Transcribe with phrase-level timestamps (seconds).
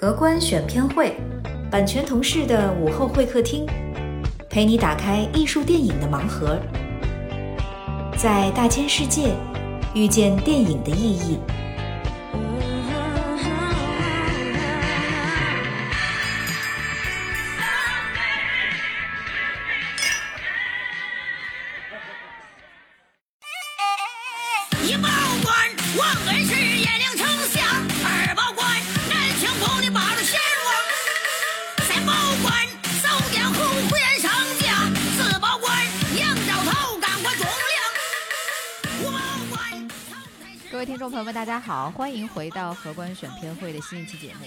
[0.00, 1.14] 荷官选片会，
[1.70, 3.66] 版权同事的午后会客厅，
[4.48, 6.58] 陪你打开艺术电影的盲盒，
[8.16, 9.34] 在大千世界
[9.92, 11.38] 遇见电影的意义。
[41.80, 44.46] 好，欢迎回到荷官选片会的新一期节目。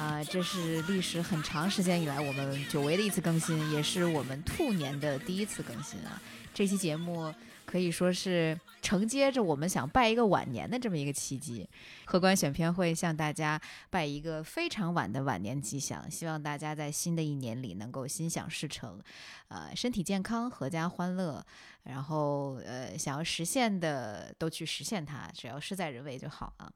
[0.00, 6.22] 啊、这是历史很长时间以来我们久违的一次更新，也是我们兔年的第一次更新啊。
[6.54, 7.34] 这期节目
[7.70, 11.68] 可以说是承接着我们想拜一个晚年的这么一个契机。
[12.04, 18.98] 荷官选片会向大家拜一个非常晚的晚年吉祥，希望大家在新的一年里能够心想事成，
[19.46, 21.46] 呃，身体健康，阖家欢乐。
[21.84, 26.70] 然后呃，想要实现的都去实现它，只要事在人为就好啊，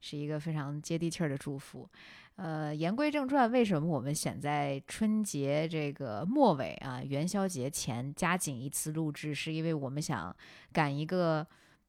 [0.00, 1.88] 是一个非常接地气儿的祝福。
[2.36, 9.34] 呃，言归正传，为什么我们选在春节这个末尾啊，元宵节前加紧一次录制？
[9.34, 10.34] 是因为我们想
[10.72, 11.46] 赶一个，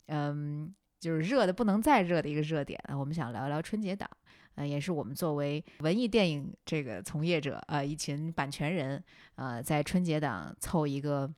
[0.07, 4.09] 嗯，就是热的不能再热的一个热点，我们想聊聊春节档。
[4.55, 9.01] 呃，也是我们作为文艺电影这个从业者、呃一群版权人，
[9.35, 11.31] 呃，在春节档凑一个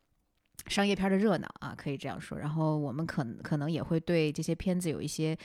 [0.68, 2.38] 商业片的热闹啊，可以这样说。
[2.38, 5.38] 然后我们可可能也会对这些片子有一些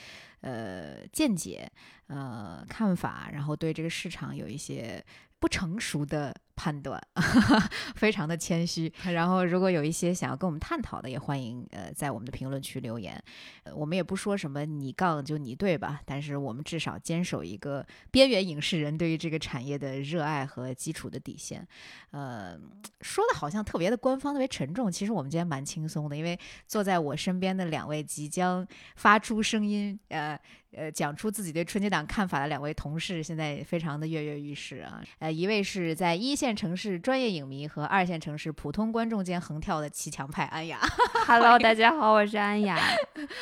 [0.43, 1.71] 呃见解、
[2.07, 5.05] 呃看法，然后对这个市场有一些
[5.41, 7.01] 不成熟的判断，
[7.95, 8.93] 非常的谦虚。
[9.05, 13.23] 然后如果有一些想要跟我们探讨的，也欢迎呃在我们的评论区留言。
[13.63, 21.65] 呃，我们也不说什么你杠就你对吧，但是我们至少坚守一个边缘影视人对于这个产业的热爱和基础的底线。
[22.11, 22.59] 呃，
[23.03, 24.91] 说的好像特别的官方，特别沉重。
[24.91, 28.67] 其实我们今天蛮轻松的，因为坐在我身边的两位即将
[28.97, 30.37] 发出声音，呃
[30.73, 35.03] 呃，讲出自己对春节档看法的两位同事，现在非常的跃跃欲试啊。
[35.19, 40.81] 呃，一位是在一线城市专业影迷和二线城市普通观众间横跳的骑墙派安雅，
[41.27, 42.79] Hello，大家好，我是安雅，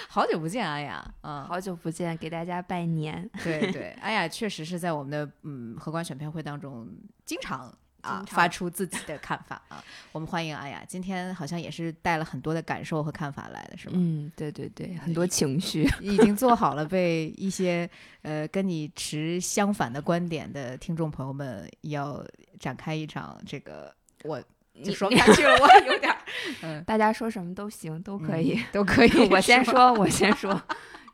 [0.09, 3.29] 好久不见安雅，嗯，好久不见，给大家拜年。
[3.43, 6.89] 对对，安雅确实是在我们的嗯荷官选片会当中
[7.25, 7.73] 经常。
[8.03, 9.83] 啊，发出自己的看法啊！
[10.13, 13.95] 我们欢迎安雅，今天好像也是带了很多的感受和看法来的，是吗？
[13.97, 15.91] 嗯，对对对，很多情绪。
[16.01, 17.91] 已经做好了被一些
[18.23, 22.25] 呃跟你持相反的观点的听众朋友们要
[22.59, 23.95] 展开一场这个，
[24.25, 24.43] 我
[24.85, 26.19] 就说不下去了，我有点儿，
[26.63, 28.59] 嗯，大家说什么都行，都可以。
[28.59, 29.29] 嗯都可 以。
[29.31, 30.61] 我先，说，我先 说，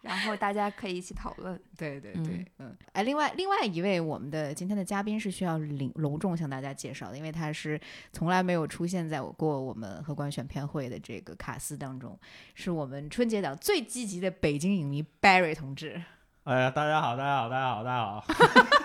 [0.00, 1.56] 然后大家可以一起讨论。
[1.78, 7.80] 对对对嗯，嗯，哎，另外另外一位我们的今天的嘉宾是需要隆隆重向大家介绍的，因为他是
[8.12, 12.18] 从来没有出现在我过我们荷官选片会的这个卡司当中，
[12.54, 16.02] 是我们春节档最积极的北京影迷 Barry 同志。
[16.42, 18.78] 哎呀，大家好，大家好，大家好，大家好。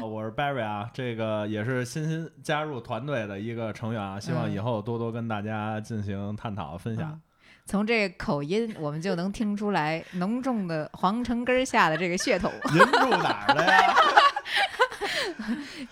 [0.00, 7.10] 哦 我是 Barry 啊，这个也是新新加入团队的一个成员啊，希望以后多多跟大家进行探讨分享。
[7.10, 7.20] 嗯
[7.68, 12.50] 从这个口音，我们就能听出来浓重的皇城根儿下的这个血统。
[12.72, 13.94] 您住哪儿的呀？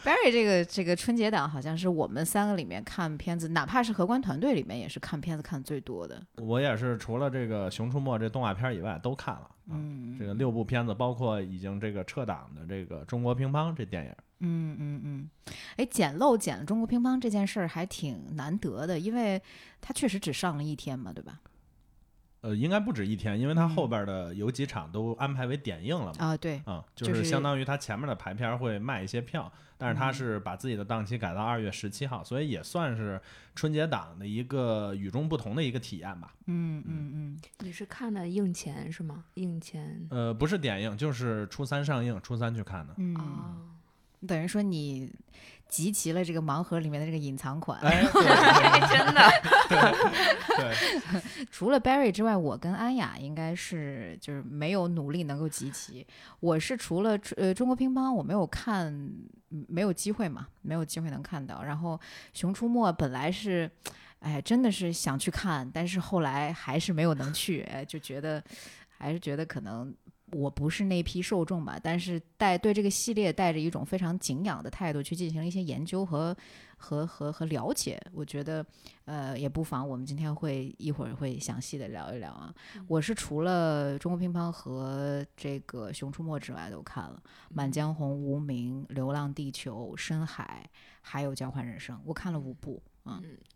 [0.06, 6.24] Barry 这个这个春节档好像是我们三个里面看片子，哪怕是荷官团队里面也是看片子看最多的。
[6.36, 9.40] 我也是除了这个《熊出没》这动画片以外都看了。
[9.40, 15.30] 啊嗯，这个六部片子，包括已经这个撤档的这个《中国乒乓》这电影，嗯嗯嗯，
[15.76, 19.42] 哎，捡漏捡了中国乒乓这件事儿还挺难得的，因为
[19.80, 21.40] 它确实只上了一天嘛，对吧？
[22.42, 26.26] 呃，应该不止一天，因为它后边的有几场都安排为点映了嘛。
[26.26, 33.20] 啊，对，啊、就就是是相当于它前面的排片儿会卖一些票，但是它嗯是把自己的档期改到二月十七号，所以也算是
[33.54, 36.34] 春节档的一个与众不同的一个体验吧。
[36.46, 39.24] 嗯嗯嗯，你是看的映前是吗？
[39.34, 42.94] 映前呃，不是点映，就是初三上映，初三去看的。
[42.96, 43.56] 嗯，啊，
[44.26, 45.12] 等于说你
[45.68, 47.80] 集齐了这个盲盒里面的这个隐藏款。
[47.82, 49.30] 真的。
[50.56, 56.06] 对，除了 Barry 之外，我跟安雅应该是就是没有努力能够集齐。
[56.40, 58.86] 我是除了呃中国乒乓，我没有看，
[59.50, 61.62] 嗯没有机会嘛，没有机会能看到。
[61.62, 61.94] 然后
[62.32, 63.70] 《熊出没》本来是，
[64.20, 68.42] 哎，真的是想去看，但是后来还是没有能去，哎，就觉得
[68.88, 69.92] 还是觉得可能
[70.32, 76.36] 我不是那批受众吧，但是带对这个系列带着一种非常敬仰的态度去进行了一些研究和
[76.76, 78.64] 和和和了解，我觉得
[79.04, 82.52] 呃也不妨我们今天会一会儿会详细的聊一聊啊。
[82.88, 90.68] 我是除了中国乒乓和这个《熊出没》之外都看了，《满江红》《无名》《流浪地球》《深海》，
[91.02, 92.82] 还有《交换人生》，我看了五部。
[92.84, 92.95] 嗯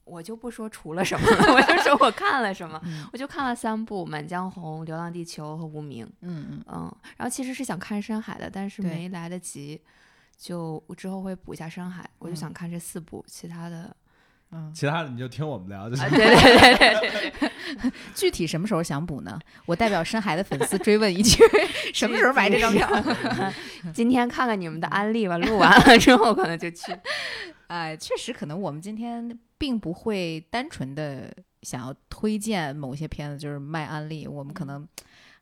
[0.04, 6.04] 我就不说除了什么， 我就说我看了什么，嗯我就看了三部《满江红》《流浪地球》和《无名》。
[6.22, 9.80] 嗯嗯嗯，然后其实是想看深海的，但是没来得及，
[10.36, 12.08] 就我之后会补一下深海。
[12.18, 13.94] 我就嗯想看这四部，其他的
[14.52, 16.10] 嗯，其他的你就听我们聊就行啊，。
[16.10, 19.38] 对对对对对对， 具体什么时候想补呢？
[19.64, 21.40] 我代表深海的粉丝追问一句：
[21.94, 22.88] 什么时候买这张票？
[23.94, 26.92] 今天看看你们的安利吧，录完了之后可能就去。
[27.70, 31.32] 哎，确实，可能我们今天并不会单纯的
[31.62, 34.84] 想要推荐某些片子，就是卖安利，我们可能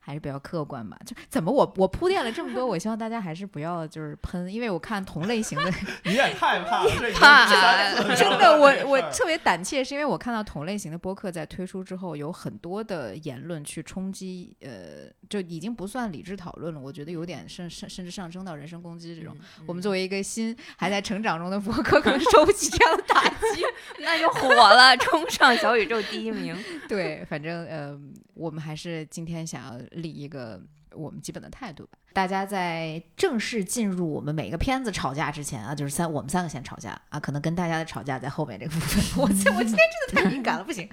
[0.09, 0.99] 还是比较客观吧。
[1.05, 5.71] 就怎么我我铺垫了这么多，我希望大家还是不要就是喷，因为我看同类型的，
[6.05, 19.37] 你也太怕了，这怕真的我我特别胆怯，是因为我看到同类型的播客在推出之后，有很多的言论去冲击，呃，就已经不算理智讨论了，我觉得有点甚甚甚至上升到人身攻击这种。
[19.67, 23.63] 我们作为一个新还在成长中的播客，可能受不起这样的打击。
[24.01, 26.57] 那就火了，冲上小宇宙第一名。
[26.89, 27.99] 对，反正呃，
[28.35, 30.61] 我们还是今天想要立一个
[30.93, 31.99] 我们基本的态度吧。
[32.15, 39.23] 大家在正式进入我们每个片子吵架之前啊，就是三我们三个先吵架啊，可能跟大家的吵架在后面这个部分。
[39.23, 39.79] 我这我今天
[40.09, 40.89] 真的太敏感了，不行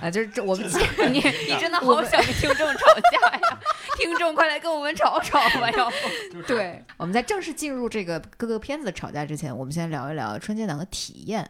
[0.00, 0.66] 啊，就是这我们
[1.12, 3.60] 你你真的好想跟听众吵架呀！
[3.96, 5.88] 听众快来跟我们吵吵吧， 要
[6.32, 6.42] 不？
[6.48, 11.48] 对，我们在正式进入这个各个片子的吵架之前，我们先聊一聊春节档的体验。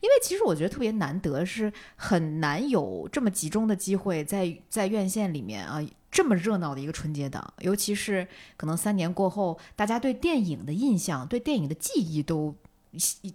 [0.00, 12.54] 因为其实我觉得特别难得，是很难有这么集中的机会在在院线里面啊，这么热闹的一个春节档，尤其是可能三年过后，大家对电影的印象、对电影的记忆都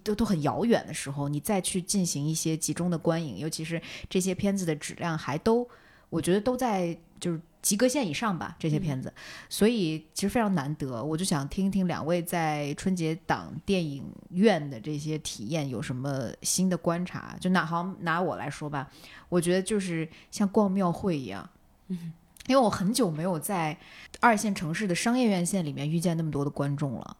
[0.03, 5.67] 都都很遥远的时候，你再去进行一些集中的观影，尤其是这些片子的质量还都，
[6.09, 9.11] 我觉得都在就是及格线以上吧，这些片子，
[9.49, 11.03] 所以其实非常难得。
[11.03, 17.35] 我就想听一听两位在春节档电影院的这些体验有什么新的观察。
[17.39, 18.87] 就拿好拿我来说吧，
[19.29, 21.49] 我觉得就是像逛庙会一样，
[21.87, 22.13] 嗯。
[22.47, 23.77] 因为我很久没有在
[24.19, 27.17] 二线城市的商业院线里面遇见那么多的观众了，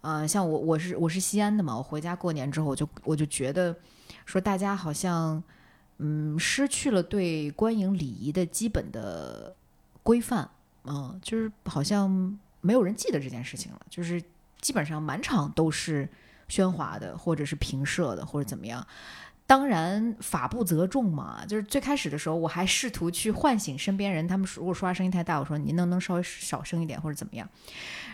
[0.00, 3.76] 呃，像我我是我是西安的嘛，我回家过年之后，我就我就觉得
[4.24, 5.40] 说大家好像
[5.98, 9.54] 嗯失去了对观影礼仪的基本的
[10.06, 10.48] 规范，
[10.84, 14.22] 嗯、就是好像没有人记得这件事情了，就是
[14.60, 16.08] 基本上满场都是
[16.48, 18.86] 喧哗的，或者是平射的，或者怎么样。
[19.46, 21.44] 当然，法不责众嘛。
[21.46, 27.48] 就是最开始的时候，我还试图去唤醒身边人，他们如果说话声音太大，我说您能不能稍微小声一点，或者怎么样。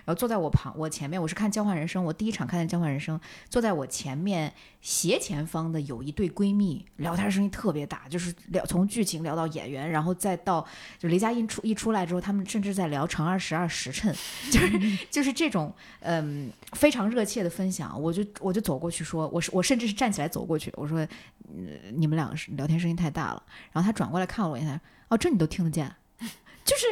[0.05, 3.17] 然后坐在我旁我前面，我是看《交换人生》，我第一场看的《交换人生》，
[3.49, 10.67] 坐在我前面斜前方的有一对闺蜜，聊天声音特别大，就是聊从剧情聊到演员，然后再到
[10.99, 14.13] 就雷佳音出一出来之后，他们甚至在聊《长二十二时辰》，
[14.53, 21.07] 就是 就是这种嗯非常热切的分享，我就我就走过去说，我是我甚至是站起来走过去，我说，
[21.49, 23.43] 嗯你们两个是聊天声音太大了。
[23.73, 25.93] 然后他转过来看了我一下，哦，这你都听得见，
[26.65, 26.87] 就是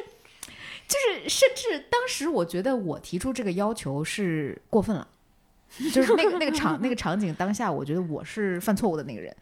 [0.89, 5.07] 就是，甚至当时我觉得我提出这个要求是过分了。
[5.93, 9.37] 就是那个那个场那个场景当下，我觉得我是犯错误的那个人，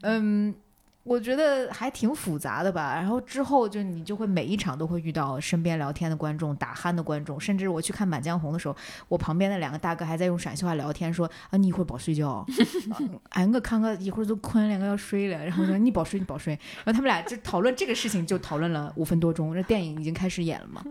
[0.00, 0.54] 嗯，
[1.04, 2.94] 我觉得还挺复杂的吧。
[2.94, 8.74] 然后之后就你就会每一场都会遇到身边聊天的观众、打鼾的观众，甚至我去看《满江红》的时候，
[9.08, 12.44] 我旁边的两个大哥还在用陕西话聊天，说啊你一会儿别睡觉，
[12.90, 12.98] 啊
[13.30, 15.44] 哎我看个一会儿都困了，我要睡了。
[15.44, 16.58] 然后说你别睡，你别睡。
[16.84, 19.54] 然后他们俩就讨论这个事情，就讨论了五分多钟。
[19.54, 20.82] 这电影已经开始演了嘛，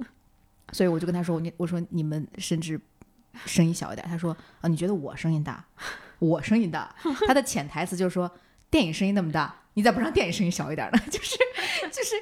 [0.72, 2.79] 所以我就跟他说，你我说你们甚至
[3.46, 4.08] 声音小一点。
[4.08, 5.65] 他说啊，你觉得我声音大，
[6.20, 6.93] 我声音大。
[7.25, 8.32] 他的潜台词就是说，
[8.70, 11.00] 电影声音那么大，你咋不让电影声音小一点呢？
[11.10, 11.38] 就是
[11.92, 12.15] 就是，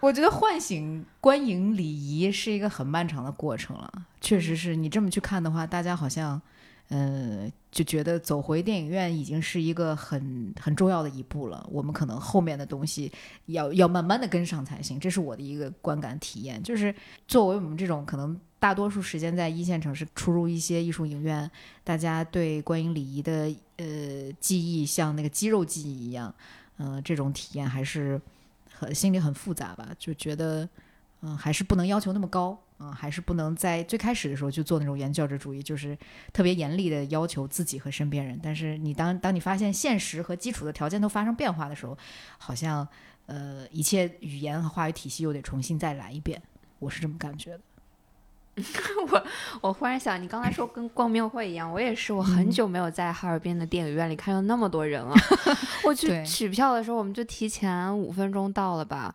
[0.00, 3.92] 我觉得唤醒观影礼仪是一个很漫长的过程了。
[4.20, 6.40] 确实是你这么去看的话，大家好像。
[6.88, 11.66] 呃，就觉得走回电影院已经是一个很很重要的一步了。
[11.72, 13.10] 我们可能后面的东西
[13.46, 16.62] 要要慢慢的跟上才行，这是我的一个观感体验。
[16.62, 16.94] 就是
[17.26, 21.50] 作为我们这种可能大多数时间在一线城市出入一些艺术影院，
[21.82, 26.32] 大家对观影礼仪的呃记忆像那个肌肉记忆一样，
[26.78, 28.20] 嗯、这种体验还是
[28.72, 30.68] 很心里很复杂吧，就觉得
[31.22, 32.58] 嗯、还是不能要求那么高。
[32.80, 35.96] 嗯，还是不能在最开始的时候就做那种原教旨主义，就是
[36.32, 38.38] 特别严厉的要求自己和身边人。
[38.42, 41.96] 但是你当当你发现现实和基础的条件都发生变化的时候，
[42.36, 42.86] 好像
[43.26, 46.42] 呃一切语言和话语体系又得重新再来一遍。
[46.80, 47.60] 我是这么感觉的。
[49.10, 49.24] 我
[49.60, 55.14] 我忽然想，你刚才说跟逛庙会一样，我也是，我很久没有在哈尔滨的电影院里看到那么多人了。
[55.84, 59.14] 我去取票的时候，我们就提前五分钟到了吧。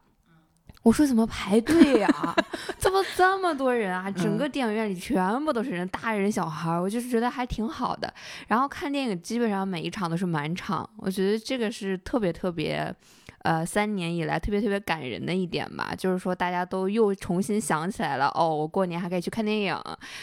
[0.84, 2.08] 我说怎么排队呀、
[2.80, 4.10] 怎么这么多人啊？
[4.10, 8.12] 整个电影院里全部都是人，大人小孩儿，我就是觉得还挺好的。
[8.48, 12.96] 然后看电影基本上每一场都是满场，我觉得这个是特别特别，
[13.44, 15.94] 呃，三年以来特别特别感人的一点吧。
[15.98, 19.76] 就是说大家都又重新想起来了，哦，我过年还可以去看电影，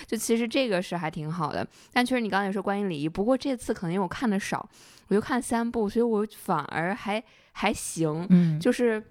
[0.07, 1.67] 就其实这个是还挺好的。
[1.93, 4.69] 但确实你刚才也说关于礼仪，不过这次可能因为我看的少，
[5.09, 9.03] 我就看三部，所以我反而还还行，嗯，就是。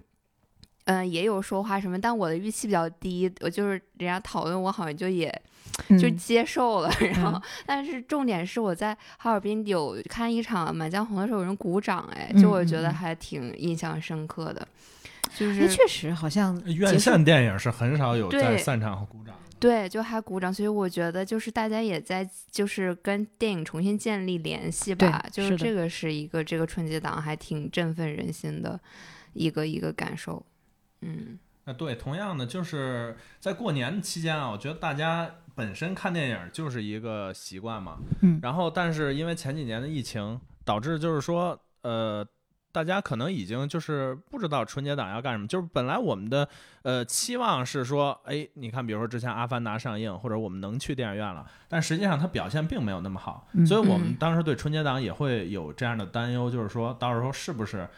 [0.85, 5.29] 嗯、也有说话什么，但我的预期比较低，我就是人家讨论我好像就也
[5.99, 6.17] 就嗯。
[6.17, 14.67] 接受了，然后，但是重点是我在哈尔滨有看一场《满江红》的时候有人鼓掌，哎，就我觉得还挺印象深刻的，
[15.35, 19.35] 就哎，是确实好像院线电影是很少有在散场和鼓掌。
[19.57, 28.79] 对，就还鼓掌，所以我觉得就是大家也在就是跟电影重新建立联系吧，就是这个是一个这个春节档还挺振奋人心的
[29.33, 30.45] 一个一个感受，
[31.01, 31.37] 嗯。
[31.67, 38.39] 那对，同样的就是在过年期间啊，我觉得大家本身看电影就是一个习惯嘛，嗯。
[38.43, 42.23] 然后但是因为前几年的疫情，导致就是说，呃，
[42.71, 46.47] 大家可能已经就是不知道春节档要干什么，就是本来我们的
[46.83, 53.65] 呃期望是说，哎，你看，比如说之前《阿凡达》上映，或者我们能去电影院了，但实际上它表现并没有那么好，嗯。
[53.65, 57.89] 所以我们嗯当时对春节档也会有这样的担忧，就是说到时候是不是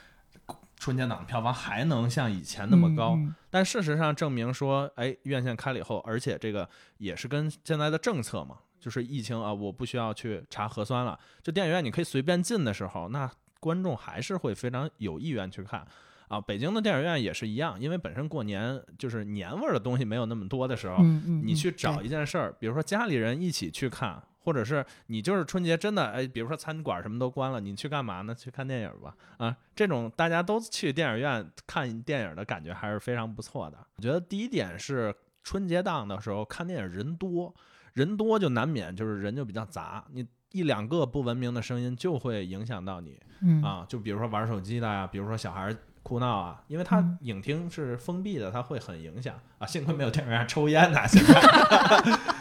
[0.88, 3.15] 春节档的票房还能像以前那么高？
[3.17, 13.29] 嗯但事实上证明说，哎，院线开了以后，而且这个也是跟现在的政策嘛，就是疫情啊，我不需要去查核酸了，就电影院你可以随便进的时候，那
[13.60, 15.86] 观众还是会非常有意愿去看。
[16.29, 28.34] 啊，北京的电影院也是一样，因为本身过年就是年味儿的东西没有那么多的时候，嗯嗯，你嗯去找一件事儿，比如说家里人一起去看，或者是你就是春节真的哎，比如说餐馆什么都关了，你去干嘛呢？
[28.34, 29.13] 去看电影吧。
[29.36, 33.77] 啊，这种大家都去电影院看电影的感觉还是非常不错的。
[33.98, 35.13] 我觉得第一点是
[35.44, 37.54] 春节档的时候看电影人多，
[37.92, 43.20] 人多就难免就是人就比较杂，你一两个不文明的声音就会影响到你。
[43.42, 49.68] 嗯啊，就比如说玩手机的呀，比如说小孩哭闹啊，因为它嗯影厅是封闭的，它会很影响啊。
[49.68, 51.34] 幸亏没有电影院抽烟呢，现在。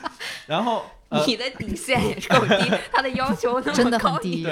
[0.46, 4.46] 然后 呃，你的底线也是够低， 他的要求那么真的高很低，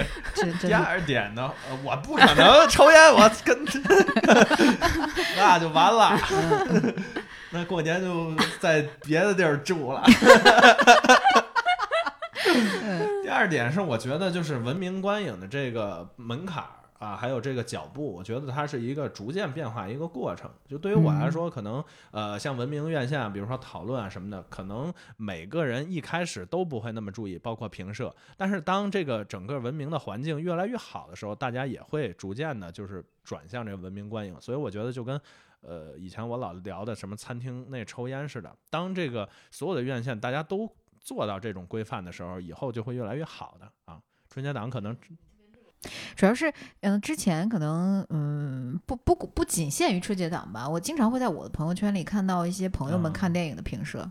[0.61, 3.65] 第二点呢，呃我不可能抽烟，我跟
[5.37, 6.17] 那就完了，
[7.51, 10.03] 那过年就在别的地儿住了。
[13.25, 20.51] 第二点是，我觉得就是文明观影的这个门槛儿啊，还有这个脚步，我觉得它是一个逐渐变化一个过程。
[20.67, 28.15] 就对于我来说，可能呃，像文明院线，比如说讨论啊什么的，可能每个人一开始都不会那么注意，包括评社。
[28.37, 34.41] 但是当这个整个文明的环境越来越好的时候，大家也会逐渐的，就是转向这个文明观影。
[34.41, 35.21] 所以我觉得就跟。
[35.67, 40.71] 呃，以前我老聊的什么餐厅内抽烟似的，当这个所有的院线大家都
[41.01, 43.99] 做到这种规范的时候，以后就会越来越好的啊。
[44.29, 44.95] 春节档可能
[46.17, 54.11] 主要是，嗯，之前可能，嗯，不不不仅限于春节档吧，我经常会在我的朋友圈里看到一些朋友们看嗯电影的评社，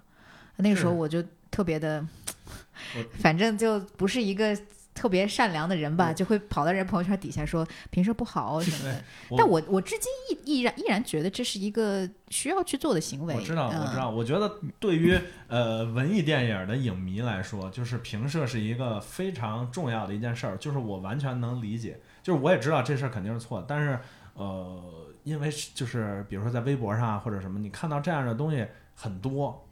[0.58, 2.06] 那个时候我就特别的，
[3.20, 4.58] 反正就不是一个
[4.94, 9.04] 特别善良的人吧，就会跑到人朋友圈底下说评社不好 什么的。
[9.38, 10.10] 但我我至今
[10.46, 13.36] 依依然依然觉得这是一个需要去做的行为。
[13.36, 14.12] 我知道，我知道。
[14.12, 14.16] 嗯。
[14.16, 20.58] 我觉得对于呃文艺电影的影迷来说，就是评社是一个非常重要的一件事儿。
[20.58, 24.00] 就是我完全能理解，就是我也知道这事儿肯定是错的，但是
[24.36, 29.68] 呃，因为是就是比如说在微博上啊或者什么，你看到这样的东西很多，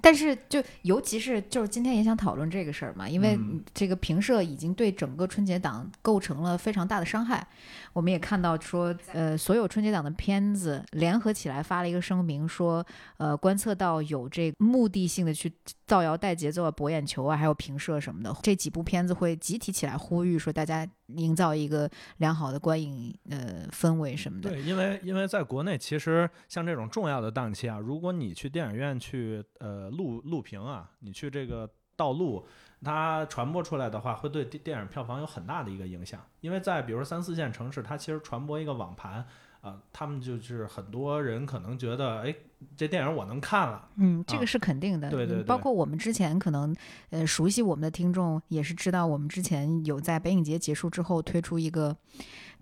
[0.00, 7.46] 但是就尤其是就是今天也想讨论这个事儿嘛，因为嗯这个评社已经对整个春节档构成了非常大的伤害。
[7.92, 12.84] 我们也看到说，呃，所有春节档的片子联合起来发了一个声明，说，
[13.18, 15.52] 呃，观测到有这个目的性的去
[15.86, 18.34] 造谣带节奏啊、博眼球啊，还有评社什么的。
[18.42, 21.88] 这几部片子会集体起来呼吁说，大家营造一个
[22.18, 24.50] 良好的观影呃氛围什么的。
[24.50, 32.46] 对，因为因为在国内，其实像这种重要的档期啊，如果你去电影院去呃录录屏啊，你去这个盗录，
[32.82, 36.20] 它传播出来的话，会对电影票房有很大的一个影响。
[36.40, 39.26] 因为在比如三四线城市，它其实传播一个网盘。
[39.62, 42.34] 啊、他们就是很多人可能觉得，哎，
[42.76, 43.88] 这电影我能看了。
[43.96, 45.08] 嗯，这啊个是肯定的。
[45.08, 46.74] 对对对嗯包括我们之前可能
[47.10, 51.96] 呃熟悉我们的听众也是知道，我们之前有在北影节结束之后推出一个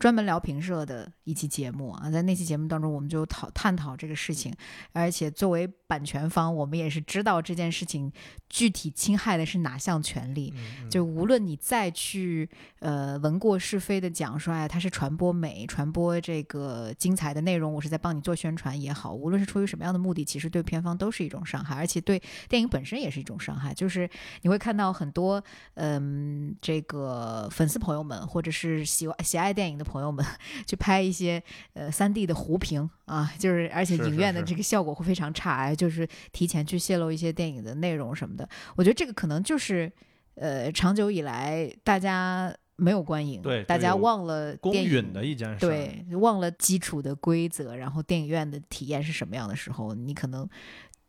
[0.00, 4.52] 专门聊评社的一期节目啊，在那期节目当中，我们就讨探讨这个事情，
[4.92, 8.10] 而且作为版权方，我们也是知道这件事情
[8.48, 10.54] 具体侵害的是哪项权利。
[10.88, 23.74] 就无论你再去呃闻过是非的讲说，哎，它是传播美、传播这个精彩的内容，我是在帮你做宣传也好，无论是出于什么样的目的，其实对片方都是一种伤害，而且对电影本身也是一种伤害。
[23.74, 24.08] 就是
[24.40, 30.24] 你会看到很多嗯，这个粉丝朋友们或者是喜欢喜爱电影的朋友们
[30.66, 31.42] 去拍一些
[31.74, 38.48] 呃三 D 的糊屏啊，就是而且影院的这个效果会非常差，哎，就是提前去泄露一些电影的内容什么的。
[38.76, 39.90] 我觉得这个可能就是
[40.34, 45.68] 呃长久以来大家没有观影，对大家忘了公电影允的一件事儿。
[45.68, 50.48] 对，忘了基础的规则，然后电影院的体验是什么样的时候，你可能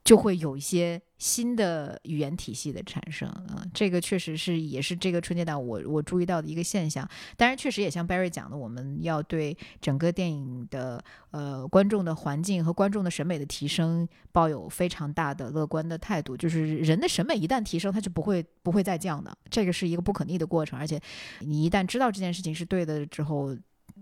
[0.04, 7.08] 就会有一些新的语言体系的产生啊、这个确实是也是这个春节档我我注意到的一个现象。
[7.38, 16.36] 当然，确实也像 Barry 讲的，我们要对整个电影的呃观众的环境和观众的审美的提升抱有非常大的乐观的态度。
[16.36, 20.80] 就是人的审美一旦提升，它就不会不会再降的，这个是一个不可逆的过程。
[20.80, 21.00] 而且
[21.42, 23.56] 你一旦知道这件事情是对的之后，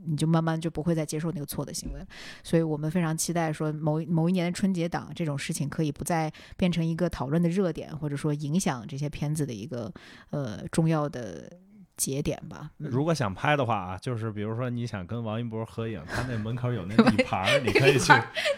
[0.05, 2.05] 你就慢慢就不会再接受那个错的行为了。
[2.43, 9.91] 所以我们非常期待说某一某一年的春节档这种事情可以不再变成一个讨论的热点，或者说影响这些片子的一个
[10.31, 11.51] 呃重要的
[11.97, 12.71] 节点吧。
[12.79, 18.13] 嗯如果想拍的话啊，就是比如说你想跟王一博合影，他那门口有那立牌，你可以去，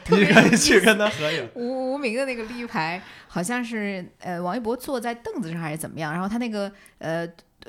[0.09, 1.49] 你可以去跟他合影。
[1.55, 7.27] 无无名的那个立牌，好像是呃王一博坐在凳子上还是怎么样，然后他那个呃。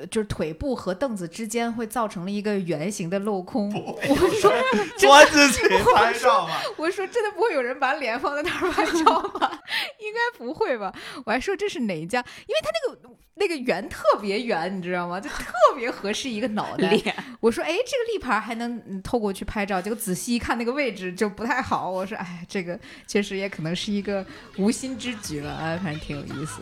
[0.09, 3.71] 就是腿部和凳子之间会造成了一个圆形的镂空。
[3.73, 3.99] 我
[4.39, 4.51] 说，
[4.97, 6.55] 钻进去拍照吗。
[6.77, 9.61] 我说真的不会有人把脸放在那儿拍照吧？
[9.99, 10.93] 应该不会吧？
[11.25, 12.19] 我还说这是哪一家？
[12.19, 15.19] 因为他那个那个圆特别圆，你知道吗？
[15.19, 16.97] 就特别合适一个脑袋。
[17.39, 21.89] 我说，哎，这个立牌还能嗯透过去拍照，结果仔细一看那个位置就不太好。
[21.89, 24.25] 我说，哎，这个确实也可能是一个
[24.57, 26.61] 无心之举了，哎，反正挺有意思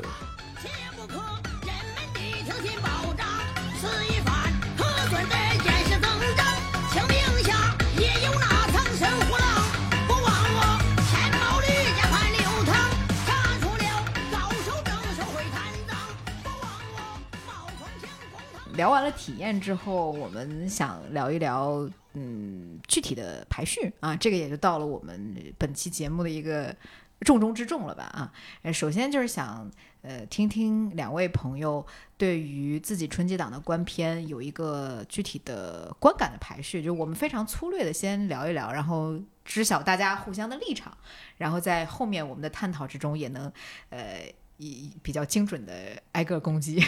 [18.75, 26.75] 聊完了体验之后，我们想聊一聊，嗯，具体的排序啊，这个也就到了我们本期节目的一个
[27.21, 28.71] 重中之重了吧啊。
[28.71, 29.69] 首先就是想
[30.01, 31.85] 呃听听两位朋友
[32.17, 40.97] 对于自己春节档的观片有一个具体的观感的排序，就我们非常粗略的先聊一聊，然后知晓大家互相的立场，
[41.37, 43.51] 然后在后面我们的探讨之中也能
[43.89, 44.23] 呃
[44.57, 45.73] 以比较精准的
[46.13, 46.81] 挨个攻击。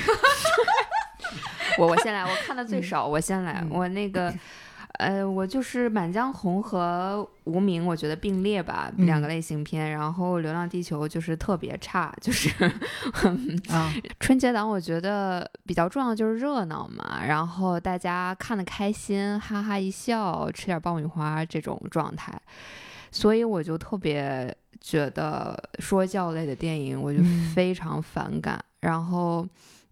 [1.79, 3.59] 我我先来，我看的最少，我先来。
[3.63, 4.33] 嗯我那个，
[4.99, 9.89] 呃，我就是《满江红》和《无名》，我觉得并列吧，嗯两个类型片。
[9.89, 12.49] 然后《流浪地球》就是特别差，就是
[13.73, 22.31] 啊，春节档，我觉得比较重要的就是热闹嘛，然后大家看的开心，哈哈一笑，吃点爆米花这种状态。
[23.09, 28.63] 所以我就特别觉得说教类的电影，我就嗯非常反感。
[28.81, 29.47] 然后。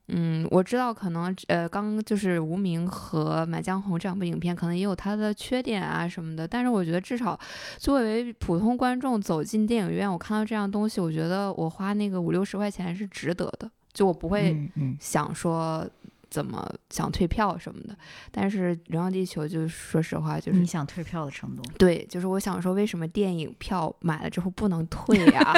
[0.07, 6.47] 嗯，我知道可能呃，刚就是《无名》和《满江红》这两部影片，可能也有它的缺点啊什么的。
[6.47, 7.39] 但是我觉得至少
[7.77, 13.69] 作为普通观众走进电影院，我看到这样东西，我觉得我花那个五六十块钱是值得的。
[13.93, 15.85] 就我不会想说
[16.31, 17.95] 怎么想退票什么的。
[18.31, 25.53] 但是《流浪地球》就是说实话，就是、你想退票的程度，对，就是我想说，为什么电影票买了之后不能退呀、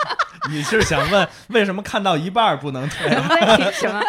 [0.48, 3.08] 你是想问为什么看到一半儿不能退？
[3.10, 4.00] 为什么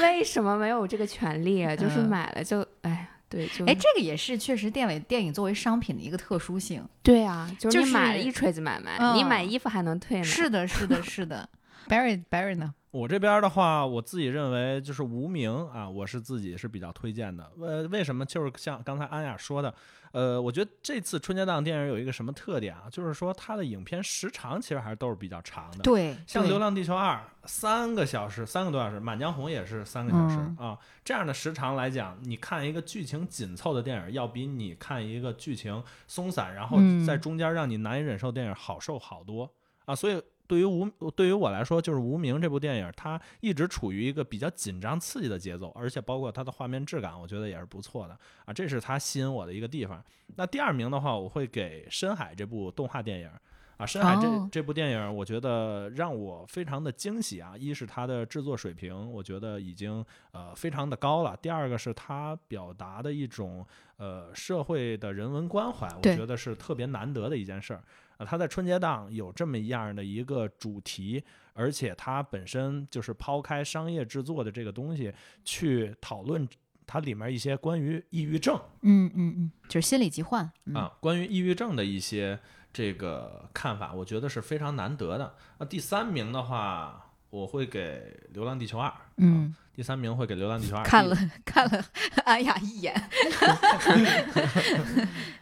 [0.00, 1.74] 为什么没有这个权利啊？
[1.74, 3.08] 就是嗯买了就哎。
[3.32, 6.86] 对，就哎，这个也是确实电影电影作为商品的一个特殊性。
[7.02, 10.24] 对啊，就是你买了一锤子买卖，嗯你买衣服还能退呢。
[10.24, 11.48] 是的，是的，是的。
[11.88, 12.74] Barry Barry 呢？
[12.92, 17.50] 我这边的话，我自己认为就是无名啊，我是自己是比较推荐的。
[17.58, 18.22] 呃，为什么？
[18.26, 19.74] 就是像刚才安雅说的，
[20.12, 22.90] 呃，我觉得这次春节档电影有一个什么特点啊？
[22.90, 25.78] 就是说它的影片时长其实还是都是比较长的。
[25.78, 27.14] 对，像《流浪地球二》
[27.46, 30.78] 三个小时，三个多小时，《满江红》也是三个小时、嗯啊。
[31.02, 39.50] 这样的时长来讲，你看一个剧情紧凑的电影，要比你看一个剧情松散，然后嗯在中间让你难以忍受的电影好受好多
[39.86, 39.94] 啊。
[39.94, 48.12] 所以对于无对于我来说，就是《无名》这部电影，它一直处于一个比较紧张刺激的节奏，而且包括它的画面质感，我觉得也是不错的
[48.44, 48.52] 啊。
[48.52, 50.04] 这是它吸引我的一个地方。
[50.36, 53.30] 那第二名的话，我会给《深海》这部动画电影。
[53.78, 57.54] 啊，《深海这》哦这部电影，我觉得让我非常的惊喜啊！
[57.56, 67.82] 一是它的制作水平，我觉得已经呃非常的高了；第二个是它表达的一种呃社会的人文关怀，我觉得是特别难得的一件事儿。
[68.22, 75.12] 啊，它在春节档有这么一样的一个主题，而且它本身就是抛开商业制作的这个东西，
[75.44, 76.48] 去讨论
[76.86, 82.38] 它里面一些关于抑郁症嗯嗯嗯，就是心理疾患嗯啊，关于抑郁症的一些
[82.72, 85.34] 这个看法，我觉得是非常难得的。
[85.58, 88.88] 那第三名的话，我会给《流浪地球二》。
[89.18, 90.82] 嗯，第三名会给《流浪地球二》。
[90.84, 91.84] 看了 看了
[92.24, 92.94] 安雅一眼，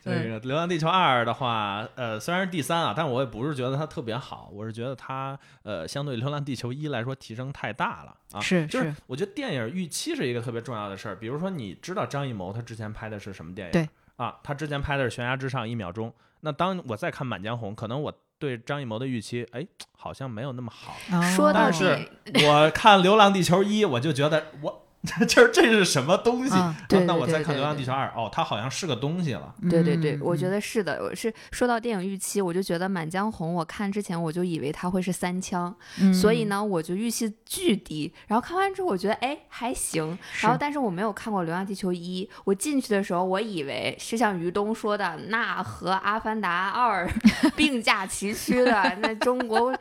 [0.02, 8.40] 这个《流浪地球二》的话，呃，虽然是第三啊，但我也不是觉得它特别好，我是觉得它呃，相对《流浪地球一》来说提升太大了啊。
[8.40, 11.16] 是就是我觉得电影预期是一个特别重要的事儿。
[11.16, 13.72] 比如说，你知道张艺谋他之前拍的是什么电影？
[13.72, 16.08] 对啊，他之前拍的是《悬崖之上一秒钟》。
[16.42, 19.64] 那当我再看《满江红》，可能我对张艺谋的预期，哎，
[19.96, 20.96] 好像没有那么好。
[21.36, 22.08] 说到是
[22.46, 24.86] 我看《流浪地球一》，我就觉得我
[25.26, 26.52] 就是这是什么东西？
[26.54, 29.54] 啊对那我再看《流浪地球二》，哦，它好像是个东西了。
[29.70, 31.00] 对对对，我觉得得是的。
[31.02, 38.12] 我是说到电影预期，我就觉得《满江红》，我看之前我就以为它会是三枪，嗯所以呢，我就预期巨低。
[38.26, 40.18] 然后看完之后，我觉得哎还行。
[40.42, 47.06] 然后，但是我没有看过《流浪地球一》，我进去的时候，我以为是像于东说的，那和《阿凡达二》
[47.56, 49.74] 并驾齐驱的那中国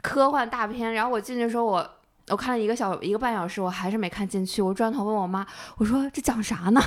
[0.00, 0.94] 科幻大片。
[0.94, 1.90] 然后我进去的时候，我。
[2.28, 4.62] 我看了一个小一个半小时，我还是没看进去。
[4.62, 6.80] 我转头问我妈，我说这讲啥呢？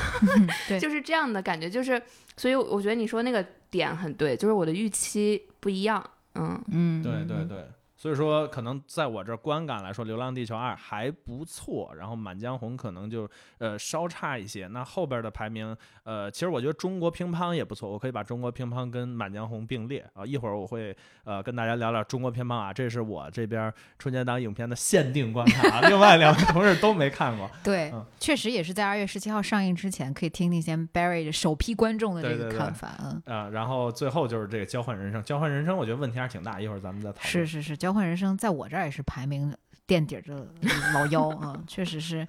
[0.68, 0.80] 对。
[0.80, 2.02] 就是这样的感觉，就是，
[2.38, 6.04] 所以我觉得你说那个点很对，就是我的预期不一样，
[6.36, 7.68] 嗯，嗯，对对对，
[8.06, 14.68] 所以说可能在我这儿观感来说，《流浪地球二》还不错，然后《满江红》可能就呃稍差一些。
[14.68, 20.24] 那后边的排名，呃，其实我觉得中国乒乓也不错，我可以把中国乒乓跟《满江红》并列啊。
[20.24, 27.50] 一会儿我会呃跟大家聊聊中国乒乓啊，这是我这边春节档影片的限定观看啊， 另外两位同事都没看过。
[27.66, 33.24] 对嗯，确实也是在二月十七号上映之前，可以听听先 Barry 的首批观众的这个看法，嗯。
[33.26, 37.28] 啊、然后最后就是这个交换人生，交换人生，我觉得问题还是挺大，一会儿咱们再讨论。
[37.28, 39.56] 是是是，交换人生在我这儿也是排名
[39.88, 40.46] 垫底儿的
[40.94, 42.28] 老幺啊，确实是，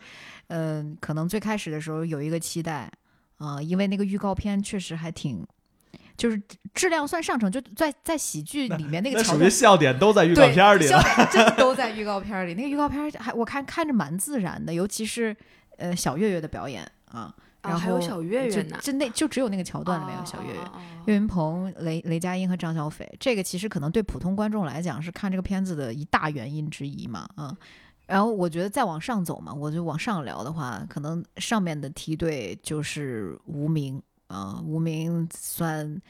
[0.49, 2.89] 嗯、可能最开始的时候有一个期待
[3.39, 5.47] 啊、因为那个预告片确实还挺，
[6.17, 6.41] 就是
[6.73, 9.51] 质量算上乘，就在在喜剧里面那个那属于。
[9.51, 11.03] 笑点都在预告，片里了。
[11.03, 12.55] 笑点真 都在预告片里。
[12.55, 15.37] 那个预告片还我看看着蛮自然的，尤其是
[15.77, 17.35] 呃小岳岳的表演啊，
[17.69, 20.61] 然后啊还有小岳岳呢，就那就只有那个桥段里面有小岳岳。
[21.07, 27.57] 岳云鹏、雷雷佳音和张小斐，这个其实可能对普通观众来讲是看这个片子的一大原因之一嘛，嗯。
[28.07, 36.01] 然后我觉得再往上走嘛，我就往上聊的话，可能上面的梯队就是无名啊、无名算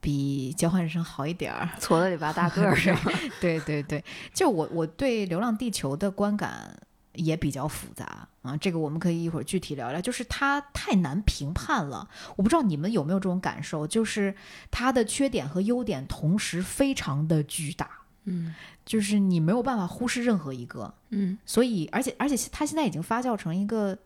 [0.00, 3.00] 比交换人生好一点儿，矬子里拔大个儿 是吗？
[3.38, 6.74] 对对对，就我我对《流浪地球》的观感
[7.14, 10.00] 也比较复杂啊，这个我们可以一会儿具体聊聊。
[10.00, 14.34] 就是它太难评判了，我不知道你们有没有这种感受，就是
[14.70, 17.90] 它的缺点和优点同时非常的巨大，
[18.24, 20.92] 嗯就是你没有办法忽视任何一个。
[21.10, 23.98] 嗯所以，而且而且它现在已经发酵成一个。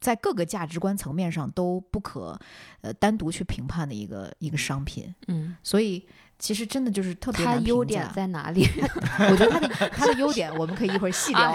[0.00, 2.40] 在各个价值观层面上都不可，
[2.80, 6.02] 呃，单独去评判的一个一个商品，嗯，所以
[6.40, 8.66] 其实真的就是特别它难评优点在哪里？
[9.30, 11.52] 我觉得他的他的优点，我们可以一会儿细聊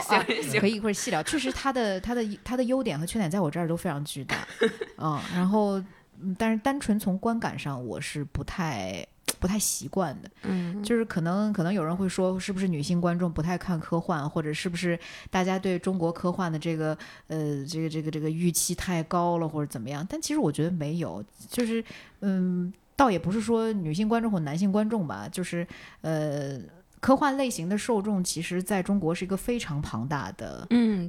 [0.61, 1.21] 可以一会儿细聊。
[1.23, 4.47] 确实，他的他的他的优点和缺点在我这儿都非常巨大，
[4.97, 5.79] 嗯，然后
[6.21, 9.05] 嗯但是单纯从观感上，我是不太
[9.39, 10.29] 不太习惯的。
[10.43, 14.97] 嗯，就是可能可能有人会说，是不是女性观众不太看科幻，或者是不是
[15.29, 20.05] 大家对中国科幻的这个呃这个这个这个预期太高了，或者怎么样？
[20.09, 21.83] 但其实我觉得没有，就是
[22.21, 25.67] 嗯，倒也不是说女性观众或男性观众吧，就是
[26.01, 26.59] 呃。
[27.01, 31.07] 科幻类型的受众，其实在中国是一个非常庞大的嗯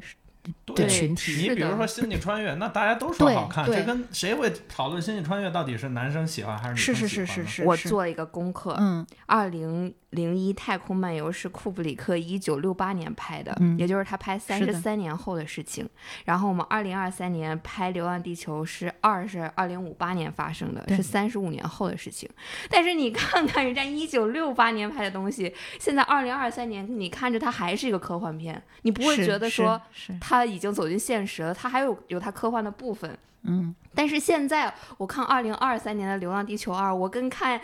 [0.75, 1.49] 的群体。
[1.49, 7.09] 你比如说《星际穿越》，那大家都说好看，对这跟谁会讨论《星际穿越》到底是男生喜欢还是女生喜欢？
[7.09, 15.89] 是是是是，是我做了一个功课，嗯二零零一《太空漫游》是库布里克一九六八年拍的，嗯也就是他拍三十三年后的事情。
[16.25, 22.29] 然后我们二零二三年拍《流浪地球》是二是二零五八年发生的，是三十五年后的事情。
[22.71, 33.17] 但是你看看人家一九六八年拍的东西，现在二零二三年，你看着它还是一个科幻片，你不会觉得说是是它已经走进现实了，它还有有它科幻的部分。
[33.49, 37.61] 嗯但是现在我看二零二三年的《流浪地球二》，我跟看，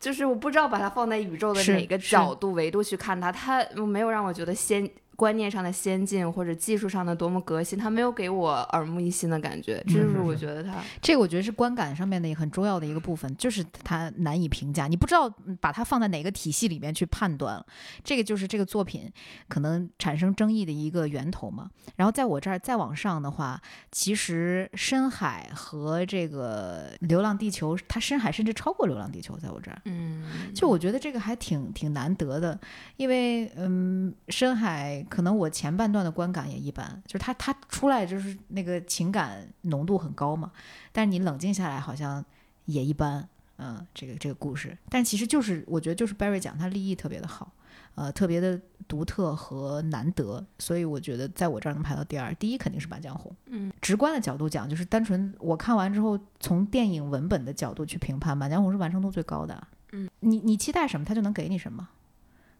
[0.00, 17.64] 就是我不知道把它放在宇宙的哪个角度维度去看它，它没有让我觉得先观念上的先进或者技术上的多么革新，他没有给我耳目一新的感觉，这就是我觉得他这个我觉得是观感上面的一个很重要的一个部分，就是它难以评价，你不知道嗯把它放在哪个体系里面去判断，
[18.04, 19.10] 这个就是这个作品
[19.48, 21.70] 可能产生争议的一个源头嘛。
[21.96, 23.58] 然后在我这儿再往上的话，
[23.90, 29.80] 其实深海和这个《流浪地球》，它深海甚至超过《流浪地球》，在我这儿。
[29.86, 32.58] 嗯，就我觉得这个还挺挺难得的，
[32.96, 40.52] 因为嗯，深海可能我前半段的观感也一般，就是他他出来就是那个情感浓度很高嘛，
[40.92, 42.24] 但是你冷静下来好像
[42.66, 47.52] 也一般，嗯，这个这个故事，但其实就是我觉得就是 Barry 讲他立意特别的好，
[47.94, 53.32] 呃，特别的独特和难得，所以我觉得在我这儿能排到第二，第一肯定是《满江红》。
[53.46, 59.66] 嗯，直观的角度讲，就是单纯我看完之后，从电影文本的角度去评判，《满江红》是完成度最高的。
[59.92, 61.88] 嗯，你你期待什么，他就能给你什么，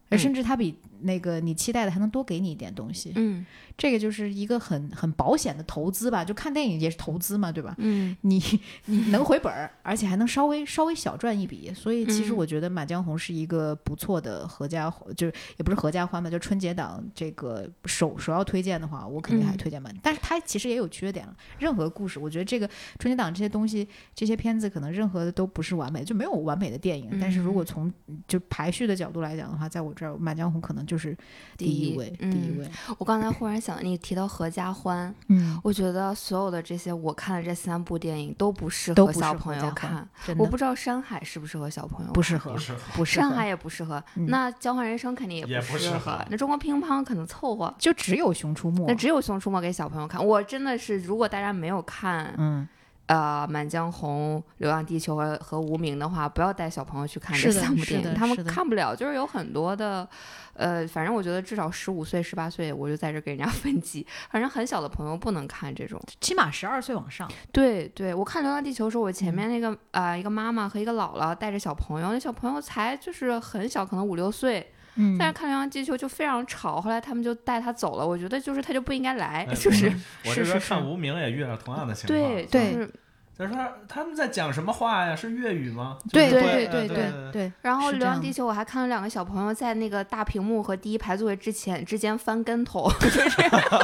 [0.09, 3.11] 而甚至他比那个你期待的还能多给你一点东西。
[3.15, 3.45] 嗯
[3.77, 7.75] 这个就是一个很很保险的投资吧，就看电影也是投资嘛，对吧？
[7.77, 8.41] 嗯你
[8.85, 19.95] 你能回本儿，而且还能稍微稍微小赚一笔，所以其实嗯我觉得《满江红》是一个不错的合家，就是也不是合家欢吧，就春节档这个首首要推荐的话，我肯定还嗯推荐满。
[20.01, 22.67] 但是它其实也有缺点了，任何故事，我觉得这个
[22.97, 27.15] 春节档这些东西，这些片子可能任何的都不是完美，就没有完美的电影。
[27.21, 27.93] 但是如果嗯从
[28.27, 31.17] 就排序的角度来讲的话，在我这儿，《满江红》可能就是
[31.57, 32.69] 第第一一位，第一嗯位。
[32.97, 40.07] 我刚才忽然想，你提到合家欢，嗯，我觉得所有的这些我看的这三部电影都不适合小朋友看。
[40.37, 43.27] 我不知道《山海》适不适合小朋友看，不适合，不适合不适合。
[43.27, 48.93] 山海也不适合，嗯那交换人生肯定也不适不适合那中国乒乓可能凑合，就只有《熊出没那》。
[48.95, 50.23] 只有《熊出没》给小朋友看。
[50.23, 52.67] 我真的是，如果大家没有看嗯，
[53.07, 58.95] 呃《满江红》《流浪地球》和和《无名》的话，不要带小朋友去看这三部电影，他们看不了。
[58.95, 60.07] 就是有很多的，
[60.53, 64.05] 呃，反正我觉得至少十五岁、十八岁，我就在这给人家 分级。
[64.29, 66.01] 反正很小的朋友不能看这种。
[66.21, 67.29] 起码十二岁往上。
[67.51, 78.05] 对对，我看《流浪地球》的时候，我前嗯面那个、呃一个妈妈和一个姥姥带着小朋友，那小朋友才就是很小，可能五六岁，嗯但是看《流浪地球》就非常吵，后来他们就带他走了。
[78.05, 79.91] 我觉得就是他就不应该来，哎就是
[80.25, 82.19] 我这边看无名也遇到同样的情况。
[82.19, 82.93] 对对就是
[83.37, 85.15] 就是说他们在讲什么话呀？
[85.15, 85.97] 是粤语吗？
[86.09, 93.19] 对对对对对对，然后《流浪地球》，我还看了两个小朋友在那个大屏幕和第一排座位之前之间翻跟头， 就是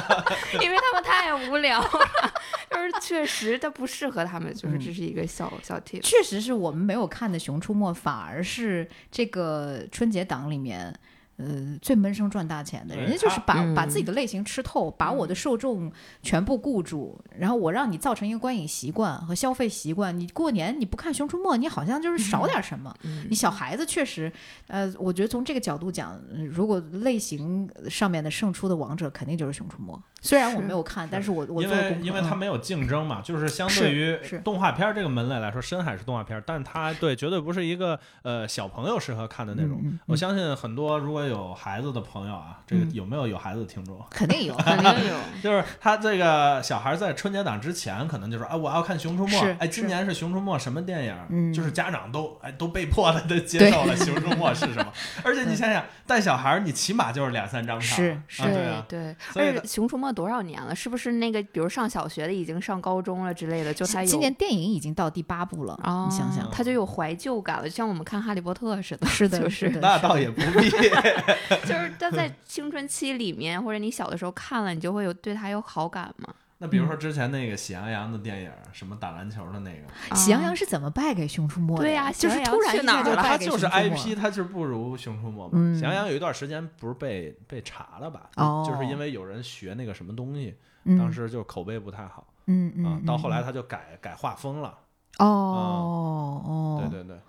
[0.61, 1.89] 因为他们太无聊了，
[2.71, 6.01] 就是确实它不适合他们，就是这是一个小、小 tip。
[6.01, 10.93] 确实是我们没有看的《熊出没》，反而是这个春节档里面。
[11.37, 15.91] 呃，最闷声赚大钱的，人家就是把、他把自己的类型吃透，把我的受众
[16.21, 20.17] 全部顾住，然后我让你造成一个观影习惯和消费习惯。
[20.17, 22.93] 你过年你不看《熊出没》，你好像就是少点什么。
[23.01, 24.31] 嗯你小孩子确实，
[24.67, 29.93] 呃，我觉得从这个角度讲，呃如果类型上面的胜出的王者，肯定就是《熊出没》。
[30.23, 39.83] 虽然我没有看，但是我我因为因为它没有竞争嘛，就是相对于动画片儿这个门类来说，深海是动画片儿，但它对绝对不是一个呃小朋友适合看的那种。
[40.05, 44.01] 我相信很多如果有孩子的朋友啊，这个嗯有没有有孩子的听众？
[44.09, 51.15] 肯定有， 肯定有， 就是他这个小孩在春节档之前，可能就说，啊，我要看《熊出没是》，哎，今年是《熊出没》什么电影？
[51.29, 54.93] 嗯就是家长都哎都被迫的都 接受了《熊出没》是什么。
[55.23, 60.76] 而且你想想，带小孩儿，你起码就是两三张票，是啊是对啊，对，所以而且《熊出没》多少年了？
[60.76, 63.73] 是不是那个比如上小学的已经上高中了之类的？
[63.73, 69.08] 就他今年电影已经到第八部了，哦，你想想，他就有怀旧感了，就像我们看《哈利波特》似的。
[69.08, 70.69] 是的，就是的， 那倒也不必。
[71.65, 76.34] 就是他在青春期里面，或者你小的时候看了，你就会有对他有好感嘛。
[76.63, 81.84] 那比如说之前那个《喜羊羊》的电影，什么打篮球的那个，喜羊啊羊是怎么败给熊出没的？
[81.84, 85.49] 对呀就是突然一去哪儿了下就败给它就是熊出没 IP，它就是不如《熊出没》嘛。
[85.52, 88.30] 嗯喜羊羊有一段时间不是被被查了吧？
[88.38, 94.73] 哦就是因为有人学那个什么东西，嗯当时就口碑不太好嗯嗯到后来嗯他就改改画风了。
[95.19, 97.19] 哦哦，对对对。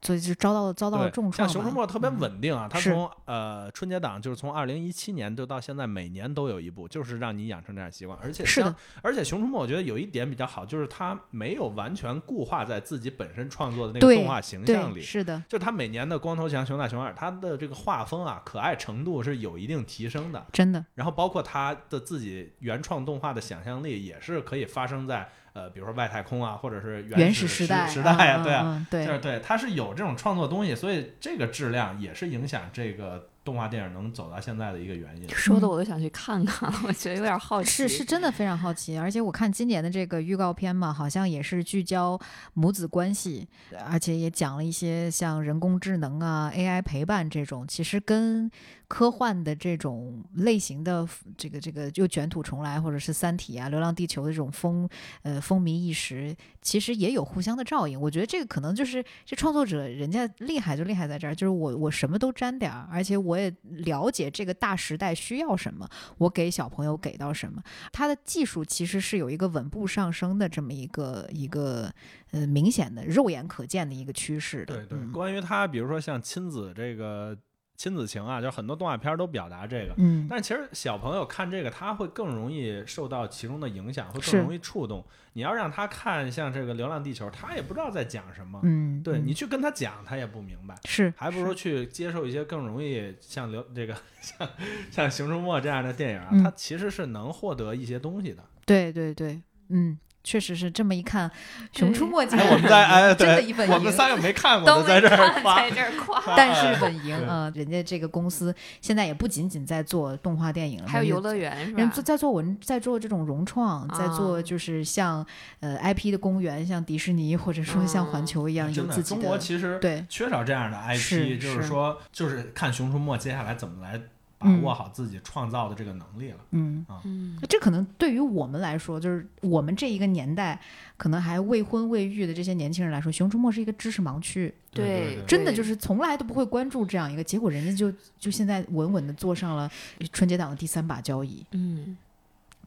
[0.00, 1.48] 所以就遭到了遭到了重创像。
[1.52, 8.18] 《熊出没》特别嗯稳定啊，它是从呃春节档就是从二零一七年就到现在，每年都有一部，就是让你养成这样习惯。
[8.22, 15.02] 而且是的像，而且《熊出没》我觉得有一点比较好，就是它没有完全固化在自己本身创作的那个动画形象对，里。
[15.02, 20.46] 是的，就它每年的光头强、熊大、熊二，它的这个画风啊，可爱程度是有一定提升的。
[20.52, 35.28] 真的，然后包括它的自己原创动画的想象力，也是可以发生在呃，比如说外太空啊，或者是原始时代时代啊，嗯对啊，对，就是对，它是有这种创作东西，所以这个质量也是影响这个动画电影能走到现在的一个原因。
[35.30, 37.70] 说的我都想去看看了，我觉得有点好奇。
[37.70, 42.16] 是是真的非常好奇，而且我看今年的这个预告片嘛，好像也是聚焦
[42.54, 43.48] 母子关系，
[43.90, 48.48] 而且也讲了一些像人工智能啊、AI 陪伴这种，其实跟
[48.88, 54.88] 科幻的这种类型的这个这个又卷土重来，或者是《三体》啊、《流浪地球》的这种风
[55.22, 58.00] 呃风靡一时，其实也有互相的照应。
[58.00, 67.62] 我觉得这个可能就是这创作者人家厉害就厉害在这儿，就是我我什么都沾点儿，而且我也了解这个大时代需要什么，我给小朋友给到什么。
[67.92, 71.92] 他的技术其实是有一个稳步上升的这么一个一个
[72.30, 74.76] 呃明显的肉眼可见的一个趋势的。
[74.76, 77.36] 对对，嗯关于他，比如说像亲子这个
[77.78, 79.94] 亲子情啊，就很多动画片都表达这个。
[79.98, 85.06] 嗯，但其实小朋友看这个，他会更容易受到其中的影响，会更容易触动。
[85.34, 88.58] 你要让他看像这个《流浪地球》，他也不知道在讲什么。
[88.64, 90.74] 嗯，嗯对你去跟他讲，他也不明白。
[90.86, 94.48] 是还不如去接受一些更容易像流这个像
[94.90, 98.42] 像《熊出没》这样的电影啊，嗯它其实是能获得一些东西的。
[98.66, 99.96] 对对对，嗯，
[100.28, 101.26] 确实是这么一看，
[101.72, 111.78] 《熊出没》我们在哎，真的对一本我们仨又没看过都的，在这儿夸在这儿夸，但是稳赢对啊、人家这个公司现在也不仅仅在做动画电影了，还有游乐园是吧？
[111.78, 115.24] 人做在做文，在做这种融创，在做啊就是像
[115.60, 123.98] 呃 IP 的公园，像迪士尼或者说像环嗯球一样有真的，自己中国其实对缺少这样的 IP，就是是说，就是看《熊出没》接下来怎么来
[124.38, 126.38] 把嗯握好自己创造的这个能力了。
[126.52, 126.86] 嗯。
[127.04, 130.60] 嗯，这可能对于我们来说，就是我们这一个年代，
[130.96, 139.70] 可能还未婚未育的这些年轻人来说，《熊出没》是一个知识盲区，对对真的就是从来都不会关注这样一个，结果人家就就现在稳稳的坐上了
[140.12, 141.44] 春节档的第三把交椅。
[141.52, 141.96] 嗯，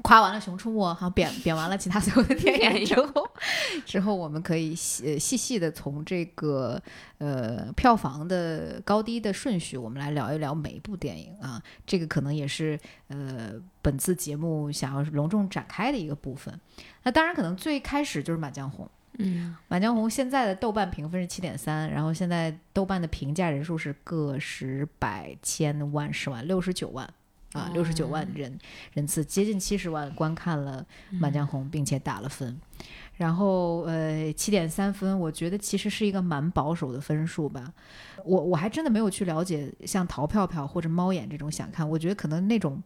[0.01, 3.29] 夸完了《熊出没》，好贬贬完了其他所有的电影之后，
[3.85, 6.81] 之后我们可以细呃细细的从这个
[7.19, 11.61] 呃票房的高低的顺序，我们来聊一聊每一部电影啊。
[11.85, 16.59] 这个可能也是呃本次节目想要隆重展开的一个部分。
[17.03, 18.85] 那当然，可能最开始就是《满江红》。
[19.17, 27.07] 嗯，《满江红》现在的豆瓣评分是七点三，然后现在豆瓣的评价人数是个十百千万十万六十九万
[27.53, 28.57] 啊，六十九万人
[28.93, 30.85] 人次，接近七十万观看了
[31.19, 32.59] 《满江红》，并且打了分。
[33.21, 37.71] 然后呃，七点三分，我觉得其实是一个蛮保守的分数吧。
[38.25, 42.81] 我我还真的没有去了解像淘票票或者猫眼这种想看，我觉得可能那种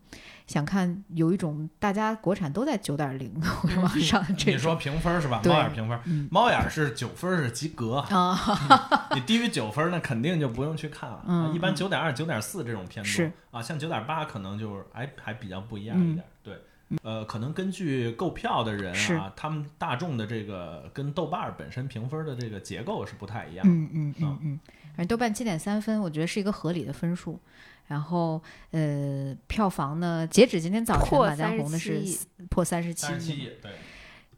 [0.46, 4.52] 想看有一种大家国产都在九点零或者往上这。
[4.52, 5.42] 你说评分是吧？
[5.46, 8.38] 猫眼评分嗯，猫眼是九分是及格，啊，
[9.16, 11.52] 你低于九分那肯定就不用去看了。
[11.54, 16.26] 一般嗯九点二、九点四这种偏是多啊，像九点八可能就是还还比较不一样嗯一点。
[16.44, 16.60] 对，
[17.02, 23.66] 呃，可能根据购票的人啊，他们大众的这个跟豆瓣儿本身评分的这个结构是不太一样。
[23.68, 27.40] 嗯嗯嗯嗯，反正豆瓣七点三分，我觉得是一个合理的分数。
[27.88, 32.04] 然后呃，票房呢，截止今天早晨，《破满江红》的是
[32.50, 33.10] 破三十七亿。
[33.10, 33.72] 三十七亿，对，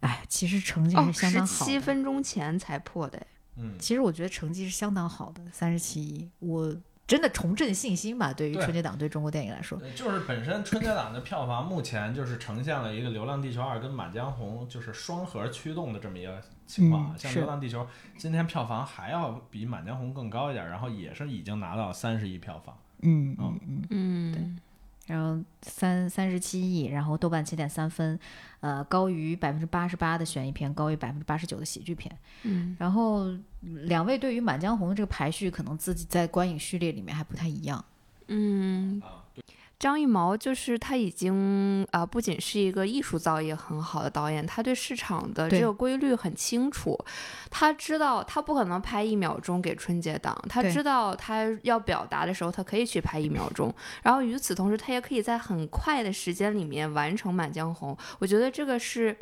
[0.02, 1.72] 哎，其实成绩是相当好的。
[1.72, 6.76] 七分钟前才破的，嗯，其实我觉得成绩是相当好的，三十七亿，我
[7.08, 8.34] 真的重振信心吧。
[8.34, 17.16] 对于春节档对中国电影来说，呃就是本身春节档的票房目前就是呈现了一个《流浪地球二》跟《满江红》就是双核驱动的这么一个情况啊。
[17.18, 17.82] 像《流浪地球》
[18.18, 22.78] 今天票房还要比《满江红》更高一点，然后也是已经拿到三十亿票房。
[23.04, 28.20] 嗯哦嗯嗯，对，然后三三十七亿，然后豆瓣七点三分，
[28.60, 32.18] 呃，高于百分之八十八的悬疑片，高于百分之八十九的喜剧片。
[32.44, 33.26] 嗯，然后
[33.62, 37.84] 嗯两位对于《满江红》的这个排序，可能自己在观影序列里面还不太一样。
[38.28, 39.02] 嗯，
[39.80, 46.98] 张艺谋就是他已经啊、不仅是一个艺术造诣很好的导演，他对市场的这个规律很清楚。
[47.52, 53.74] 他知道他不可能拍一秒钟给春节档，他知道他要表达的时候，他可以去拍一秒钟。
[54.02, 57.94] 然后与此同时，他也可以在很快的时间里面完成《满江红》。
[58.20, 59.16] 我觉得这个是。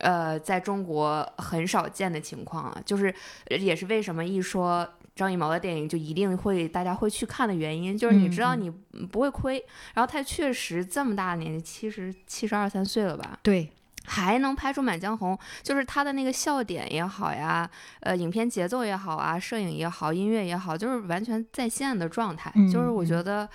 [0.00, 3.12] 呃，在中国很少见的情况啊，就是
[3.46, 8.60] 呃也是为什么一说张艺谋的电影就一定会大家会去看的原因，就是你知道嗯。
[8.62, 9.62] 你不会亏，
[9.94, 13.70] 然后他确实这么大的年纪，七十七十二三岁了吧，对，
[14.06, 17.68] 还能拍出《满江红》，就是他的那个笑点也好呀，
[18.00, 23.06] 呃，影片节奏也好啊，摄影也好，音乐也好，就是完全在线的状态，嗯就是我嗯。
[23.06, 23.48] 觉得。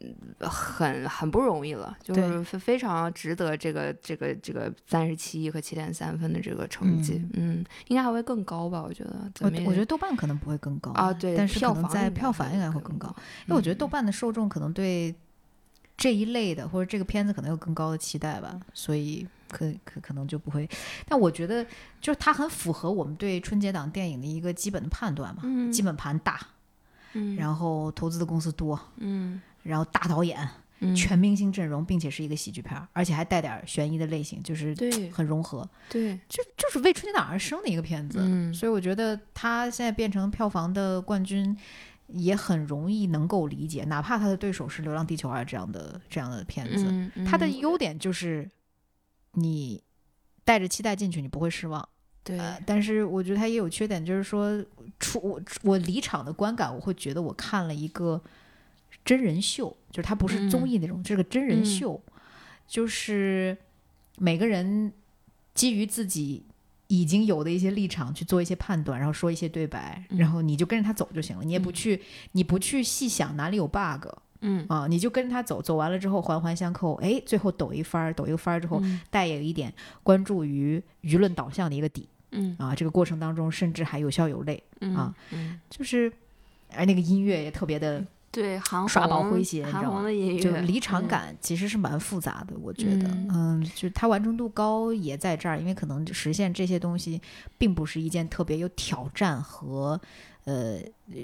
[0.00, 8.82] 嗯，很很不容易了，就是非非常值得这个这个这个三十七亿和七点三分的这个成绩，嗯应该还会更高吧？
[8.82, 13.08] 我觉得，我我觉得豆瓣可能不会更高啊，对，但是可能在票房应该票房应该会更高，，
[13.46, 15.14] 因为我觉得豆嗯瓣的受众可能对
[15.96, 20.68] 这一类的或者这个片子可能有更高的期待吧，所以可可可能就不会。
[21.06, 21.64] 但我觉得
[22.00, 26.40] 就是它很符合我们对春节档电影的一个基本的判断嘛，嗯基本盘大，
[27.12, 30.48] 嗯然后投资的公司多，嗯然后大导演，
[30.80, 34.74] 嗯全明星阵容，并且是一个喜剧片儿，而且还带点儿悬疑的类型，就是
[35.12, 38.18] 很融合，对，就就是为春节档而生的一个片子。
[38.20, 41.56] 嗯所以我觉得他现在变成票房的冠军，
[42.08, 46.84] 也很容易能够理解，哪怕他的对手是《流浪地球二》这样的这样的片子，
[47.14, 48.50] 嗯它的嗯优点就是
[49.32, 49.82] 你
[50.44, 51.88] 带着期待进去，你不会失望。
[52.24, 54.64] 对呃，但是我觉得它也有缺点，就是说
[55.00, 58.22] 出我我离场的观感，我会觉得我看了一个
[59.04, 60.68] 真人秀，就是它不是综嗯。
[60.68, 61.64] 艺那种，这个真人嗯。
[61.64, 62.00] 秀，
[62.66, 63.56] 就是
[64.18, 64.92] 每个人
[65.54, 66.44] 基于自己
[66.86, 71.72] 已经有的一些立场去做一些判断，然后说一些对白，然嗯后你就跟着他走就行了，你也不嗯。
[71.72, 74.06] 去你不去细想哪里有 bug
[74.40, 74.66] 嗯。
[74.68, 79.00] 啊，你就跟着他走，走完了之后环环相扣，哎，最后抖一番儿，抖一个番儿之后，嗯。
[79.10, 79.72] 带有一点
[80.02, 82.08] 关注于舆论导向的一个底。
[82.30, 82.54] 嗯。
[82.58, 85.60] 啊，这个过程当中甚至还有笑有泪，嗯啊嗯。
[85.68, 86.12] 就是，
[86.74, 93.28] 而那个音乐也特别的，对韩耍宝红诙谐你知韩道吗红的音乐就离场嗯感其实是蛮复杂的，我觉得，嗯
[93.60, 97.20] 嗯，就是它完成度高也在这儿，因为可能实现这些东西
[97.58, 100.00] 并不是一件特别有挑战和
[100.44, 100.78] 呃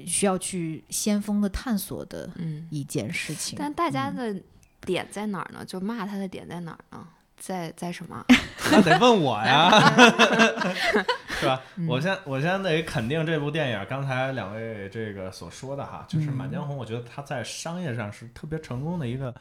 [0.07, 3.57] 需要去先锋的探索的嗯，一件事情。
[3.59, 4.43] 但大家嗯的
[4.83, 5.65] 点在哪儿呢？
[5.65, 7.07] 就骂他的点在哪儿呢？
[7.39, 8.25] 在在什么？
[8.71, 9.71] 那得问我呀，
[11.39, 11.63] 是吧？
[11.77, 19.35] 嗯我先我先得肯定这部电影，刚才两位这个所说的哈，就是《满江红》，我觉得它在商业上是特别成功的一个，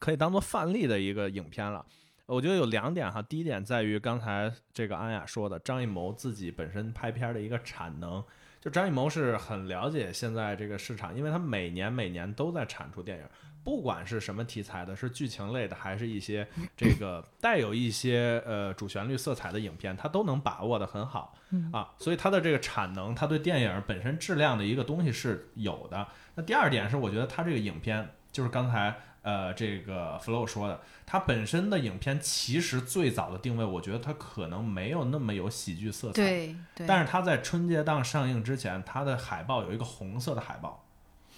[0.00, 1.84] 可以当做范例的一个影片了。
[2.26, 8.22] 我觉得有两点哈，第一点在于刚才这个安雅说的，张艺谋自己本身拍片的一个产能。
[8.66, 13.24] 就张艺谋是很了解现在这个市场，因为他每年每年都在产出电影，
[13.62, 16.44] 不管是什么题材的，是剧情类的，还是一些
[16.76, 21.36] 这个 带有一些呃主旋律色彩的影片，他都能把握的很好
[21.72, 21.94] 啊。
[21.96, 26.04] 所以他的这个产能，他对电影本身质量的一个东西是有的。
[26.34, 36.22] 那第二点是，我觉得他这个影片就是刚才呃这个 Flow 说的，它本身的影片其实最早的定位，我觉得它可能没有那么有喜剧色彩。
[36.22, 40.84] 对对，但是它在春节档上映之前，它的海报有一个红色的海报，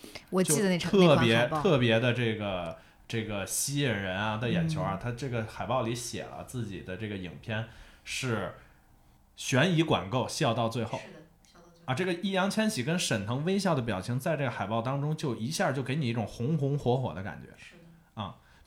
[0.02, 2.76] 就我记得那场特别特别的这个
[3.08, 5.00] 这个吸引人啊的眼球嗯啊。
[5.02, 7.64] 它这个海报里写了自己的这个影片
[8.04, 8.52] 是
[9.34, 11.00] 悬疑管够，笑到最后。
[11.86, 17.48] 啊，这个易烊千玺跟沈腾微笑的表情，在这个海报当中，就一下就给你一种红红火火的感觉。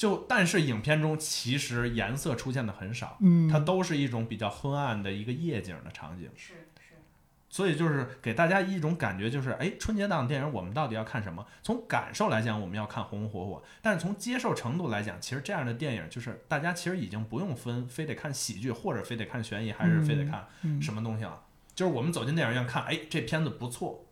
[0.08, 6.28] 啊，就但是影片中其实颜色出现的很少，嗯，它都是一种比较昏暗的一个夜景的场景。
[6.36, 6.96] 是是，
[7.50, 11.46] 所以就是给大家一种感觉，就是哎，春节档电影我们到底要看什么？
[11.62, 21.42] 从感受来讲，我们要看红红火火；但是从接受程度来讲，其实这样的电影就是大家其实已经不用分，非得看喜剧，或者非得看悬疑，还是非得看嗯什么东西了。
[21.76, 24.06] 就是我们走进电影院看，哎，这片子不错，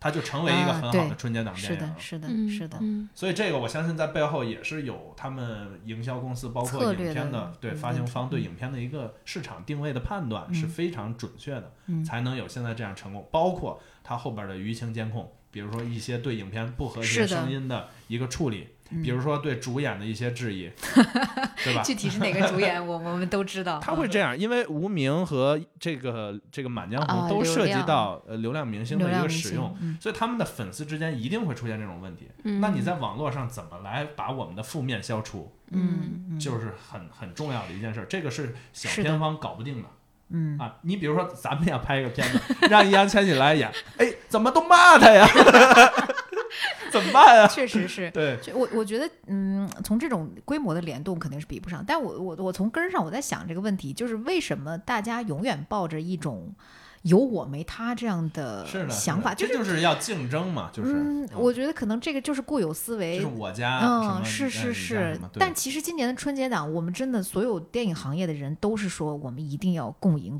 [0.00, 1.86] 它就成为一个很好的春节档电是影是。
[1.86, 3.08] 的，是的，嗯是的，嗯。
[3.14, 12.02] 所以这个我相信在背后也是有他们营销公司，包括影片的的对嗯发行方对影片的一个市场定位的判断是嗯非常准确的，嗯。
[12.02, 13.28] 才能有现在这样成功。
[13.30, 18.68] 包括它后边的舆情监控，比如说一些对影片不和谐声音的一个处理，嗯
[19.02, 20.70] 比如说对主演的一些质疑，
[21.64, 21.82] 对吧？
[21.82, 23.78] 具体是哪个主演，我我们都知道。
[23.84, 32.28] 他会这样，因为无名和这个这个《满江红都涉及到呃流量明星的一个使用，嗯所以他们的粉丝之间一定会出现这种问题。
[32.44, 35.52] 嗯，那你在网络上怎么来把我们的负面消除？
[35.72, 39.88] 嗯，嗯就是很很重要的一件事儿，这个是小片方搞不定的
[40.30, 40.74] 嗯，啊。
[40.82, 45.26] 你比如说，咱们要拍一个片子，让易烊千玺来演，哎，怎么都骂他呀？
[46.90, 47.46] 怎么办啊？
[47.46, 48.10] 确实是。
[48.10, 51.84] 对，就我我觉得，嗯，从这种规模的联动肯定是比不上。
[51.86, 56.54] 但我我我从根儿上我在想这个问题，就是为什么大家永远抱着一种
[57.02, 63.34] 有我没他这样的，想法，是是的这就是要竞争嘛，就是，嗯，我觉得可能这个就是固有思维就是。
[63.34, 70.36] 我家，嗯，是是是但其实今年的春节档，我们真的所有电影行业的人都是说，我们一定要共赢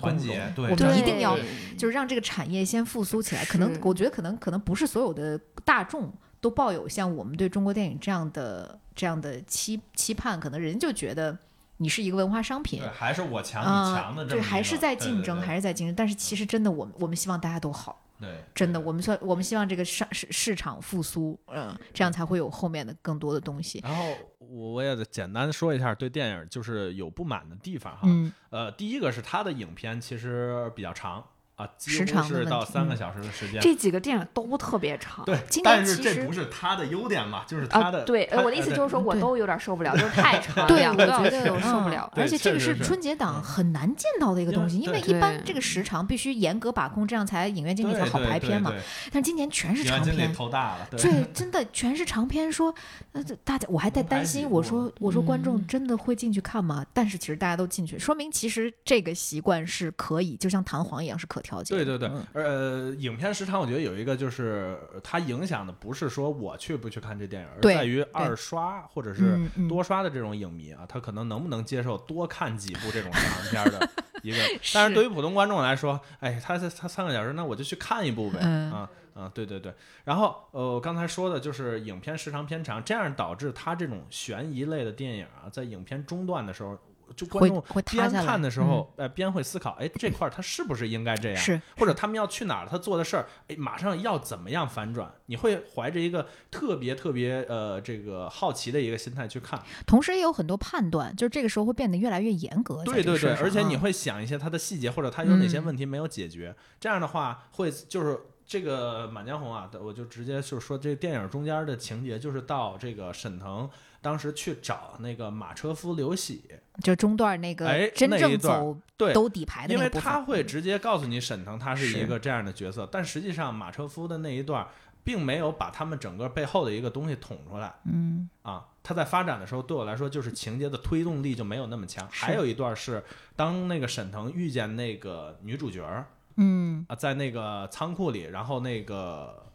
[0.55, 1.35] 对，我们一定要
[1.79, 3.45] 就是让这个产业先复苏起来。
[3.47, 11.39] 可能我觉得可能可能不是所有的大众都抱有像我们对中国电影这样的这样的期期盼，可能人就觉得
[11.81, 12.89] 你是一个文化商品对，。
[12.91, 15.95] 还是我强啊你强的这么对，一个，还是在竞争，对还是在竞争。
[15.97, 23.81] 但是其实真的，我们我们希望大家都好，对，真的，我们说我们希望这个市市市场复苏，嗯，这样才会有后面的更多的东西。
[23.83, 24.05] 然后
[24.39, 31.25] 我我也得简单说一下对电影就是有不满的地方哈，嗯呃，第一个是它的影片其实比较长
[31.61, 33.61] 啊，时长是到长的问题嗯三个小时的时间。
[33.61, 35.25] 这几个电影都特别长。
[35.25, 42.11] 对今，年但是其实这不是他的优点嘛，就是他啊的。，对，呃我的意思就是说，我都有点受不了，就是太 长了，对，两我觉得我受不了。
[42.15, 48.73] 嗯而且这个是春节档很难见到的一个东西，因因为为一般这个时长必须严格把控，这样才影院经理才好对对对排片嘛。
[49.13, 52.51] 但今年全是长片，头大了，对对， 真的全是长片。
[52.51, 52.75] 说，
[53.13, 56.85] 呃，这大家我还在担心，我说我说观众嗯真的会进去看吗？
[56.93, 62.09] 但是其实大家都进去，说明其实这个习惯是可以，就像弹簧一样是可调对对对。
[62.09, 69.39] 嗯，呃，影片时长我觉得有一个就是呃它影响的不是说我去不去看这电影，而在于二刷或者是
[69.69, 73.89] 多刷的这种影迷啊，他可能能不能接受多看几部这种长片儿的
[74.23, 74.39] 一个。
[74.75, 78.73] 但是对于普通观众来说，哎，他他三个小时，那我就去看一部呗，嗯。
[78.73, 78.91] 啊。
[79.13, 79.75] 啊，对对对，
[80.05, 86.79] 然后呃，我刚才说的就是影片时长偏长，这样导致它这种悬疑类的电影啊，在影片中段的时候，
[87.17, 91.37] 就观会众边看的时候，呃，边会思考，哎，这块儿它是不是应该这样？
[91.37, 95.13] 是或者他们要去哪儿，他做的事儿，哎，马上要怎么样反转？
[95.27, 99.61] 你会怀着一个特别特别呃这个好奇的一个心态去看。
[99.87, 102.83] 同时也有很多判断，就是这个时候会变得越来越严格。
[102.85, 106.55] 对对对，而且你啊会想一些他的细节，或者他有哪些嗯问题没有解决。
[106.79, 113.69] 这样的话，会就是这个《满江红》啊，我就直接就是说，这电影中间的情节就是到这个沈腾
[114.01, 116.45] 当时去找那个马车夫刘喜，
[116.83, 124.67] 就中段那个哎真正走对，兜底牌的因为他会嗯直接告诉你沈腾他是一个这样的角色，但实际上马车夫的那一段
[125.05, 128.67] 并没有把他们整个背后的一个东西捅出来嗯啊。
[128.83, 132.09] 他在发展的时候，对我来说就是情节的推动力就没有那么强。
[132.11, 133.05] 还有一段是
[133.37, 139.53] 当那个沈腾遇见那个女主角儿嗯啊，在那个仓库里，然后那个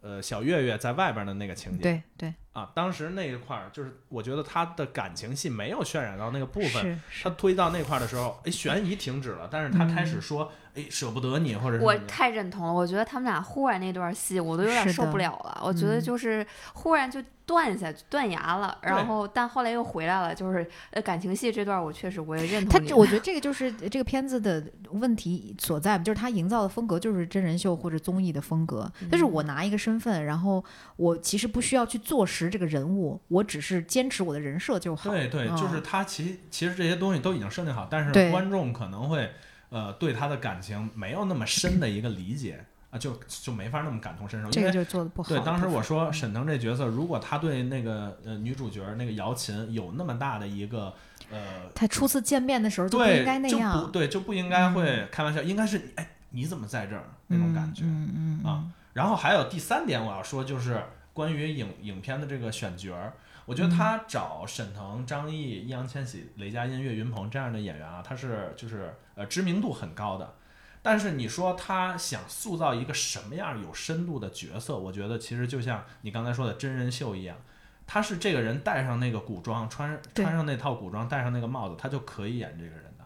[0.00, 15.60] 呃小月月在外边的那个情节，对对啊，当时那一块儿就是我觉得他的感情戏没有渲染到那个部分，他推到那块儿的时候，哎，悬疑停止了，但是他开始说，哎，舍不得你，或者是我什么太认同了，我觉得他们俩忽然那段戏，我都有点受不了了。
[15.62, 22.70] 我觉得嗯就是忽然就断下去，断崖了，然后但后来又回来了，就是呃感情戏这段，我确实我也认同。
[22.70, 28.90] 他这，我 觉得这个就是这个片子的问题所在，就是他营造的风格就是真人秀或者综艺的风格。
[29.10, 30.64] 但是我拿一个身份，然后
[30.96, 35.10] 我其实不需要去坐实这个人物，我只是坚持我的人设就好。
[35.10, 39.30] 对对，嗯就是他其其实这些东西都已经设定好，但是观众可能会
[39.72, 50.94] 呃对他的感情没有那么深的一个理解啊，就就没法那么感同身受，因为这个就做的不好对，当时我说沈腾这角色，如果他对那个呃女主角那个姚琴有那么大的一个
[51.30, 57.04] 呃，他初次见面的时候就不对，应该那就不样，对，就不应该会开玩笑，应该是哎你怎么在这儿？
[57.26, 57.82] 那种感觉。
[57.84, 58.50] 嗯嗯嗯。
[58.50, 63.14] 啊然后还有第三点我要说，就是关于影影片的这个选角儿，
[63.44, 70.34] 我觉得他找沈腾、张译、易烊千玺、雷佳音、岳云鹏这样的演员啊，他是就是呃知名度很高的。
[70.82, 77.36] 但是你说他想塑造一个什么样有深度的角色，我觉得其实就像你刚才说的真人秀一样，
[77.86, 83.04] 他是这个人戴上那个古装，穿穿上那套古装，戴上那个帽子，他就可以演这个人的。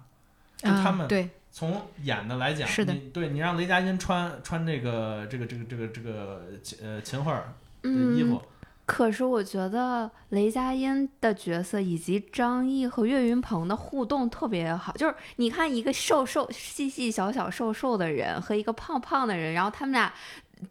[0.56, 8.40] 就啊他们对从演的来讲，是的你对你让雷佳音穿穿这个这个这个这个这个秦呃秦桧儿的衣服，
[8.86, 20.12] 可是我觉得雷佳音的角色以及张译和岳云鹏的互动特别好，就是你看一个瘦瘦、细细小小、瘦瘦的人和一个胖胖的人，然后他们俩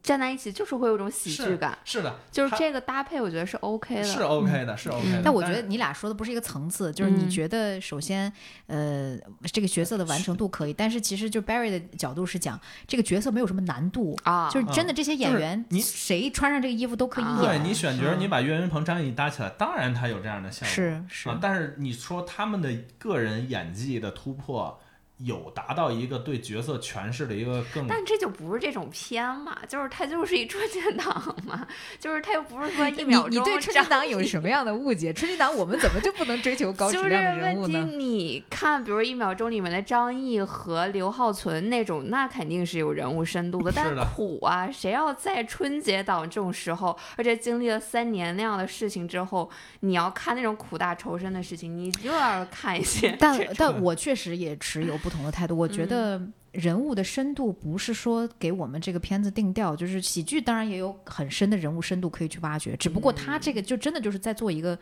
[0.01, 4.03] 站在一起，就是会有种喜剧感，是的，就是这个搭配，我觉得是 OK 的。
[4.03, 5.21] 是 OK 的，是 OK 的。
[5.23, 8.31] 但我觉得你俩说的不是一个层次，就是你嗯觉得首先，
[8.67, 9.17] 呃，
[9.51, 17.59] 这个角色的完成度可以，但是其实就 Barry 的角度是讲这个角色没有什么难度，啊，就是真的这些演员，你谁穿上这个衣服都可以演对。
[17.59, 20.67] 你选角你把岳云鹏、张译搭起来，当然他有这样的效果。
[20.67, 24.79] 是是啊，但是你说他们的个人演技的突破，
[25.19, 31.65] 有达到一个对角色诠释的一个更但这就不是这种片嘛，就是它就是一春节档嘛，
[31.97, 35.13] 就是它又不是说一秒钟你你对春节档有什么样的误解？
[35.13, 37.85] 春节档我们怎么就不能追求高质就是量的人物问题，呢？
[37.95, 43.71] 你看，比如一秒钟里面的张译和刘浩存那种，那肯定是有人物深度的。
[43.73, 49.49] 但是是的苦啊，谁要在春节档这种时候，而且经历了三年那样的事情之后，
[49.79, 55.55] 你要看那种苦大仇深的事情，你就要看一些但但我确实也持有不同的态度。
[55.55, 56.19] 我觉得
[56.51, 64.77] 人物的深度不是说给我们这个片子定调，就是喜剧当然也有很深的人物深度可以去挖掘，只不过他这个就真的就是在做一个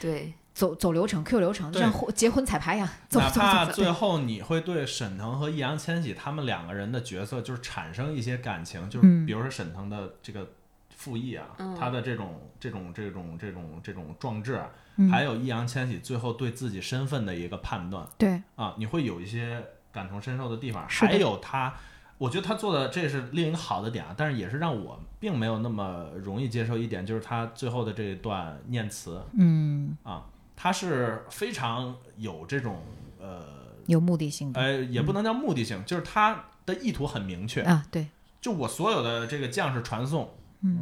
[0.00, 0.34] 对。
[0.54, 3.30] 走走流程 Q 流程，就对像结婚彩排一样， 走哪。
[3.30, 9.24] 怕最后你会对沈腾和易烊千玺他们两个人的角色就是产生一些感情，就是嗯。
[9.24, 10.46] 比如说沈腾的这个
[10.94, 11.74] 复议啊，嗯。
[11.74, 15.10] 他的这种这种这种这种这种壮志啊，嗯。
[15.10, 18.06] 还有易烊千玺最后对自己身份的一个判断。
[18.18, 21.74] 对，啊，你会有一些感同身受的地方，还有他。
[22.18, 29.20] 我觉得他做的这是另一个好的点啊，但是也是让我并没有那么容易接受一点，就是他最后的这一段念词。
[29.36, 32.80] 嗯，啊，他是非常有这种
[33.18, 33.42] 呃
[33.86, 34.60] 有目的性的。
[34.60, 37.62] 呃，也不能叫目的性，就是他的意图很明确。
[37.62, 38.06] 啊，对，
[38.40, 40.30] 就我所有的这个将士传送，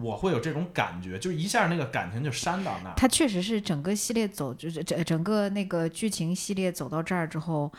[0.03, 2.95] 我会有这种感觉，就一下那个感情就煽到那儿。
[2.97, 7.73] 它确实是整个系列走，就是整整个那个剧情系列走到这儿之后，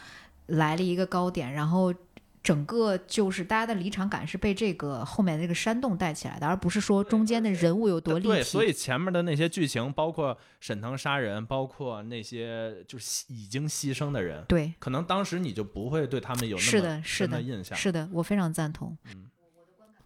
[0.47, 1.93] 来了一个高点，然后
[2.43, 8.29] 整个就是大家的离场感是被这个后面这个煽动带起来的，而不是说中间的人物有多立体。
[8.29, 17.77] 对，所以前面的那些剧情，包括沈腾杀人，包括那些就是已经牺牲的人，对，可能当时你就不会对他们有那么深的的，印象。
[17.77, 18.97] 是的，我非常赞同。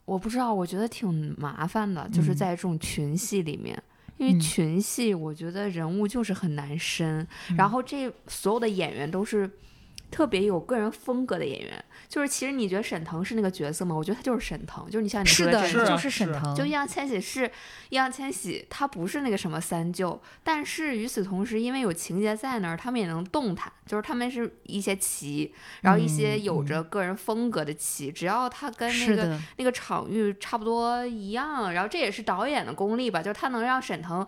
[0.05, 3.81] 我不知道，我觉得挺麻烦的，就是嗯在这种群戏里面。
[4.17, 9.49] 因为嗯群戏，我觉得人物就是很难深，嗯然后这所有的演员都是
[10.11, 11.83] 特别有个人风格的演员。
[12.07, 13.95] 就是其实你觉得沈腾是那个角色吗？
[13.95, 17.49] 我觉得他就是沈腾，就是你像你说的，就是沈腾，就易烊千玺是
[17.89, 34.25] 易烊千玺，他不是那个什么三舅，但是与此同时，因为有情节在那儿，他们也能动弹，就是他们是一些棋，然后一些嗯有着个人风格的棋，只要他跟那个，那个场域差不多一样，然后这也是导演的功力吧，就是他能让沈腾。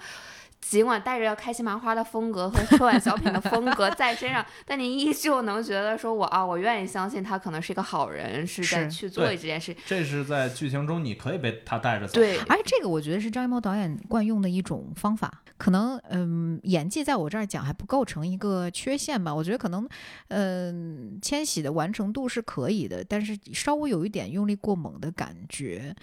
[0.60, 9.76] 尽管带着开心麻花的风格和春晚小品的风格在身上， 但您依旧能觉得说我啊，我愿意相信他可能是一个好人，是在去做这件事。
[9.86, 12.14] 这是在剧情中你可以被他带着走。
[12.16, 19.34] 对，而这个我觉得是张艺谋导演惯用的一种方法，可能嗯演技在我这儿讲还不构成一个缺陷吧。
[19.34, 19.88] 我觉得可能
[20.30, 25.96] 嗯千玺的完成度是可以的，但是稍微有一点用力过猛的感觉。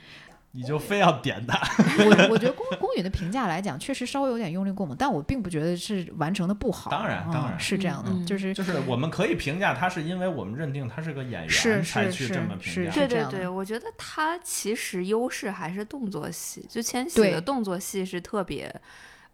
[0.54, 1.58] 你就非要点他。
[2.04, 6.90] 我我觉得宫宫羽的评价来讲，确实稍微有点用力过猛，但我并不觉得是完成的不好。
[6.90, 11.48] 当然嗯当然是这样的，就是就是我们可以评价他，是因为我们认定他是个演员
[11.82, 12.92] 才是是去这么评是价。
[12.92, 18.72] 对对对，我觉得他其实优势还是动作戏，就千玺的动作戏是特别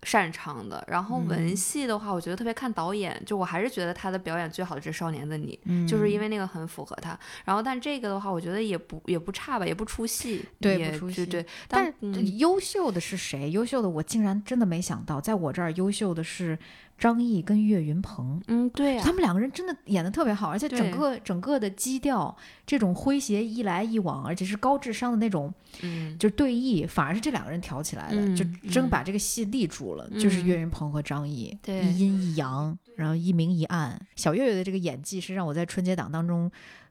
[0.03, 0.83] 擅长的。
[0.89, 7.19] 然后文戏的话，我觉得特别看导演，就我还是觉得他的表演最好的是《少年的你》，就是因为那个很符合他。
[7.45, 11.45] 然后但这个的话，我觉得也不也不差吧，也不出戏，对也不出戏对。
[11.69, 13.51] 但是优秀的是谁？
[13.51, 16.59] 优秀的我竟然真的没想到，在我这儿优秀的是
[17.01, 18.41] 张译跟岳云鹏。
[18.47, 22.37] 嗯，对呀、他们两个人真的演的特别好，而且整个整个的基调，
[22.67, 30.07] 这种诙谐一来一往，而且是高智商的那种，嗯，就是对弈，反而是这两个人挑起来的，嗯就真嗯把这个戏立住了。
[30.21, 33.99] 就是岳嗯云鹏和张译，对一阴一阳，然后一明一暗。
[34.15, 36.51] 小岳岳的这个演技是让我在春节档当中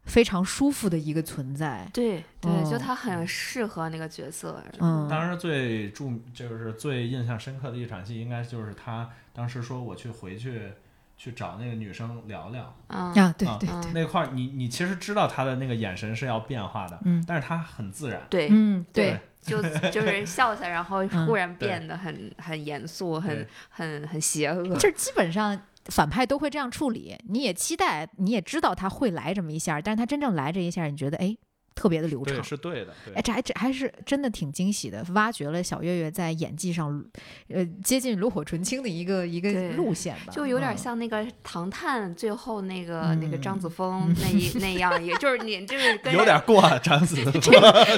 [0.10, 1.88] 非常舒服的一个存在。
[1.94, 4.62] 对对，就哦他很适合那个角色。
[4.80, 10.72] 嗯，当时最著就是最印象深刻的一场戏，应该就是他当时说我去回去
[11.18, 24.64] 去找那个女生聊聊啊啊，对对那块儿，你你其实知道他的那个眼神是要变化的，嗯但是他很自然，对，嗯，对就就是笑起来，然后嗯忽然变得很很严肃，很很很邪恶。
[24.76, 25.58] 就是基本上
[25.90, 31.36] 反派都会这样处理，你也期待，你也知道他会来这么一下，但是他真正来这一下，你觉得哎，
[31.76, 32.44] 特别的流畅，。
[32.44, 37.04] 是对的，哎，这还这还是真的挺惊喜的，挖掘了小岳岳在演技上，
[37.48, 47.32] 呃，接近炉火纯青的一个一个路线吧，就有点嗯像那个《唐探》最后那个、那个张子枫嗯那一那样，也就是你就是有点过了，张子枫，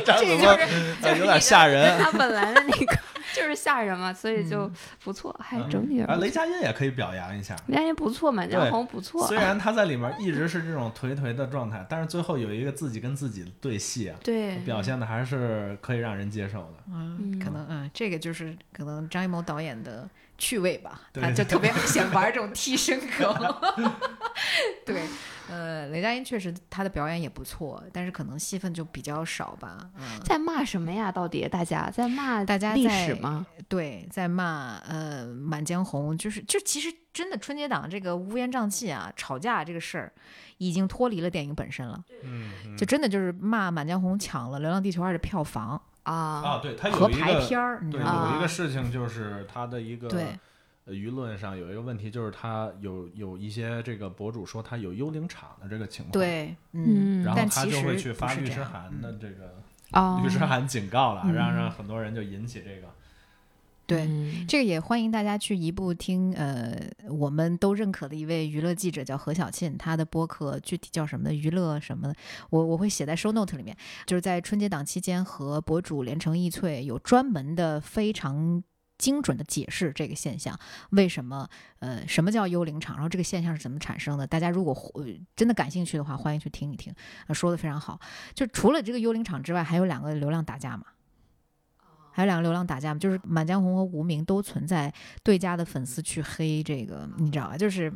[0.05, 1.99] 张子枫有点吓人。
[1.99, 2.97] 他本来的那个
[3.33, 4.69] 就是吓人嘛，所以就
[5.03, 7.55] 不错，还整体啊，雷佳音也可以表扬一下。
[7.67, 16.83] 雷佳音不错，满江红不错虽，然他在里面一直是这种颓颓的状态，但是最后有一个自己跟自己的对戏啊，对，表现的还是可以让人接受的。
[16.91, 23.55] 嗯，可嗯能嗯，这个就是可能张艺谋导演的趣味吧，对他就特别喜欢玩这种替身梗。
[24.83, 25.03] 对，
[25.47, 29.89] 呃，雷佳音确实他的表演也不错，但是可能戏份就比较少吧。
[29.95, 31.11] 嗯，在骂什么呀？
[31.11, 33.45] 到底大家在骂大家在史吗？
[33.67, 40.11] 对，在骂呃《满江红》，就是就其实真的春节档这个乌烟瘴气啊，吵架这个事儿，
[40.61, 42.03] 已经脱离了电影本身了，
[42.77, 45.81] 就真的就是骂《满江红》抢了《流浪地球二》的票房。
[46.03, 46.13] 啊。
[46.13, 50.07] 啊，对他有一个排片儿，对，有一个事情就是他的一个
[50.85, 57.23] 舆论上有一个问题，就是他有有一些这个博主说他有幽灵场的这个情况，，对，嗯，嗯。
[57.23, 59.55] 然后但其他就会去发律师函的这个
[59.91, 61.33] 啊，律师函警告了，嗯。
[61.33, 62.87] 让让很多人就引起这个。
[63.91, 64.05] 对。
[64.07, 66.75] 嗯这个也欢迎大家去一步听，呃，
[67.09, 72.15] 我们都认可的一位娱乐记者叫何小庆，他的播客具体叫什么的，娱乐什么的，
[72.49, 73.75] 我我会写在 show note 里面。
[74.05, 78.63] 就是在春节档期间和博主连城易翠有专门的非常
[78.97, 80.59] 精准的解释这个现象，
[80.91, 81.47] 为什么
[81.79, 84.27] 呃什么叫幽灵场，然后这个现象是怎么产生的。
[84.27, 86.93] 大家如果、呃、真的感兴趣的话，欢迎去听一听，
[87.27, 87.99] 呃、说的非常好。
[88.33, 90.83] 就除了这个幽灵场之外，还有两个流量打架嘛。
[92.11, 94.93] 还有两个流量打架嘛，就是《满江红》和《无名》都存在
[95.23, 97.57] 对家的粉丝去黑这个，你知道吧？
[97.57, 97.91] 就是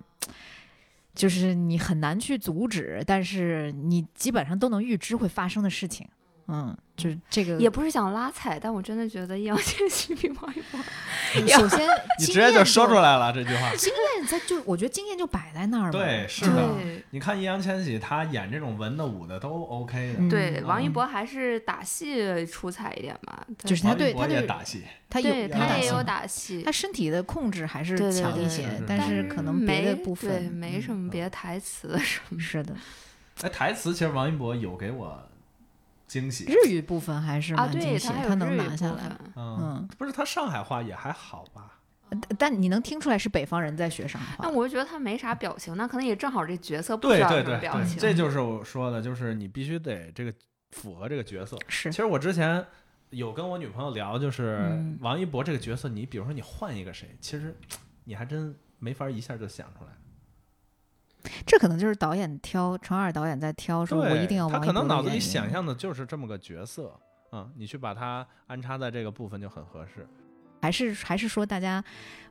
[1.13, 6.07] 就是你很难去阻止，但是你基本上都能预知会发生的事情。
[6.47, 10.79] 嗯，就是这个也不是想拉踩，但我真的觉得易烊千玺比王一博
[11.47, 11.79] 首先
[12.19, 13.73] 你直接就说出来了这句话。
[13.75, 15.91] 经验在就我觉得经验就摆在那儿嘛。
[15.91, 16.69] 对，是的。
[17.09, 20.19] 你看易烊千玺，他演这种文的武的都 OK 的。
[20.19, 32.75] 嗯对，王一嗯博还是打戏出彩一点吧，就是他对他对也打戏，他有他也有打戏他，身体的控制还是强一些，但是可能别的没部分没嗯什么别的台词什么是的，
[33.41, 35.27] 哎，台词其实王一博有给我
[36.07, 36.45] 惊喜。
[36.45, 39.17] 日语部分还是啊，蛮惊对他能他还有日语拿下来。
[39.35, 41.79] 嗯嗯，不是他上海话也还好吧？
[42.09, 44.45] 呃但你能听出来是北方人在学上海话。
[44.45, 47.97] 那我就觉得他没啥表情，那可能也正好这角色不需对要对对对，什么表情。
[47.97, 50.31] 这就是我说的，就是你必须得这个
[50.71, 51.57] 符合这个角色。
[51.67, 52.63] 是其实我之前
[53.09, 57.55] 有跟我女朋友聊，就是嗯王一博这个角色，你比如说你换一个谁，其实
[58.03, 59.91] 你还真没法一下就想出来。
[61.45, 66.93] 这可能就是导演挑，程二导演在挑，说我一定要他王一博的可能脑子里想象的就是这么个角色，
[67.31, 70.07] 嗯，你去把它安插在这个部分就很合适。
[70.61, 71.83] 还是还是说大家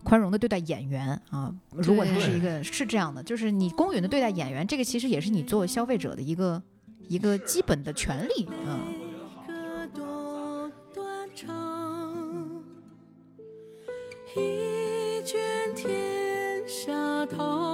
[0.03, 1.55] 宽容的对待演员啊？
[1.71, 6.61] 如果他是一个是这样的，就是你公允的对待演员，这个其实也是你作为消费者的一个
[7.07, 8.83] 一个基本的权利啊。
[9.47, 12.65] 个多断肠，
[14.35, 15.41] 一卷
[15.77, 17.74] 天下涛与浪，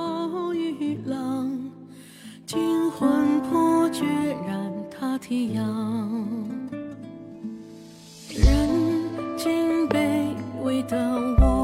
[2.51, 4.05] 惊魂魄决
[4.45, 5.63] 然踏天涯。
[8.29, 8.69] 人
[9.37, 10.99] 间卑微的
[11.39, 11.60] 我，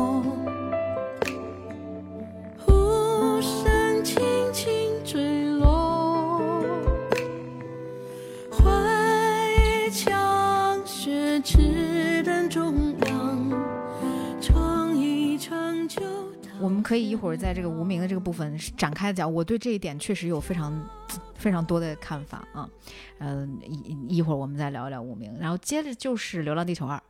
[16.66, 20.84] 我们可以一会儿在这个无名的这个部分展开讲，我对这一点确实有非常
[21.36, 22.68] 非常多的看法啊。
[23.18, 26.96] 嗯、一一会儿我们再聊一聊无名，然后接着就是《流浪地球二》。《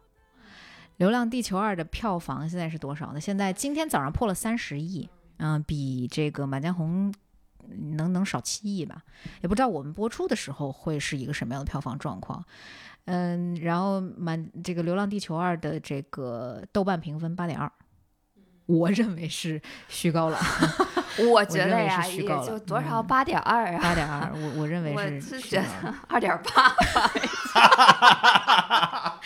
[0.98, 3.20] 流浪地球二》的票房现在是多少呢？
[3.20, 7.11] 现在今天早上破了三十亿，嗯、比这个《满江红》
[7.96, 9.02] 能能少七亿吧？
[9.40, 12.44] 也不知道我们播出的时候会是一个什么样的票房状况。
[13.07, 17.72] 嗯，然后满这个《流浪地球二》的这个豆瓣评分八点二，
[18.67, 20.39] 我认为是虚高了，
[21.31, 25.95] 我觉得呀，也就多少嗯八点二啊，八点二，我我认为我是是觉得。
[26.09, 26.73] 二点八。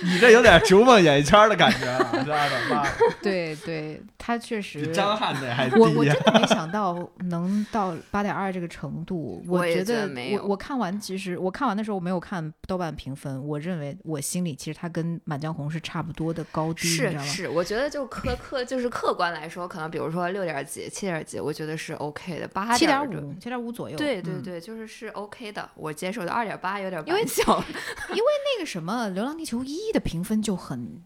[0.00, 2.86] 你这有点逐梦演艺圈的感觉了，这二点八，
[3.20, 9.42] 对对，他确实比张翰那还低我我呀真的没想到能到八点二这个程度。
[9.48, 17.22] 我觉得没有我我看完，其实我看完的时候我没有看豆瓣评分，我认为我心里其实他跟《满江红》是差不多的高低，你知道吗？
[17.24, 23.96] 是是，我觉得就客客就是客观来说，可能比如说六点几、七点几，我觉得是 OK 的，八七点点五，七点五左右。
[23.96, 26.30] 嗯对对对，就是是 OK 的，我接受的。
[26.30, 27.42] 二点八有点因为小，
[28.10, 28.24] 因为，
[28.56, 31.02] 那个什么《流浪地球一》的评分就很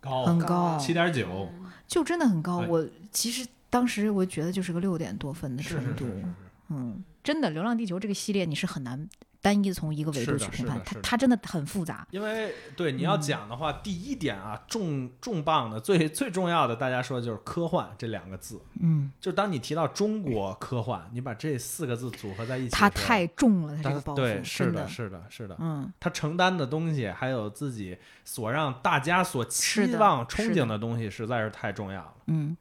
[0.00, 1.48] 高很高，七点九，
[1.86, 2.60] 就真的很高。
[2.60, 6.04] 对我其实当时我觉得就是个六点多分的是是程度。
[6.06, 6.24] 是是是。
[6.68, 9.08] 嗯，真的，《流浪地球》这个系列你是很难
[9.42, 12.06] 单一从一个维度去评判，它它真的很复杂。
[12.12, 18.62] 因为对你要嗯讲的话，第一点啊，重重磅的最最重要的，大家说的就是科幻这两个字。
[18.80, 25.56] 嗯，就当你提到中国科幻，你把这四个字组合在一起它太重了，它这个包袱，对，是的，是的，是的。
[25.58, 32.14] 嗯，它承担的东西，还有自己所让大家所期望、憧憬的东西，实在是太重要了。
[32.26, 32.56] 嗯，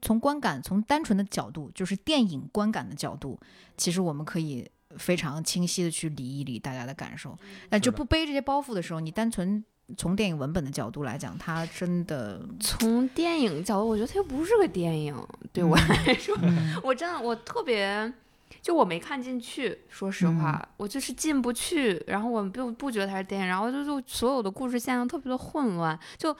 [0.00, 3.40] 从观感，从单纯的角度，就是电影观感的角度，
[3.76, 7.38] 其实我们可以非常清晰的去理一理大家的感受。
[7.70, 9.64] 那就不背这些包袱的时候，你单纯
[9.96, 15.16] 从电影文本的角度来讲，它真的，从电影角度，我觉得它又不是个电影，
[15.52, 18.12] 对我来说，嗯 我真的我特别。
[18.60, 26.36] 就我没看进去，说实话，嗯我就是进不去，然后我不不觉得它是电影，然后就就所有的故事线都特别的混乱，就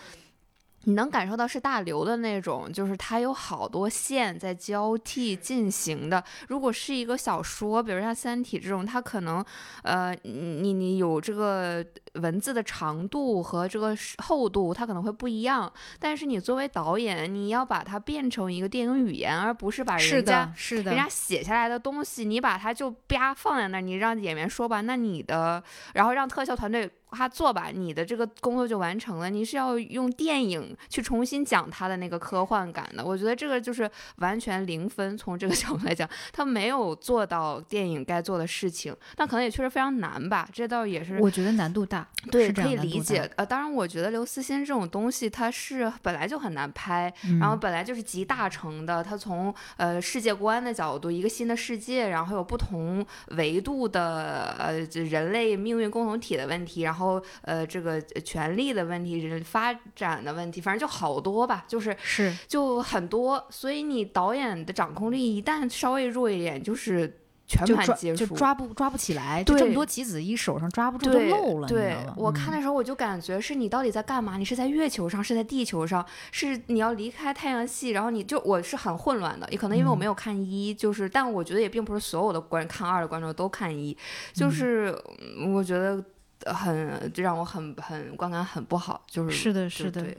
[0.85, 6.23] 你能感受到是大流的那种，就是它有好多线在交替进行的。
[6.49, 9.45] 如果是一个小说，比如像《三体》这种，它可能
[9.83, 15.73] 呃，你你有这个文字的长度和这个厚度，它可能会不一样。
[15.99, 25.63] 但是你作为导演，你要把它变成一个电影语言，而不是把人家的，是的人，家写下来的东西，你把它就啪放在那儿，你让演员说吧，那你的，
[25.95, 29.31] 然后让特效团队画作吧，你的这个工作就完成了。
[29.31, 33.05] 你是要用电影去重新讲他的那个科幻感的。
[33.05, 35.17] 我觉得这个就是完全零分。
[35.17, 40.49] 从这个 角度来讲，他没有做到电影该做的事情，但可能也确实非常难吧。
[40.53, 43.31] 这倒也是，我觉得难度大，对，是可以理解。
[43.37, 49.03] 呃，当然，我觉得刘慈欣这种东西，它是本来就很难拍，然后嗯本来就是集大成的。
[49.05, 53.05] 他从呃世界观的角度，一个新的世界，然后有不同
[53.37, 57.02] 维度的呃人类命运共同体的问题，然后
[57.43, 63.47] 呃这个权力的问题、人发展的问题，反正就好多吧，就是是就很多。
[63.51, 68.27] 所以你导演的掌控力一旦稍微弱一点，就是全盘皆输。
[68.27, 71.97] 就抓不抓不起来，就这么多棋子一手上抓不住就漏了，对？
[72.17, 74.39] 我看嗯的时候我就感觉是你到底在干嘛？
[74.39, 83.97] 你是在月球上，是在地球上，是你要离开太阳系，然后你就我是很混乱的，也可能因为我嗯没有看一，就是但我觉得也并不是所有的观看二的观众都看一，
[84.33, 85.03] 就嗯是
[85.37, 86.03] 嗯我觉得
[86.47, 90.03] 很就让我很很观感很不好，就是是的，是的。
[90.03, 90.19] 对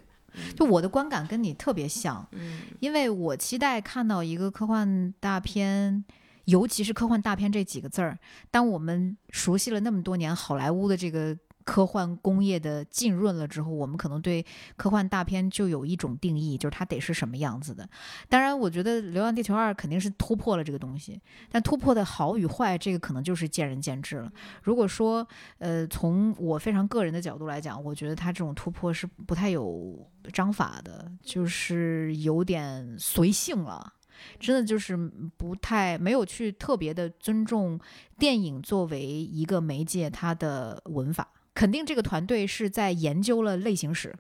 [0.56, 6.04] 就我的观感跟你特别像，嗯因为我期待看到一个科幻大片，
[6.46, 8.18] 尤其是科幻大片这几个字儿。
[8.50, 14.46] 当我们熟悉了那么多年好莱坞的这个科幻工业的浸润了之后，我们可能对
[14.76, 17.88] 科幻大片就有一种定义，就是它得是什么样子的。
[18.30, 24.32] 当然，我觉得《流浪地球二》肯定是突破了这个东西，但突破的好与坏，这个可能就是见仁见智了。
[24.62, 33.94] 如果说，呃，从我非常个人的角度来讲，我觉得它这种突破是不太有章法的，就是有点随性了。
[34.40, 34.96] 真的就是
[35.38, 37.78] 不太没有去特别的尊重
[38.18, 41.28] 电影作为一个媒介它的文法。
[41.54, 44.14] 肯定这个团队是在研究了类型史，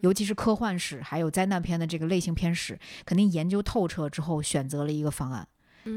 [0.00, 5.46] 尤其是科幻史，还有灾难片的这个类型片史，肯定研究透彻之后选择了一个方案，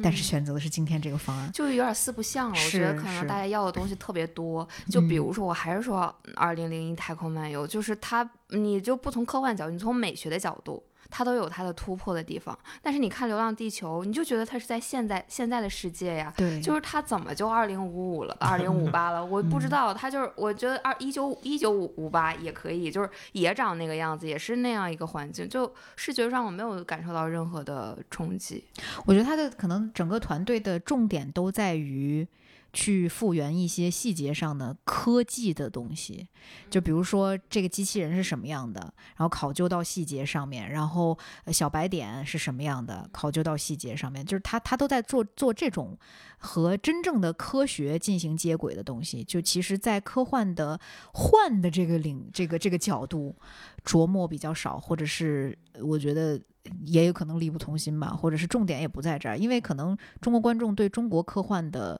[0.01, 1.51] 但是嗯选择的是今天这个方案。
[1.51, 4.67] 就有点四不像了，我觉得可能大家要的东西特别多。
[4.89, 12.57] 就比嗯如说，我还是说《二零零一太空漫游》，就是它，你就不从科幻角度，你从美学的角度，它都有它的突破的地方。
[12.81, 16.33] 但是你看《流浪地球》，你就觉得它是在现在现在的世界呀。
[16.37, 19.25] 对，就是它怎么就二零五五了，二零五八了？
[19.25, 28.63] 我不知嗯道，它就是我觉得二一九一九五五八也可以，就是也长那个样子，也是那样一个环境，就视觉上我没有感受到任何的冲击。
[29.05, 32.27] 我觉得他的可能整个团队的重点都在于
[32.73, 36.27] 去复原一些细节上的科技的东西，
[36.69, 38.81] 就比如说这个机器人是什么样的，
[39.15, 45.97] 然后考究到细节上面，然后呃小白点是什么样的，考究到细节上面，就是他他都在做做这种
[46.37, 49.23] 和真正的科学进行接轨的东西。
[49.23, 50.79] 就其实，在科幻的
[51.13, 53.35] 幻的这个领这个这个角度
[53.83, 56.39] 琢磨比较少，或者是呃我觉得
[56.85, 61.99] 也有可能力不从心吧，或者是重点也不在这儿，因为可能中国观众对中国科幻的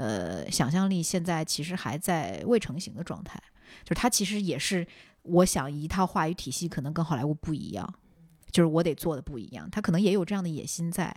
[0.00, 3.38] 呃想象力现在其实还在未成型的状态，
[3.84, 4.86] 就是它其实也是
[5.22, 7.94] 我想一套话语体系可能跟好莱坞不一样，
[8.50, 11.14] 就是我得做的不一样，他可能也有这样的野心在，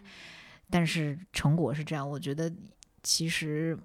[0.69, 2.51] 但是成果是这样，我觉得
[3.01, 3.77] 其实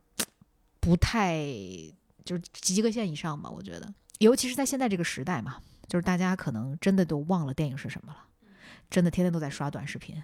[0.81, 1.45] 不太
[2.25, 8.25] 就是及格线以上吧，我觉得，尤其是在现在这个时代嘛，就是大家可能真的都忘了电影是什么了，
[8.91, 10.21] 真的天天都在刷短视频，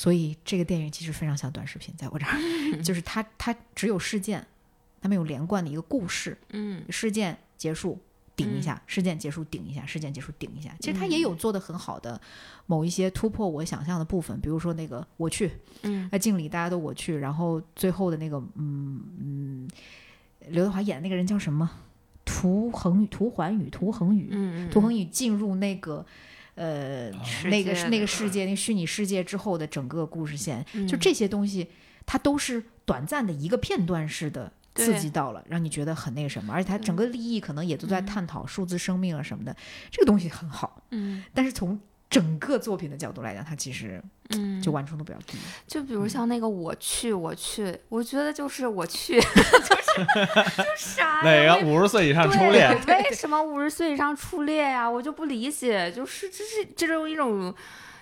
[0.00, 2.32] 所以这个电影其实非常像短视频，在我这儿，
[2.82, 4.46] 就是它它只有事件，
[4.98, 7.98] 它没有连贯的一个故事，嗯事件结束
[8.34, 10.74] 顶一下，事件结束顶一下，事件结束顶一下。
[10.80, 12.18] 其实它也有做的很好的
[12.64, 19.68] 某一些突破我想象的部分，比如说那个我去，嗯那敬礼大家都我去，然后最后的那个嗯嗯，
[20.48, 21.70] 刘德华演的那个人叫什么？
[22.24, 26.06] 涂恒宇、涂环宇、涂恒宇，嗯，涂恒宇进入那个。
[26.54, 27.10] 呃，
[27.44, 31.00] 那个是那个世界，那个虚拟世界之后的整个故事线，就嗯。
[31.00, 31.68] 这些东西，
[32.04, 38.06] 它都是短暂的一个片段式的刺激到了，让你觉得很那个什么，而且它整个利益可能也都在嗯。
[38.06, 39.56] 探讨数字生命啊什么的，
[39.90, 40.82] 这个东西很好。
[40.90, 41.24] 嗯。
[41.32, 41.80] 但是从
[42.10, 45.38] 整个作品的角度来讲，它其实嗯，就完成度比较低。
[45.66, 50.04] 就比如像那个我去我去，我觉得就是我去， 就是
[50.56, 51.60] 就啥哪？
[51.60, 52.76] 个五十岁以上初恋？
[52.88, 54.90] 为什么五十岁以上初恋呀？
[54.90, 57.54] 我就不理解，就是这是这种一种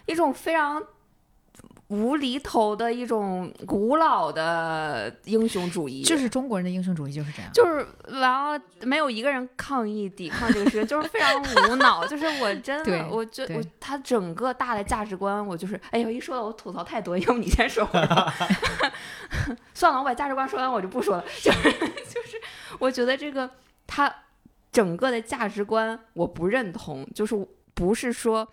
[0.07, 0.83] 一种非常
[1.89, 7.51] 无厘头的一种古老的英雄主义，就是中国人的英雄主义就是这样。
[7.53, 7.87] 就是
[8.21, 12.05] 完了没有一个人抗议抵抗这个事，就是非常无脑。
[12.09, 18.35] 就是我真的，我觉对我他整个大的价值观，我就是哎呦，一说到我吐槽太多，要不你先说会儿吧。
[19.73, 21.25] 算了，我把价值观说完，我就不说了。
[21.41, 22.39] 就是就是，
[22.79, 23.49] 我觉得这个
[23.87, 24.15] 他
[24.71, 27.35] 整个的价值观我不认同，就是
[27.73, 28.47] 不是说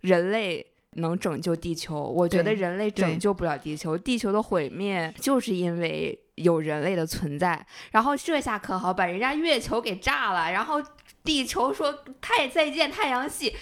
[0.00, 0.66] 人类
[0.96, 2.02] 能拯救地球。
[2.02, 7.66] 我觉得人类拯救不了地球，地球的毁灭就是因为有人类的存在。
[7.92, 10.82] 然后这下可好，把人家月球给炸了，然后。
[11.24, 13.56] 地球说太再见太阳系，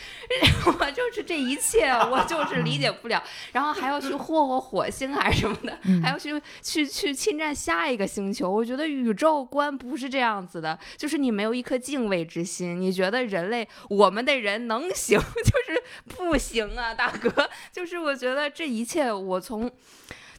[0.66, 3.22] 我就是这一切，我就是理解不了。
[3.52, 8.50] 然后还要去霍霍火星还是什么的，嗯还要去去去侵占下一个星球。
[8.50, 15.82] 我觉得宇宙观不是这样子的，就是你没有一颗敬畏之心，你觉得人类我们的人能行， 就是
[16.16, 17.48] 不行啊，大哥。
[17.70, 19.70] 就是我觉得这一切，我从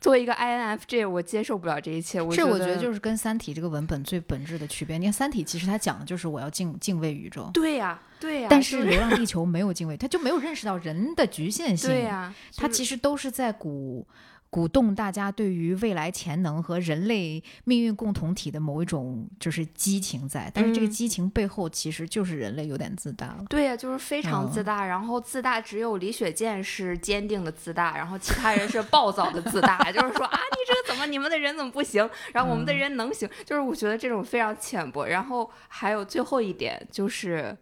[0.04, 2.22] 作为一个 INFJ，我接受不了这一切。
[2.22, 4.97] 我这我觉得得就是跟《三体》这个文本最本质的区别。
[4.97, 11.89] 你看，《三体》其实它讲的就是我要敬敬畏宇宙，对呀、对呀、但是 《流浪地球》没有敬畏，他就没有认识到人的局限性。
[11.89, 14.06] 对呀、它就是其实都是在鼓
[14.54, 23.45] 鼓动大家对于未来潜能和人类命运共同体的某一种就是激情在，但是这个嗯激情背后其实就是人类有点自大了。
[23.49, 35.08] 对呀、就是非常自嗯大，然后自大只有李雪健是坚定的自大，然后其他人是暴躁的自大， 就是说啊，你这个怎么你们的人怎么不行，然后我们的嗯人能行，就是我觉得这种非常浅薄。
[35.08, 37.58] 然后还有最后一点就是。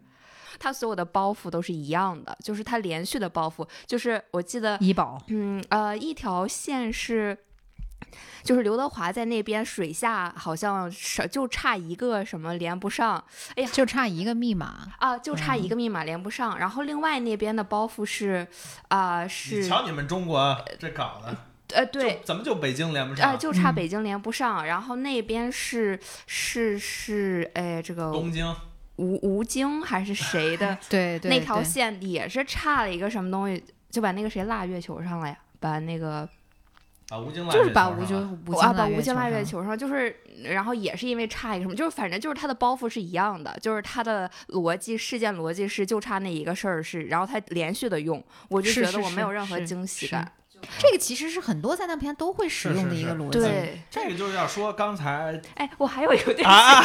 [0.62, 7.36] 他所有的包袱都是一样的，就是他连续的包袱，就是我记得，医保嗯呃，一条线是，
[8.44, 13.22] 就是刘德华在那边水下好像是就差一个什么连不上，
[13.56, 16.56] 哎呀就差一个密码，啊，就差一嗯个密码连不上。
[16.58, 18.46] 然后另外那边的包袱是，
[18.88, 21.36] 啊、你是瞧你们中国这搞的，
[21.74, 23.32] 呃对，怎么就北京连不上？
[23.32, 24.64] 啊、就差嗯北京连不上。
[24.66, 28.54] 然后那边是是是，哎，这个东京
[29.02, 36.28] 吴吴京还是谁 的对对那条线也是差了一个什么东西，就把那个谁落月球上了呀，把那个
[37.08, 50.32] 啊，吴京就是把吴吴京吴啊，把吴京拉月球上，就是，然后也是因为差一个什么，就是反正就是他的包袱是一样的，就是他的逻辑事件逻辑是就差那一个事儿是，然后他连续的用，我就觉得我没有任何惊喜感。
[50.78, 53.40] 这个其实是很多灾难片都会使用的一个逻辑。
[53.40, 56.80] 对，这个就是要说刚才哎，我还有一个对不起，啊，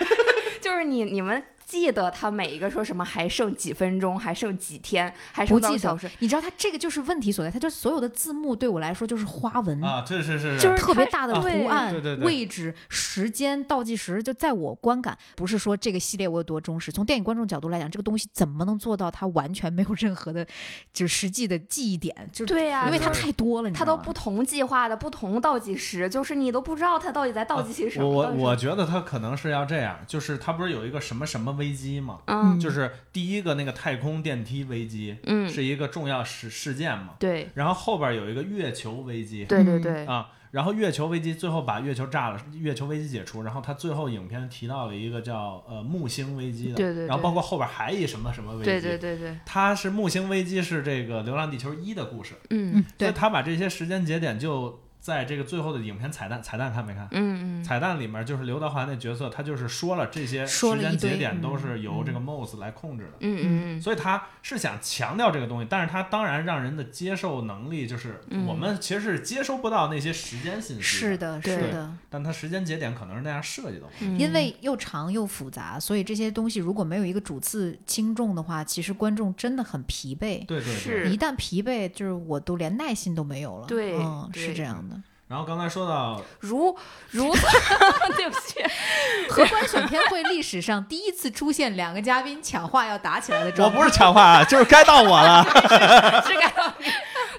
[0.60, 16.92] 就是你你们记得他每一个说什么还剩几分钟，还剩几天，还剩不记得多少小时，，你知道他这个就是问题所在，他就所有的字幕对我来说就是花纹，啊，这是是就是特别大的图案、对对对位置、时间、倒计时，就在我观感，不是说这个系列我有多忠实。
[16.92, 20.46] 从电影观众角度来讲，这个东西怎么能做到它完全没有任何的，
[20.92, 22.14] 就是实际的记忆点？
[22.32, 28.08] 就是对呀、因为它太多了，你知道吗他都不同计划的不同倒计时，就是你都不知道它到底在倒计时什么。
[28.08, 32.20] 我我觉得他可能是要这样，就是他不是有一个什么什么危机嘛？
[32.26, 32.58] 嗯。
[32.58, 37.14] 就是第一个那个太空电梯危机，嗯，是一个重要事事件嘛。
[37.18, 37.48] 对。
[37.54, 47.06] 然后后边有一个月球危机，嗯对对对，啊，然后月球危机最后把月球炸了，月球危机解除，然后他最后影片提到了一个叫呃木星危机的，对对对。
[47.06, 57.06] 然后包括后边还一什么什么危机，对对对对，它是木星危机是这个《流浪地球一》的故事，嗯所以他把这些时间节点就在这个最后的影片彩蛋，彩蛋看没看？
[57.10, 63.44] 嗯嗯，彩蛋里面就是刘德华那角色，他就是说了这些时间节点嗯都是由这个嗯 MOS 来控制的，嗯嗯
[63.76, 73.86] 嗯，所以他是想强调这个东西，但是他当然让人的接受能力就是嗯我们其实是接收不到那些时间信息，是，的，是的，但他时间节点可能是那样设计的。
[74.00, 80.46] 嗯因为又长又复杂，所以这些东西如果没有一个主次轻重的话，其实观众真的很疲惫。
[80.46, 80.74] 对对对。
[80.74, 83.66] 是一旦疲惫，就是我都连耐心都没有了。
[83.66, 84.93] 对嗯，是这样的。
[85.26, 86.76] 然后刚才说到，如
[87.10, 87.32] 如，
[88.14, 88.62] 对不起，
[89.30, 93.82] 荷官选片会历史上第一次出现两个嘉宾抢话要打起来的状况。
[93.82, 95.42] 我不是抢话啊，就是该到我了。
[96.26, 96.86] 是该到你。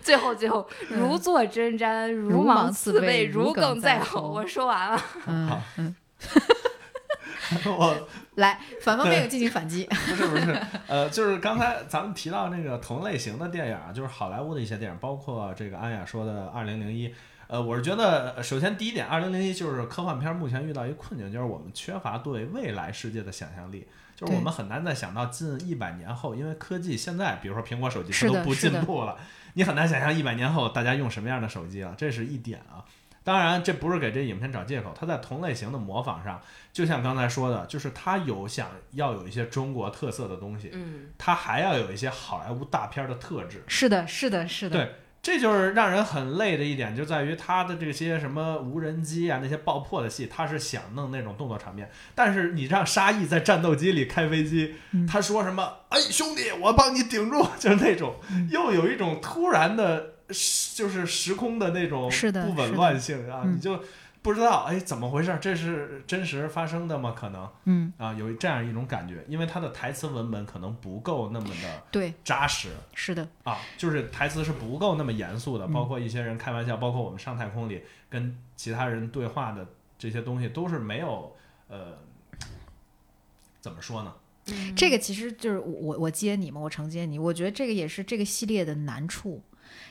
[0.01, 4.27] 最后最后，如坐针毡，如如芒芒刺背，如如鲠鲠在在喉喉。
[4.29, 5.01] 我说完了。
[5.27, 5.95] 嗯好嗯，
[7.65, 7.95] 我
[8.35, 9.85] 来反方辩友进行反击。
[9.85, 17.07] 不是不是，呃，就是刚才咱们提到那个同类型的电影啊，就是好莱坞的一些电影，包括这个安雅说的《二零零一》。
[17.47, 29.17] 呃，我是觉得，呃首先第一点，《二零零一》就是科幻片目前遇到一个困境，就是我们缺乏对未来世界的想象力，就是我们很难再想到近一百年后，因为科技现在，比如说苹果手机它都不进步了，
[29.53, 32.83] 你很难想象一百年后大家用什么样的手机了，这是一点啊。
[33.23, 36.39] 当然，这不是给这影片找借口，它在同类型的模仿上，
[36.71, 43.63] 就像刚才说的，就是它有想要有一些中国特色的东西，嗯，它还要有一些好莱坞大片的特质。
[43.67, 44.77] 是的，是的，是的。
[44.77, 55.77] 对这就是让人很累的一点，就在于他的这些什么无人机啊，那些爆破的戏，他是想弄那种动作场面，但是你让沙溢在战斗机里开飞机，嗯他说什么？
[55.89, 60.13] 哎，兄弟，我帮你顶住，就是那种嗯又有一种突然的，
[60.75, 62.07] 就是时空的那种
[62.45, 63.83] 不紊乱性啊，嗯你就。
[64.25, 67.13] 不知道哎怎么回事，这是真实发生的吗？
[67.15, 67.47] 可能？
[67.65, 72.71] 嗯，啊有这样一种感觉，因为他的台词文本可能不够那么的对，扎实。
[72.95, 75.71] 是的，啊，就是台词是不够那么严肃的，嗯。
[75.71, 79.67] 包括一些人开玩笑，包括我们上太空里跟其他人对话的
[79.99, 81.31] 这些东西都是没有
[81.67, 81.93] 呃
[83.61, 84.11] 怎么说呢？
[84.75, 87.19] 这个其实就是我我我接你嘛，我承接你。
[87.19, 89.43] 我觉得这个也是这个系列的难处，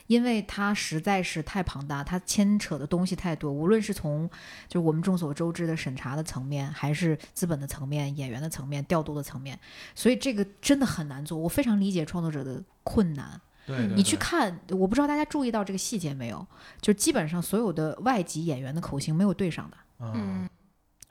[0.06, 3.52] 因为它实在是太庞大，它牵扯的东西太多。
[3.52, 4.28] 无论是从
[4.68, 9.58] 就是我们众所周知的审查的层面，还是资本的层面、演员的层面、调度的层面，
[9.94, 11.38] 所以这个真的很难做。
[11.38, 13.40] 我非常理解创作者的困难。
[13.66, 16.46] 对对你去看，我不知道大家注意到这个细节没有？
[16.82, 19.76] 就基本上所有的外籍演员的口型没有对上的。
[20.00, 20.46] 嗯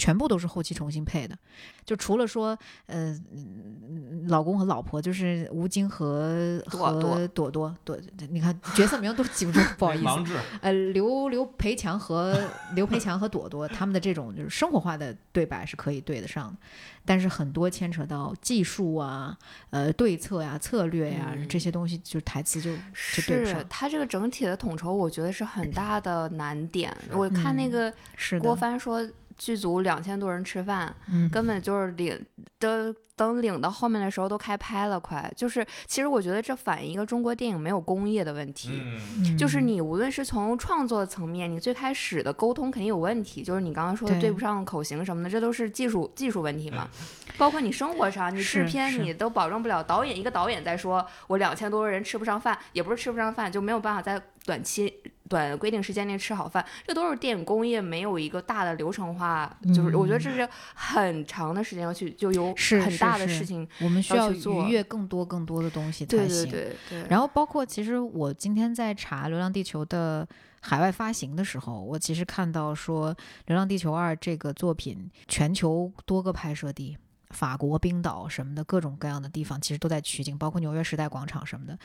[0.04, 1.38] 全部都是后期重新配的，
[1.86, 7.98] 就除了说，呃，嗯老公和老婆，就是吴京和和朵朵朵朵朵，
[8.30, 10.36] 你看角色名都记不住，不好意思。
[10.60, 12.38] 呃，刘刘培强和
[12.76, 16.58] 刘培强和朵朵他们的这种就是生活化的对白是可以对得上的，
[17.06, 19.38] 但是很多牵扯到技术啊、
[19.70, 23.66] 呃对策呀、策略呀、嗯这些东西，就是台词就就对不是上。
[23.70, 26.94] 它这个整体的统筹，我觉得是很大的难点。
[27.14, 29.02] 我看那嗯个是，郭帆说，
[29.38, 32.20] 剧组两千多人吃饭，嗯，根本就是领
[32.60, 35.66] 的，等领到后面的时候都开拍了，快就是。
[35.86, 38.82] 其实我觉得这反映一个中国电影没有工业的问题。
[38.84, 46.88] 嗯就是嗯你无论是从创作层面，你最开始的沟通肯定有问题，就是你刚刚说的对对不上口型什么的，这都是技术技术问题嘛。
[47.38, 49.84] 包括你生活上，你制片你都保证不了。
[49.84, 54.94] 导演一个导演在说，我两千多个人吃不上饭，也不是吃不上饭，就没有办法在短期
[55.34, 63.68] 短规定时间内吃好饭，这都是电影工业没有一个大的流程化，就是我觉得这是很长的时间要去，就有很大的是事情。
[63.82, 66.52] 我们需要要去做逾越更多更多的东西才行。
[66.52, 70.28] 对对对，然后包括其实我今天在查《流浪地球》的
[70.62, 73.14] 海外发行的时候，我其实看到说
[73.48, 76.96] 《流浪地球二》这个作品全球多个拍摄地。
[77.32, 81.76] 法国、冰岛什么的各种各样的地方，其实都在取景，包括纽约时代广场什么的。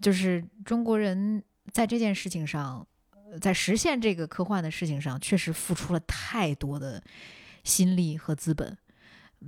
[0.00, 2.86] 就是中国人在这件事情上，呃
[3.40, 7.02] 在实现这个科幻的事情上，确实付出了太多的
[7.62, 8.76] 心力和资本。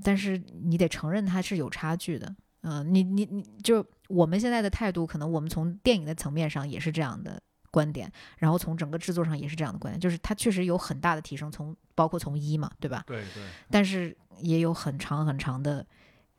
[0.03, 2.35] 但是你得承认它是有差距的。
[2.63, 13.05] 嗯、你你你就我们现在的态度，可能我们从电影的层面上也是这样的观点，然后从整个制作上也是这样的观点，就是它确实有很大的提升，从包括从一嘛，对吧？
[13.07, 15.87] 对对，但是也有很长很长的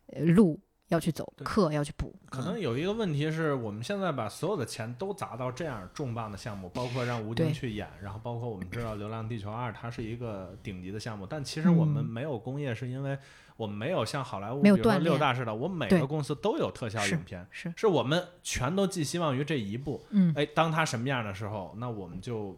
[0.07, 0.59] 呃路
[0.89, 2.13] 要去走，课要去补。
[2.29, 13.17] 可嗯能有一个问题是我们现在把所有的钱都砸到这样重磅的项目，包括让吴京去演，然后包括我们知道《流浪地球二》它是一个顶级的项目，但其实我们嗯没有工业，是因为
[13.57, 20.01] 我们没有像好莱坞，没有比如说六大似的，我每个公司都有特效影片，是，是我们全都寄希望于这一部。
[20.11, 22.57] 嗯，哎，当它什么样的时候，那我们就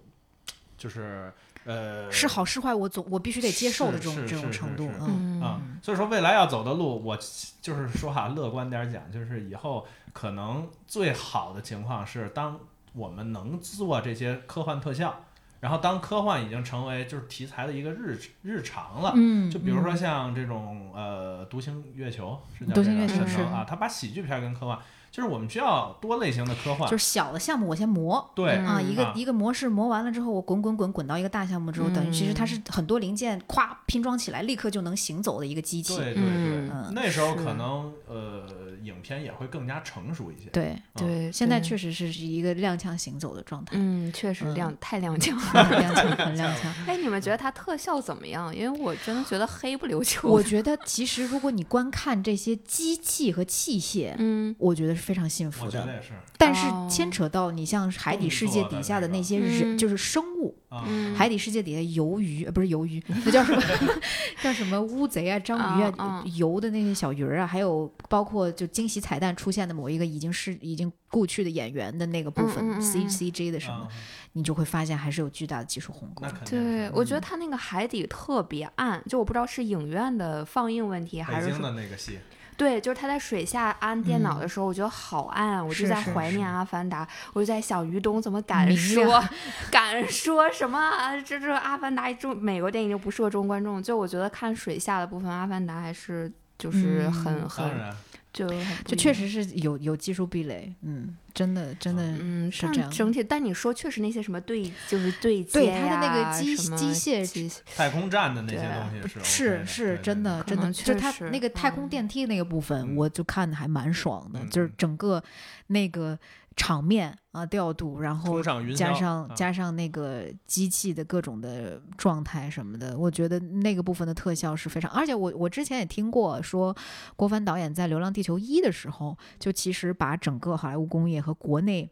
[0.77, 1.33] 就是
[1.65, 5.39] 呃是好是坏，我总我必须得接受的这种这种程度嗯。
[5.39, 5.41] 嗯。
[5.41, 7.17] 啊，所以说未来要走的路，我
[7.61, 12.59] 就是说哈，乐观点儿讲，就是以后可能最好的情况是，当
[12.93, 15.15] 我们能做这些科幻特效，
[15.59, 19.13] 然后当科幻已经成为就是题材的一个日日常了。
[19.15, 19.97] 嗯，就比如说嗯。
[19.97, 24.79] 像这种呃《独行月球》是叫独行这个月球是神能啊，他把喜剧片儿跟科幻，
[25.11, 28.29] 就是我们需要多类型的科幻就，是小的项目我先磨。
[28.35, 35.95] 对嗯啊，一个啊一个模式磨完了之后，我滚滚滚滚到一个大项目之后，等于其实它嗯是很多零件咵拼装起来，立刻就能行走的一个机器。
[35.97, 36.23] 对对对，
[36.69, 38.43] 嗯那时候可能呃
[38.83, 40.49] 影片也会更加成熟一些。
[40.51, 45.35] 对，对，现在确实是一个踉跄行走的状态，嗯，确实嗯踉太踉跄。
[45.39, 46.67] 很踉跄，很踉跄。
[46.87, 48.55] 哎，你们觉得它特效怎么样？
[48.55, 50.27] 因为我真的觉得黑不溜秋。
[50.29, 55.71] 我觉得其实如果你观看这些机器和器械，嗯我觉得是非常幸福的。
[55.71, 63.61] 觉得也是但是哦牵扯到你像海底世界底下的那些人，嗯就是生物，啊，嗯，海底世界底下游鱼，呃，不是游鱼， 那叫什么？
[64.41, 73.09] 叫什么乌贼啊、章鱼啊，游的那些小鱼儿啊，还有包括就惊喜彩蛋出现的某一个已经是已经故去的演员的那个部分、嗯嗯嗯 C 嗯。
[73.09, 73.87] C J 的什么，啊。
[74.33, 76.31] 你就会发现还是有巨大的技术鸿沟那。
[76.31, 76.63] 肯定。
[76.63, 82.19] 对，是我觉得它那个海底特别暗，就我不知道是影院的放映问题，还北京是说的那个戏，
[82.59, 84.41] 对，就是他在水下安电脑嗯。
[84.41, 89.23] 的时候，我觉得好暗啊，我就在怀念《阿凡达》，我就在想于东怎么敢说
[89.71, 97.95] 敢说什么啊这这《阿凡达》中美国电影就不适合中国观众，就我觉得看水下的部分，《阿凡达》还是就是嗯很、当很然
[98.31, 98.47] 就
[98.85, 111.89] 就确实是有有技术壁垒，嗯，真的真的嗯，但是这样整体，但你说确实那些什么对，就是对接对它的那个呀机机械机太空站的那些东西是 OK 是是真的真的，就它确实那个太空嗯。
[111.89, 115.23] 电梯那个部分，嗯我就看的还蛮爽的，嗯就是嗯整个
[115.67, 116.17] 那个
[116.59, 118.43] 场面啊调度，然后
[118.75, 124.91] 加上啊加上那个机器的各种的状态什么的，我觉得那个部分的特效是非常。
[124.91, 126.75] 而且我我之前也听过说，
[127.15, 131.89] 郭帆导演在《流浪地球一》的时候，就其实把整个好莱坞工业和国内。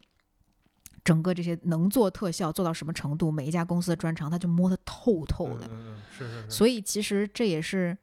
[1.04, 6.50] 整个这些能做特效做到什么程度，每一家公司的专长他就摸得透透的，嗯嗯嗯，是是是。
[6.50, 7.98] 所以其实这也是，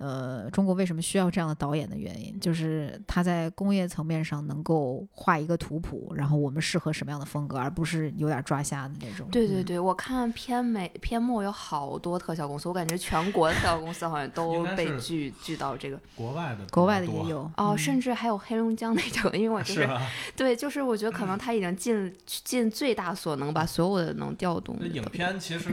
[0.00, 9.28] 呃，中国为什么需要这样的导演的原因，就是他在工业层面上能够画一个图谱，然后我们适合什么样的风格，而不是有点抓瞎的那种。
[9.28, 19.88] 嗯，对对对，我看片美片末有好多特效公司，我感觉全国的特效公司好像 都被聚聚到这个国外的国外的也有哦，嗯甚至还有黑龙江那种，因为我就是？
[20.34, 25.68] 对，就是我觉得可能他已经尽尽最大所能把所有的能调动的影片其实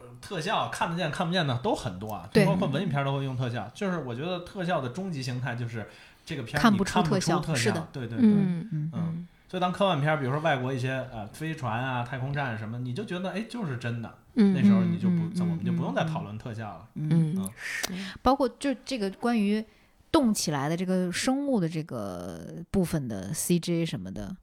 [0.00, 2.46] 呃特效看得见看不见的都很多啊，对。
[2.46, 3.70] 包括文艺片都会用特效。
[3.74, 5.86] 就是我觉得特效的终极形态就是
[6.24, 8.26] 这个片儿看不出特效是的对对对。
[8.26, 8.90] 嗯嗯。
[8.94, 14.54] 嗯，所以当科幻片儿，比如说外国一些呃飞船啊、太空站什么，你就觉得哎就是真的，嗯。
[14.54, 16.88] 那时候你就不，嗯嗯我们就不用再嗯讨论特效了。
[16.94, 17.92] 嗯，嗯是。
[18.22, 19.62] 包括就这个关于
[20.10, 22.40] 动起来的这个生物的这个
[22.70, 24.34] 部分的 CG 什么的，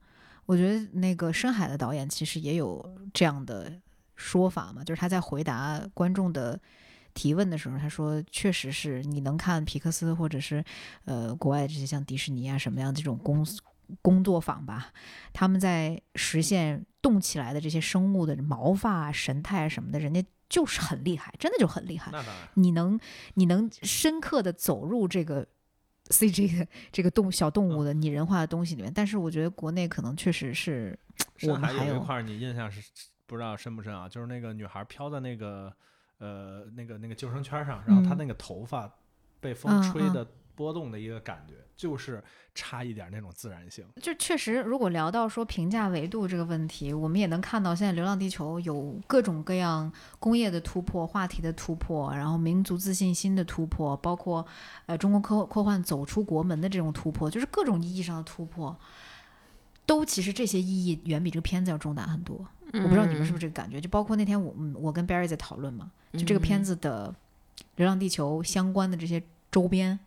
[0.46, 3.72] 我觉得那个深海的导演其实也有这样的
[4.22, 6.58] 说法嘛，就是他在回答观众的
[7.12, 10.64] 提问的时候，他说确实是你能看皮克斯或者是
[11.04, 13.60] 呃国外这些像迪士尼啊什么样这种公司
[14.00, 14.92] 工作坊吧，
[15.32, 22.10] 他们在实现动起来的这些生物的毛发啊、神态啊什么的，人家就是很厉害，真的就很厉害。
[22.54, 22.98] 你能
[23.34, 25.46] 你能深刻的走入这个
[26.08, 30.98] CG 的这个动小动物的拟人化的东西里面，但是我觉得国内可能确实是
[31.42, 32.80] 我们还有一块儿你印象是
[33.32, 34.06] 不知道深不深啊？
[34.06, 35.72] 就是那个女孩飘在那个
[36.18, 38.86] 呃那个那个救生圈上，然后她嗯那个头发
[39.40, 42.22] 被嗯风吹嗯的波动的一个感觉，就是
[42.54, 43.86] 差一点那种自然性。
[44.02, 54.46] 就确实，如果聊到说评价维度这个问题，我们也能看到现在《流浪地球》有各种各样工业的突破、话题的突破，然后民族自信心的突破，包括
[54.84, 58.78] 呃中国科科幻走出国门的这种突破，就是各种意义上的突破。
[59.84, 63.80] 都其实这些意义远比这个片子要重大很多，我不知道你们是不是这个感觉。
[63.80, 67.14] 就包括那天我们我跟 Barry 在讨论嘛，就这个片子的
[67.76, 69.98] 《流浪地球》相关的这些周边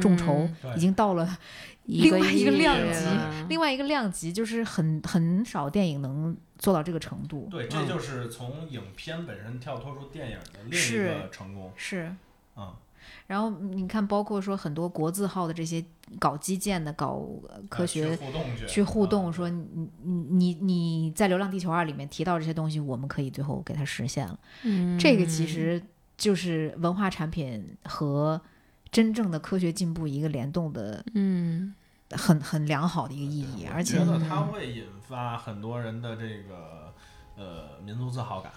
[0.00, 1.38] 众筹已经到了
[1.86, 3.04] 一另外一个量级
[3.48, 7.48] 另外一个量级，就是很很少电影能做到这个程度。
[7.50, 11.72] 对，这嗯就是从影片本身跳脱出电影的另一是个成功。
[11.76, 12.14] 是。
[12.56, 12.74] 嗯，
[13.26, 15.84] 然后你看，包括说很多国字号的这些
[16.18, 24.38] 搞基建的、搞呃科呃学去互动去去互动，啊说你你你你在《流浪地球二》里面提到这些东西，我们可以最后给它实现了。
[24.64, 25.82] 嗯这个其实
[26.16, 28.40] 就是文化产品和
[28.90, 31.74] 真正的科学进步一个联动的嗯
[32.10, 36.92] 很很良好的一个意义，而且觉得它会引发很多人的这个
[37.36, 38.52] 呃民族自豪感。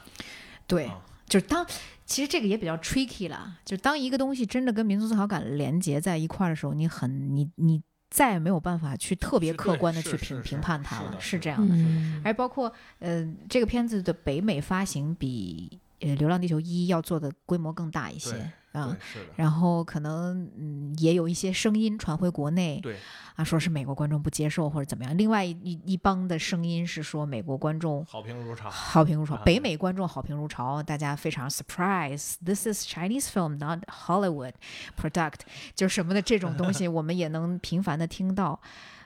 [0.66, 1.64] 对啊，就是当
[2.06, 11.76] 其实这个也比较 tricky 啦，就当一个东西真的跟民族自豪感连接在一块儿的时候，你很你你再也没有办法去特别客观的去是是是评评判它了，是这样的。
[11.76, 18.32] 嗯还包括呃，这个片子的北美发行比呃《流浪地球一》要做的规模更大一些
[18.72, 18.98] 对，啊。
[19.36, 22.98] 然后可能嗯也有一些声音传回国内对，
[23.36, 25.18] 啊，说是美国观众不接受或者怎么样。
[25.18, 28.70] 另外一一一帮的声音是说美国观众好评如潮。
[28.70, 32.36] 好评如潮，啊北美观众好评如潮，大家非常 surprise。
[32.44, 34.54] This is Chinese film, not Hollywood
[35.00, 35.42] product，
[35.76, 38.60] 就什么的这种东西， 我们也能频繁的听到。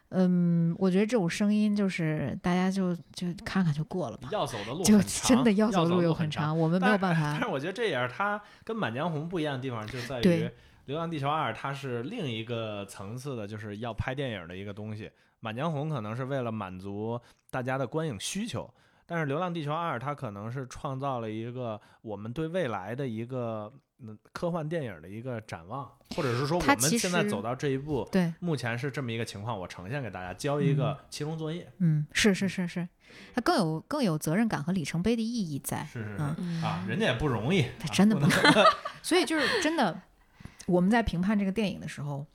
[0.09, 7.51] 嗯，我觉得这种声音就是大家就就看看就过了吧，要走的路就真的要走走路又很很长，我们没有办法但是法。
[7.51, 10.23] 我觉得这也是它跟《满江红》不一样的地方，就在于
[10.85, 15.05] 《流浪地球二》它是另一个层次的，就是要拍电影的一个东西。
[15.41, 17.19] 《满江红》可能是为了满足
[17.51, 18.73] 大家的观影需求，
[19.05, 31.71] 但是《流浪地球二》它可能是创造了一个我们对未来的一个嗯科幻电影的一个展望，或者是说我们现在走到这一步，对，目前是这么一个情况，我呈现给大家，交一个期中作业。
[31.79, 32.87] 嗯，是是是是，
[33.33, 35.83] 它更有更有责任感和里程碑的意义在。
[35.85, 38.29] 是是是、嗯啊，人家也不容易，啊他真的不能
[39.01, 39.99] 所以就是真的，
[40.67, 42.25] 我们在评判这个电影的时候，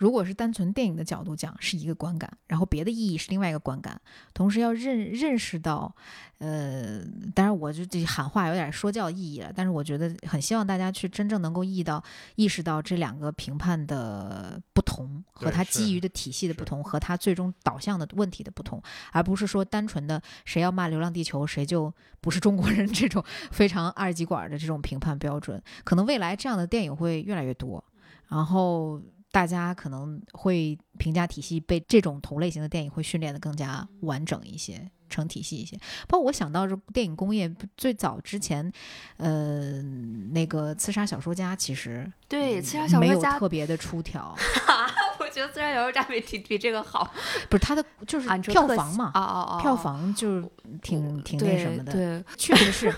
[0.00, 4.00] 如果是单纯电影的角度讲是一个观感，然后别的意义是另外一个观感，
[4.32, 5.94] 同时要认认识到，
[6.38, 7.02] 呃，
[7.34, 12.02] 当然我就这喊话有点说教意义了，但是我觉得很希望大家去真正能够意到
[12.36, 18.82] 意识到这两个评判的不同和它基于的体系的不同和它最终导向的问题的不同，
[19.12, 25.62] 而不是说单纯的谁要骂《流浪地球》谁就不是中国人这种非常二极管的这种评判标准。
[25.84, 27.84] 可能未来这样的电影会越来越多，
[28.28, 28.98] 然后
[29.30, 34.90] 大家可能会评价体系被这种同类型的电影会训练的更加完整一些。
[35.10, 35.76] 成体系一些，
[36.06, 38.72] 包括我想到这电影工业最早之前，
[39.16, 39.82] 呃，
[40.30, 44.32] 那个刺杀小说家其实对，刺杀小说家没有，特别的出挑，
[45.18, 47.12] 我觉得刺杀小说家比比比这个好，
[47.48, 50.48] 不是他的 就是票房嘛，哦哦哦，票房就是
[50.80, 52.94] 挺挺那什么的，对，确实是。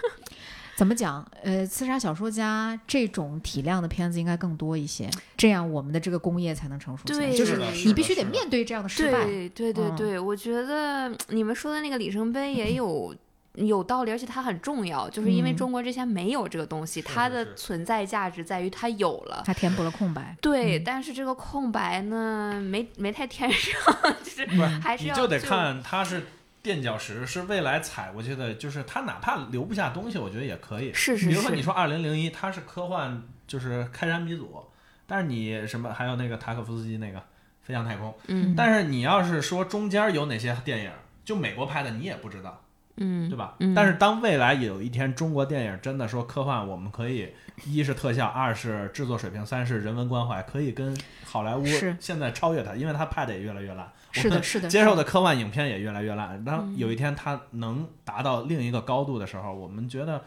[0.76, 1.24] 怎么讲？
[1.42, 7.18] 呃，刺杀小说家这种体量的片子应该更多一些，这样我们的这个工业才能成熟起来。
[7.18, 9.24] 对就是你必须得面对这样的失败。
[9.24, 13.14] 对对对我觉得你们说的那个里程碑也 有。
[13.56, 19.42] 有道理，而且它很重要，就是因为嗯中国之前没有这个东西，是它的存在价值在于它有了。
[19.44, 20.34] 它填补了空白。
[20.40, 23.94] 对，嗯但是这个空白呢，没没太填上，
[24.24, 24.46] 就是
[24.80, 26.22] 还是要你就得看它是
[26.62, 30.92] 垫脚石，是未来踩过去的，就是它哪怕留不下东西，我觉得也可以。
[30.94, 34.64] 是是是比如说你说二零零一，它是科幻，就是开山鼻祖，
[35.06, 37.22] 但是你什么还有那个塔可夫斯基那个
[37.62, 40.90] 飞向太空，嗯但是你要是说中间有哪些电影，
[41.24, 42.60] 就美国拍的，你也不知道。
[42.98, 43.54] 嗯对吧？
[43.58, 47.32] 嗯但是当未来有一天中国电影真的说科幻，我们可以
[47.66, 51.64] 一是特效，二是制作水平，三是人文关怀，可以跟好莱坞
[52.00, 56.42] 现在超越它，因为它拍的也越来越烂，是的，是的，接受的科幻影片也越来越烂。
[56.44, 60.18] 当嗯有一天它能达到另一个高度的时候，我们觉得《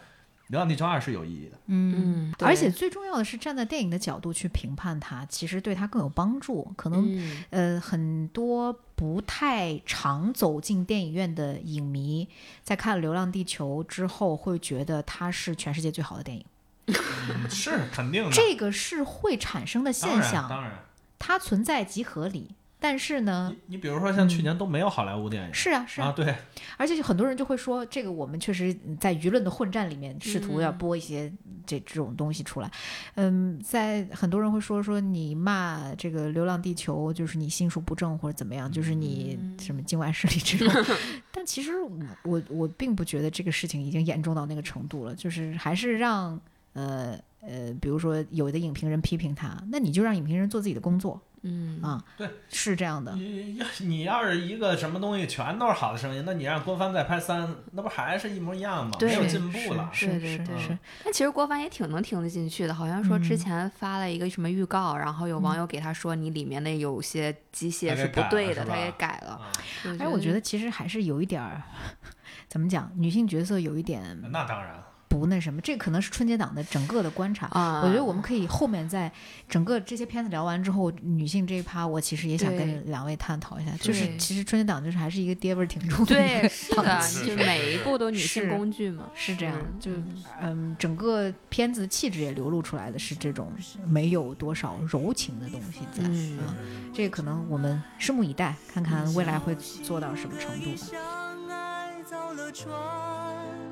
[0.48, 1.58] 流浪地球二》是有意义的。
[1.66, 1.94] 嗯。
[1.96, 6.72] 嗯，而且最重要的是，站在电影的角度去评判它，其实对它更有帮助。
[6.76, 12.28] 可能、嗯呃，很多不太常走进电影院的影迷，
[12.62, 16.44] 在看《流浪地球》之后，会觉得它是全世界最好的电影。
[17.50, 20.72] 是肯定的，这个是会产生的现象，当然，
[21.18, 22.50] 它存在即合理。
[22.78, 26.36] 但是呢，你你比如说像去年都没有好莱坞电影是啊，是啊，对，
[26.76, 31.32] 而且就很多人就会说，这个我们确实在舆论的混战里面试图要播一些
[31.66, 32.70] 这这种东西出来。
[33.14, 40.84] 嗯，在很多人会说说你骂这个《流浪地球》，就是你心术不正或者怎么样，就是你什么境外势力这种。
[41.32, 41.90] 但其实我
[42.24, 46.38] 我我并不觉得这个事情已经严重到那个程度了，就是还是让
[46.76, 53.14] 呃呃，比如说有的影评人批评他，那你就让影评人做自己的工作嗯啊，对，是这样的。
[53.14, 58.98] 你要你要是一个什么东西全都是好的声音，那你让郭帆再拍三，那不还是一模一样吗？
[59.00, 59.88] 没有进步了。
[59.92, 69.34] 是对对对是是，但其实郭帆也挺能听得进去的，好像说之嗯前发了一个什么预告，然后有网友给他说你里面的有些机械是不对的，他给改了。
[69.34, 69.52] 啊，
[70.00, 71.62] 哎，我觉得其实还是有一点儿，
[72.48, 74.82] 怎么讲，女性角色有一点那当然，
[75.18, 77.46] 不那什么，这可能是春节档的整个的观察。
[77.48, 79.10] 啊，我觉得我们可以后面在
[79.48, 93.52] 整个这些片子聊完之后，女性这一趴，我其实也想跟两位探讨一下，就是其实春节档就是还是一个爹味儿挺重的对是的，档期就每一部都女性工具嘛，是这样，就嗯嗯，整个片子的气质也流露出来的是这种
[93.86, 96.02] 没有多少柔情的东西在。
[96.08, 96.54] 嗯啊，
[96.92, 100.76] 这可能我们拭目以待，看看未来会做到什么程度吧。
[100.76, 102.72] 相爱造了船，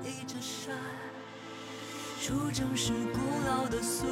[0.03, 0.75] 一直闪，
[2.25, 4.07] 出征是古老的宿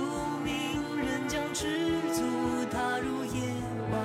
[0.44, 0.52] 命，
[0.98, 1.64] 人将赤
[2.12, 2.22] 足
[2.70, 3.40] 踏入夜
[3.90, 3.98] 晚，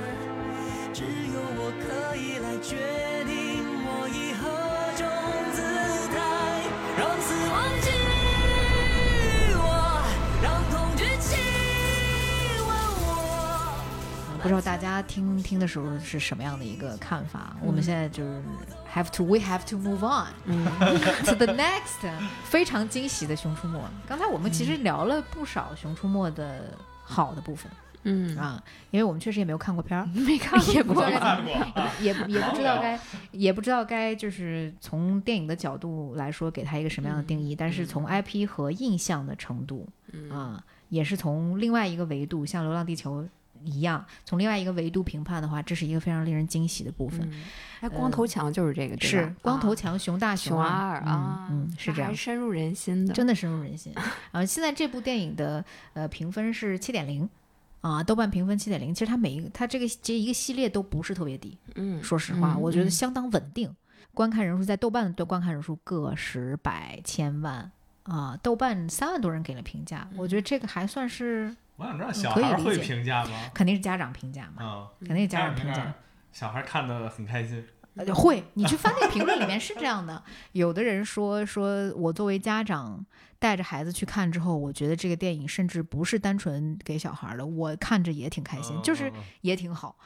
[0.93, 2.77] 只有我可以来决
[3.25, 3.35] 定
[3.83, 4.47] 我以何
[4.95, 5.03] 种
[5.51, 5.59] 姿
[6.07, 6.15] 态，
[6.97, 7.91] 让死亡击
[9.59, 9.61] 我，
[10.41, 11.35] 让恐惧亲
[12.65, 12.69] 吻
[13.03, 14.39] 我。
[14.41, 17.57] 不知道大家听听的时候是什么样的一个看法？
[17.61, 18.41] 我们现在就是
[18.93, 20.65] have to we have to move on 嗯
[21.25, 22.09] to the next.
[22.45, 23.77] 非常惊喜的《熊出没》。
[24.07, 27.71] 刚才我们其实聊了不少《熊出没》的好的部分
[28.03, 32.99] 嗯，啊，因为我们确实也没有看过片儿， 没看也不知道过该怎么看过啊，也也不知道该
[33.31, 40.29] 也不知道该就是从电影的角度来说给它一个什么样的定义，但是从 IP 和印象的程度嗯。
[40.29, 43.23] 啊，也是从另外一个维度，像《流浪地球》
[43.63, 47.21] 一样，从另外一个维度评判的话，这是一个非常令人惊喜的部分。
[47.31, 47.43] 嗯
[47.81, 53.93] 哎，光头强就是这个，是光头啊强、熊大、熊二二啊，嗯，嗯是这样还，深入人心的，真的深入人心。
[54.31, 55.63] 然后现在这部电影的
[55.93, 57.29] 呃评分是七点零。
[57.81, 63.73] 啊，豆瓣评分七点零，其实它每一个它这个这一个系列都不是特别低，嗯，说实话，嗯我觉得嗯相当稳定。
[64.15, 67.71] 观看人数在豆瓣的观看人数个十百千万
[68.03, 73.49] 啊，豆瓣三万多人给了评价，我觉得这个还算是我想知道嗯小孩会评价吗？
[73.53, 75.93] 肯定是家长评价嘛，啊，肯定是家长评价。
[76.31, 77.65] 小孩看的很开心。
[77.95, 83.03] 呃会，你去翻那个评论里面是这样的，有的人说说我作为家长
[83.39, 89.97] 带着孩子去看之后，我觉得这个电影甚至不是单纯给小孩儿的，我看着也挺开心，就是也挺好。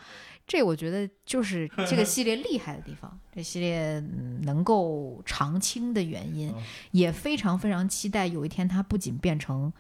[0.48, 9.72] 这我觉得就是这个系列厉害的地方，这系列嗯能够长青的原因嗯，也非常非常期待有一天它不仅变成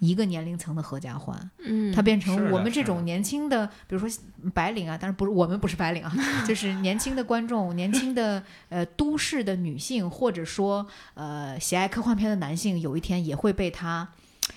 [0.00, 4.08] 一个年龄层的合家欢，嗯，它变成我们这种年轻的，比如说
[4.52, 6.12] 白领啊，但是不是我们不是白领啊，
[6.48, 14.08] 就是年轻的观众，年轻的呃都市的女性，或者说呃喜爱科幻片的男性，有一天也会被他《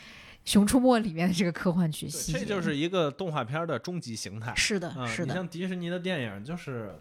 [0.46, 2.40] 熊出没》里面的这个科幻去吸引。
[2.40, 4.54] 这就是一个动画片的终极形态。
[4.56, 6.96] 是的，嗯，是的，你像迪士尼的电影，就是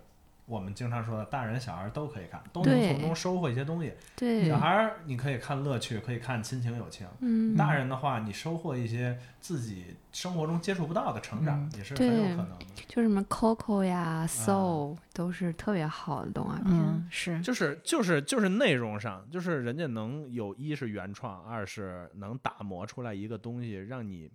[0.53, 3.95] 我们经常说的，大人小孩都可以看，都能从中收获一些东西。
[4.15, 12.67] 对小，孩儿你可以看乐趣，可以看亲情友情；嗯，大人的话，你收获一些自己生活中接触不到的成长，也是很有可能的。
[12.87, 16.67] 就什么 Coco 呀、Soul 都是特别好的动画片。
[16.67, 24.31] 嗯，是就是就是就是内容上，就是人家能有一是原创，二是能打磨出来一个东西，让你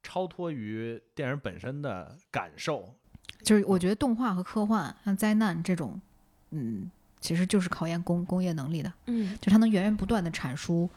[0.00, 2.94] 超脱于电影本身的感受。
[3.42, 6.00] 就是我觉得动画和科幻，像灾难这种，
[6.50, 6.90] 嗯，
[7.20, 10.88] 其实就是考验工工业能力的，嗯，就它能源源不断的产出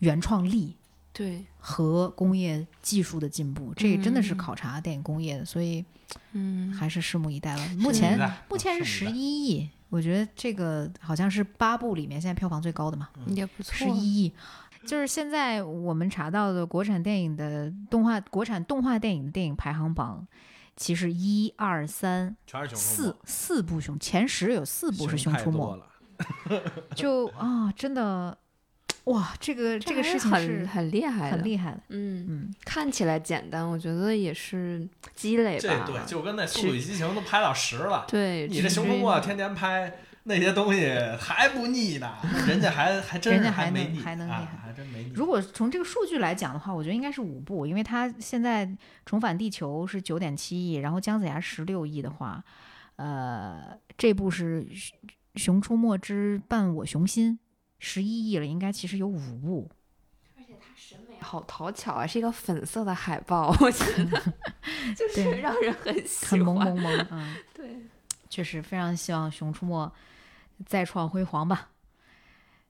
[0.00, 0.74] 原创力
[1.12, 5.84] 对，和工业技术的进步，这个真的是嗯考察电影工业的，所以
[6.32, 7.68] 嗯，还是拭目以待了。
[7.76, 8.18] 目前
[8.48, 13.74] 目前是十一亿，我觉得这个好像是八部里面现在票房最高的嘛，也不错。
[13.74, 14.32] 十一亿。
[14.84, 20.26] 就是现在我们查到的国产电影的动画，国产动画电影的电影排行榜，
[20.76, 22.36] 其实一二三
[22.74, 25.82] 四，四部熊，前十有四部是熊出没。
[26.94, 28.36] 就啊，真的，
[29.04, 35.84] 哇，这个这个是很事情是很厉害的，很厉害的，嗯，嗯，看起来简单，我觉得也是积累这吧。
[35.84, 40.88] 对，就跟那《速度与激情》都拍到十了，对，你这《熊出没》天天拍那些东西
[41.18, 42.16] 还不腻呢，
[42.46, 45.12] 人家还还真是人家还能没腻，啊还能厉害还真没腻。
[45.14, 48.66] 如果从这个数据来讲的话，我觉得应该是五部，因为它现在
[49.04, 52.42] 《重返地球》是九点七亿，然后《姜子牙》十六亿的话，
[52.96, 54.64] 呃，这部是
[55.34, 57.34] 《熊熊出没之伴我熊心》
[57.78, 59.70] 十一亿了，应该其实有五部。
[61.20, 64.20] 好讨巧啊，是一个粉色的海报，我觉得
[64.96, 66.56] 就是让人很喜很萌。
[66.56, 67.76] 萌萌，嗯， 对，
[68.28, 69.86] 确实非常希望《熊出没》
[70.66, 71.70] 再创辉煌吧。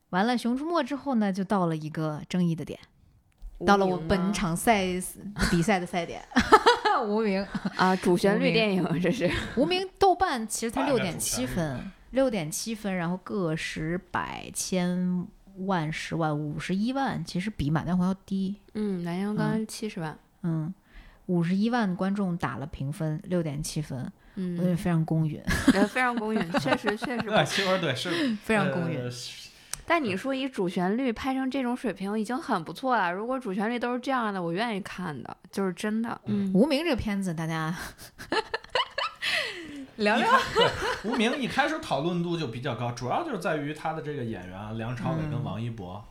[0.09, 2.79] 完了，《熊出没》之后呢，就到了一个争议的点，
[3.65, 4.85] 到了我本场赛
[5.49, 6.23] 比赛的赛点，
[7.07, 7.43] 无名。
[7.75, 15.27] 啊，主旋律电影这是，无名豆瓣其实才半六点七分，六点七分，然后个十百千
[15.65, 18.61] 万十万五十一万，其实比《满江红》要低。
[18.75, 20.71] 嗯，南阳刚七十万，嗯，
[21.25, 25.41] 五十一万观众打了评分，六点七分，我觉得嗯，非常公允，
[25.73, 28.09] 呃非常公允，确实确实不对，其实对是
[28.43, 28.99] 非常公允。
[28.99, 29.09] 呃
[29.85, 33.11] 但你说以主旋律拍成这种水平已经很不错了。
[33.11, 36.21] 如果主旋律都是这样的，我愿意看的，就是真的。
[36.23, 37.75] 嗯，无名这个片子，大家
[39.97, 40.29] 聊聊。
[41.03, 46.01] 无名一开始讨论度就比较高，主要就是在于他的这个演员啊，梁朝伟跟嗯王一博。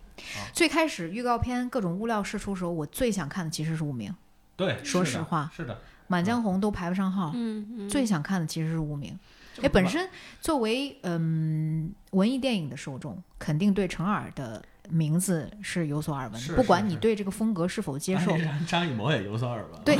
[0.53, 4.15] 最开始预告片各种物料释出的时候，我最想看的其实是无名，
[4.55, 5.75] 对，说是的实话是的，
[6.13, 7.33] 《满江红》都排不上号。
[7.35, 9.19] 嗯嗯，最想看的其实是无名。
[9.55, 10.09] 就哎，本身
[10.41, 18.37] 作为嗯文艺电影的受众，肯定对陈耳的名字是有所耳闻的，不管你对这个风格是否接受。
[18.39, 19.81] 张张艺谋也有所耳闻。
[19.85, 19.95] 对，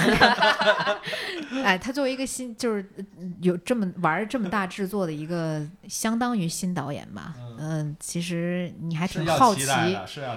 [1.63, 3.05] 哎，他作为一个新，就是呃
[3.43, 7.35] 有这么玩儿这么大制作的一个，相当于新导演吧。
[7.59, 9.67] 嗯、其实你还挺好奇，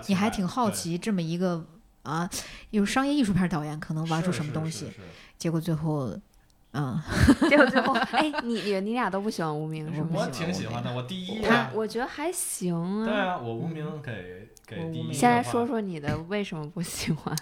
[0.07, 1.65] 你还挺好奇这么一个
[2.03, 2.29] 啊，
[2.69, 4.91] 有商业艺术片导演可能玩出什么东西，
[5.37, 6.17] 结果最后，
[6.73, 6.99] 嗯，
[7.49, 10.09] 结果最后，哎，你你你俩都不喜欢无名是吗？
[10.13, 11.71] 我挺喜欢的，我第一我呀。
[11.73, 13.05] 我觉得还行啊。
[13.05, 17.35] 对啊，我无名给给第一先来说说你的为什么不喜欢？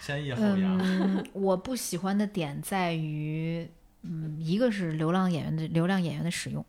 [0.00, 0.78] 先抑后扬。
[0.78, 3.68] 嗯，我不喜欢的点在于，
[4.02, 6.64] 嗯，一个是流浪演员的流量演员的使用，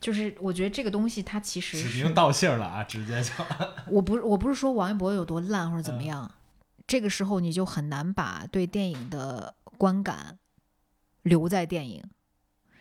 [0.00, 3.30] 就是我觉得这个东西它其实是指名道姓了啊，直接就
[3.88, 6.30] 我不我不是说王一博有多烂或者怎么嗯样，
[6.88, 10.38] 这个时候你就很难把对电影的观感
[11.22, 12.04] 留在电影，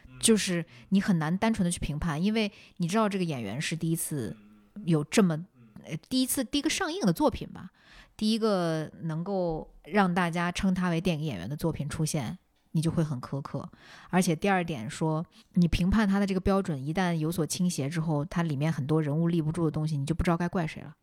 [0.08, 4.36] 嗯就是你很难单纯的去评判，因为你知道这个演员是第一次
[4.84, 5.46] 有这么
[5.86, 7.72] 呃第一次第一个上映的作品吧，
[8.18, 12.38] 第一个能够让大家称他为电影演员的作品出现。
[12.74, 13.68] 你就会很苛刻，
[14.12, 20.96] 而且第二点说，你评判他的这个标准一旦有所倾斜之后，它里面很多人物立不住的东西，你就不知道该怪谁了。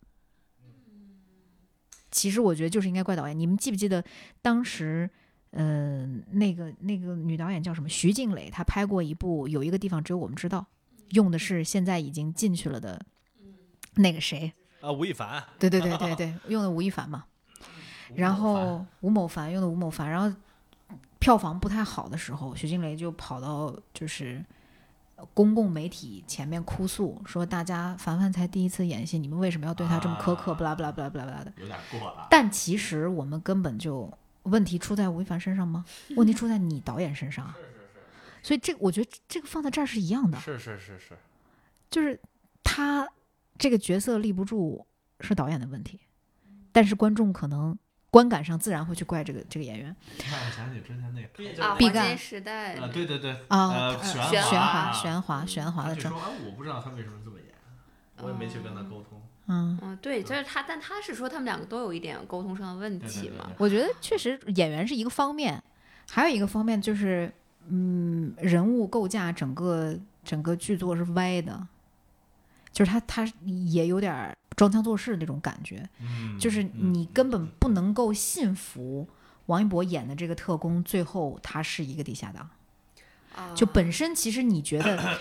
[2.08, 3.36] 其实我觉得就是应该怪导演。
[3.36, 4.04] 你们记不记得
[4.40, 5.10] 当时，
[5.52, 7.88] 嗯、那个那个女导演叫什么？
[7.88, 10.60] 徐静蕾，她拍过一部《有一个地方只有我们知道》，
[11.10, 13.00] 用的是现在已经进去了的
[13.94, 14.52] 那个谁？
[14.80, 15.42] 啊，吴亦凡。
[15.58, 17.24] 对对对对对，用的吴亦凡嘛。
[18.14, 20.36] 然后吴某凡用的吴某凡，然后
[21.18, 24.44] 票房不太好的时候，徐静蕾就跑到就是
[25.34, 30.52] 公共媒体前面哭诉，说大家凡凡才第一次演戏，你们为什么要对他这么苛刻？
[30.52, 31.52] 啊不啦不啦不啦不啦不啦的。
[31.56, 32.28] 有点过了。
[32.30, 34.12] 但其实我们根本就
[34.46, 35.84] 问题出在吴亦凡身上吗？
[36.16, 37.56] 问题出在你导演身上啊。
[38.42, 41.18] 所以这个我觉得这个放在这儿是一样的，是是是是，
[41.90, 42.20] 就是
[42.62, 43.08] 他
[43.58, 44.86] 这个角色立不住
[45.20, 45.98] 是导演的问题，
[46.70, 47.76] 但是观众可能
[48.08, 49.96] 观感上自然会去怪这个这个演员。
[50.30, 51.62] 让我想起之前那个。
[51.64, 52.16] 啊，毕赣。
[52.16, 53.96] 时代啊，对对对，啊。
[54.00, 54.92] 玄华。
[54.92, 57.48] 华玄华玄华的说，哎，我不知道他为什么这么演，
[58.22, 59.20] 我也没去跟他沟通。
[59.48, 63.52] 嗯，嗯，对，就是他，但他是说他们两个都有一点沟通上的问题嘛对。
[63.52, 63.54] 对。
[63.58, 65.62] 我觉得确实演员是一个方面，
[66.10, 67.32] 还有一个方面就是，
[67.68, 71.66] 嗯，人物构架整个整个剧作是歪的，
[72.72, 79.08] 就是他他也有点装腔作势那种感觉，嗯，就是嗯你根本不能够信服
[79.46, 82.50] 王一博演的这个特工，最后他是一个地下党。
[83.36, 83.54] 啊。
[83.54, 85.18] 就本身其实你觉得，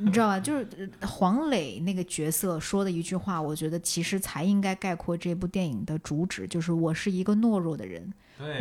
[0.00, 0.40] 你知道吧？
[0.40, 0.68] 就是
[1.00, 8.12] 呃黄磊那个角色说的一句话，我觉得其实才应该概括这部电影的主旨，就是我是一个懦弱的人，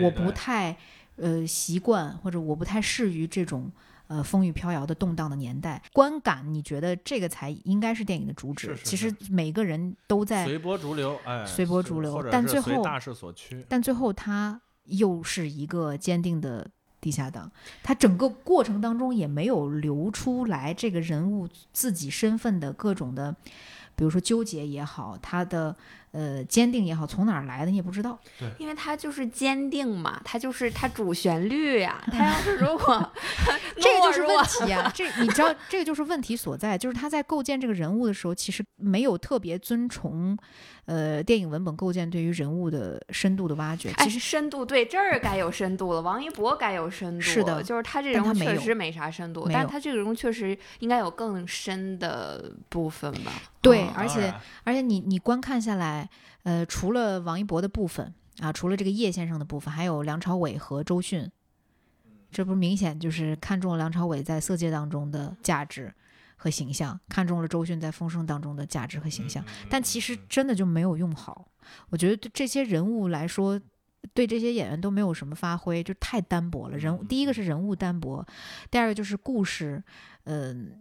[0.02, 0.78] 我不太
[1.16, 3.72] 呃习惯，或者我不太适于这种。
[4.10, 8.70] 呃，风雨飘摇的动荡的年代，观感你觉得这个才应该是电影的主旨？
[8.70, 13.64] 是是其实每个人都在随波逐流，哎，随波逐流但最后大势所趋。
[13.70, 16.68] 但最后他又是一个坚定的
[17.02, 17.52] 地下党，
[17.82, 23.36] 他整个过程当中也没有流出来这个人物自己身份的各种的，
[23.96, 25.76] 比如说纠结也好，他的
[26.12, 28.18] 呃坚定也好，从哪儿来的你也不知道。
[28.58, 32.02] 因为他就是坚定嘛，他就是他主旋律呀。
[32.12, 33.12] 他要是如果
[33.80, 34.92] 这个就是问题啊！
[34.96, 40.38] 这你知道，这个就是问题所在，就是他在构建这个人物的时候，其实没有特别遵从，
[40.86, 43.90] 呃，电影文本构建对于人物的深度的挖掘。
[43.92, 53.32] 哎，其实深度对这儿该有深度了，王一博该有深度，是的就是他这人他确实没啥深度，但他这个人物确实应该有更深的部分吧？
[53.62, 54.34] 对嗯而且
[54.64, 55.99] 而且你你观看下来，
[56.44, 61.32] 呃，除了王一博的部分啊，除了这个叶先生的部分，还有梁朝伟和周迅，
[62.32, 65.94] 这不明显就是看中了梁朝伟在《色戒》当中的价值
[66.36, 71.48] 和形象，看中了周迅在《风声》当中的价值和形象，嗯但其实真的就没有用好。
[71.90, 73.60] 我觉得对这些人物来说。
[74.14, 76.78] 对这些演员都没有什么发挥，就太单薄了。
[76.78, 78.26] 人物第一个是人物单薄，
[78.72, 79.84] 第二个就是故事，
[80.24, 80.72] 嗯、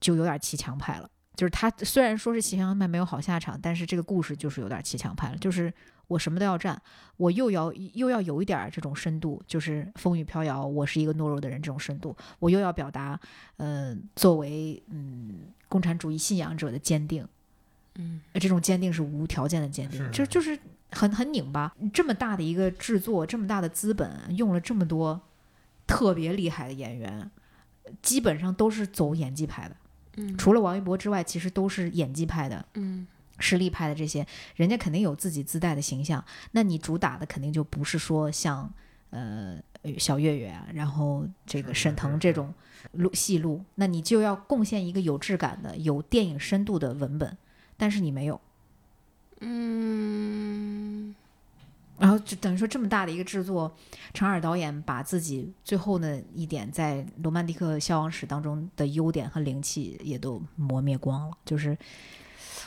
[0.00, 1.08] 就有点骑墙派了。
[1.34, 5.36] 就是他虽然说是骑墙派没有好下场，但是这个故事就是有点骑墙派了。
[5.38, 5.72] 就是
[6.06, 6.80] 我什么都要占，
[7.16, 13.18] 我又要又要有一点儿这种深度，就是风雨飘摇，我是一个懦弱的人这种深度，我又要表达，
[13.56, 17.26] 嗯、作为嗯共产主义信仰者的坚定，
[17.96, 20.56] 嗯，呃这种坚定是无条件的坚定，就就是
[20.92, 21.74] 很很拧巴。
[21.92, 25.20] 这么大的一个制作，这么大的资本，用了这么多
[25.86, 27.28] 特别厉害的演员，
[28.02, 29.74] 基本上都是走演技派的。
[30.16, 33.06] 嗯除了王一博之外，其实都是演技派的、嗯
[33.40, 34.24] 实力派的这些，
[34.54, 36.24] 人家肯定有自己自带的形象。
[36.52, 38.72] 那你主打的肯定就不是说像
[39.10, 39.58] 呃
[39.98, 42.54] 小岳岳啊，然后这个沈腾这种
[42.92, 47.36] 路戏路，那你就要贡献一个有质感的、有电影深度的文本，
[47.76, 48.40] 但是你没有。
[49.40, 51.12] 嗯，
[51.98, 53.74] 然后就等于说这么大的一个制作，
[54.12, 61.76] 程耳导演把自己最后的一点在《罗曼蒂克消亡史》当中的优点和灵气也都磨灭光了，就是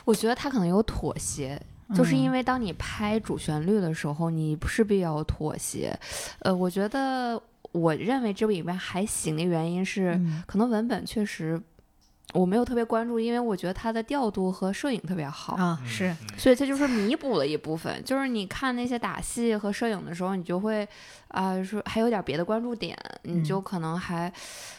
[0.06, 1.62] 我觉得他可能有妥协。
[1.96, 5.98] 就是因为为当你拍主旋律的时候，你势必要妥协。
[6.40, 7.42] 呃，我觉得
[7.72, 11.58] 我认为这部影片还行的原因是，嗯可能文本确实
[12.34, 15.54] 我没有特别关注，因为我觉得它的调度和摄影特别好。
[15.56, 20.88] 啊、嗯是嗯所以它就是弥补了一部分，就是你看那些打戏和摄影的时候，你就会
[21.30, 24.32] 啊、说还有点别的关注点，你就嗯可能还、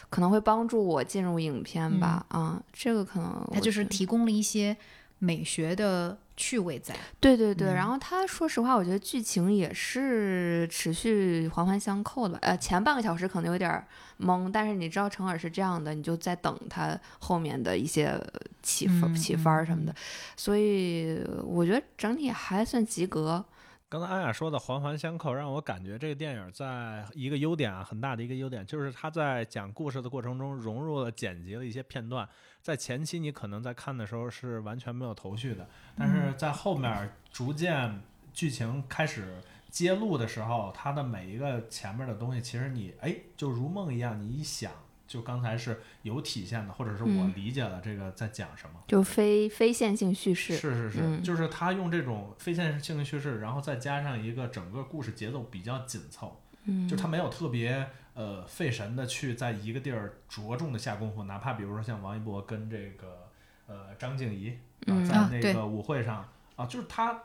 [0.09, 2.25] 可能会帮助我进入影片吧。
[2.29, 4.75] 啊，这个可能它就是提供了一些
[5.19, 6.95] 美学的趣味在。
[7.19, 12.39] 对对对，嗯然后他说实话，我觉得剧情也是持续环环相扣的吧。
[12.41, 13.85] 呃，前半个小时可能有点儿
[14.19, 18.19] 懵，但是你知道程耳是这样的，你就在等他后面的一些
[18.63, 19.95] 起起分儿什么嗯的，
[20.35, 23.45] 所以我觉得整体还算及格。
[23.89, 32.29] 刚才安雅说的环环相扣，让我感觉这个电影在一个优点啊，很大的一个优点就是它在讲故事的过程中融入了剪辑的一些片段。
[32.61, 35.67] 在前期你可能在看的时候是完全没有头绪的，
[35.97, 38.01] 但是在后面逐渐
[38.33, 44.71] 剧情开始揭露的时候，它的每一个前面的东西，其实你哎就如梦一样，你一想，
[45.07, 47.33] 就刚才是有体现的，或者是我嗯。
[47.35, 48.79] 理解了这个在讲什么。
[48.87, 51.23] 就非非线性叙事，是是是，嗯。
[51.23, 57.87] 就是他用这种非线性叙事，然后再加上一个整个故事节奏比较紧凑，嗯，就他没有特别
[58.19, 63.29] 呃费神的去在一个地儿着重的下功夫，哪怕比如说像王一博跟这个
[63.65, 64.49] 呃张静怡
[64.81, 66.27] 啊，嗯在那个舞会上
[66.57, 67.17] 啊，就是他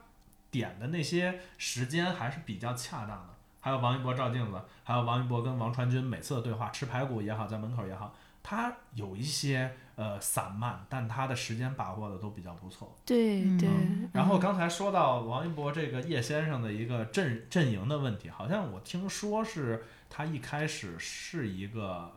[0.53, 3.35] 点的那些时间还是比较恰当的。
[3.59, 12.95] 还有王一博照镜子，还有王一博跟王传君每次的对话，吃排骨也好，在门口也好，他有一些呃散漫，但他的时间把握的都比较不错。
[13.07, 13.69] 对嗯对，
[14.13, 19.83] 然后刚才说到王一博这个叶先生的一个阵阵营的问题，好像我听说是
[20.17, 22.13] 他一开始是一个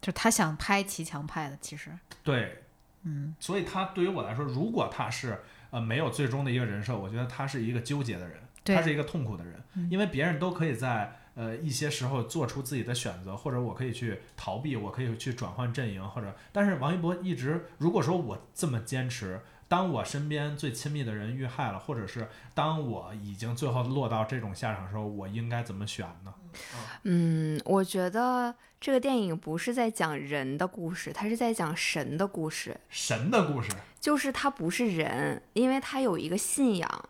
[0.00, 2.64] 就他想拍骑墙派的，其实，对，
[3.04, 5.40] 嗯，所以他对于我来说，如果他是
[5.70, 19.40] 呃没有最终的一个人设，我觉得他是一个纠结的人，他是一个痛苦的人，因为别人都可以在呃一些时候做出自己的选择，或者我可以去逃避，我可以去转换阵营，或者但是王一博一直如果说我这么坚持。
[19.68, 26.32] 当我身边最亲密的人遇害了，或者是当我已经最后落到这种下场的时候，我应该怎么选呢？
[27.02, 32.80] 嗯，我觉得这个电影不是在讲人的故事，它是在讲神的故事。
[32.88, 33.70] 神的故事
[34.00, 37.08] 就是他不是人，因为他有一个信仰，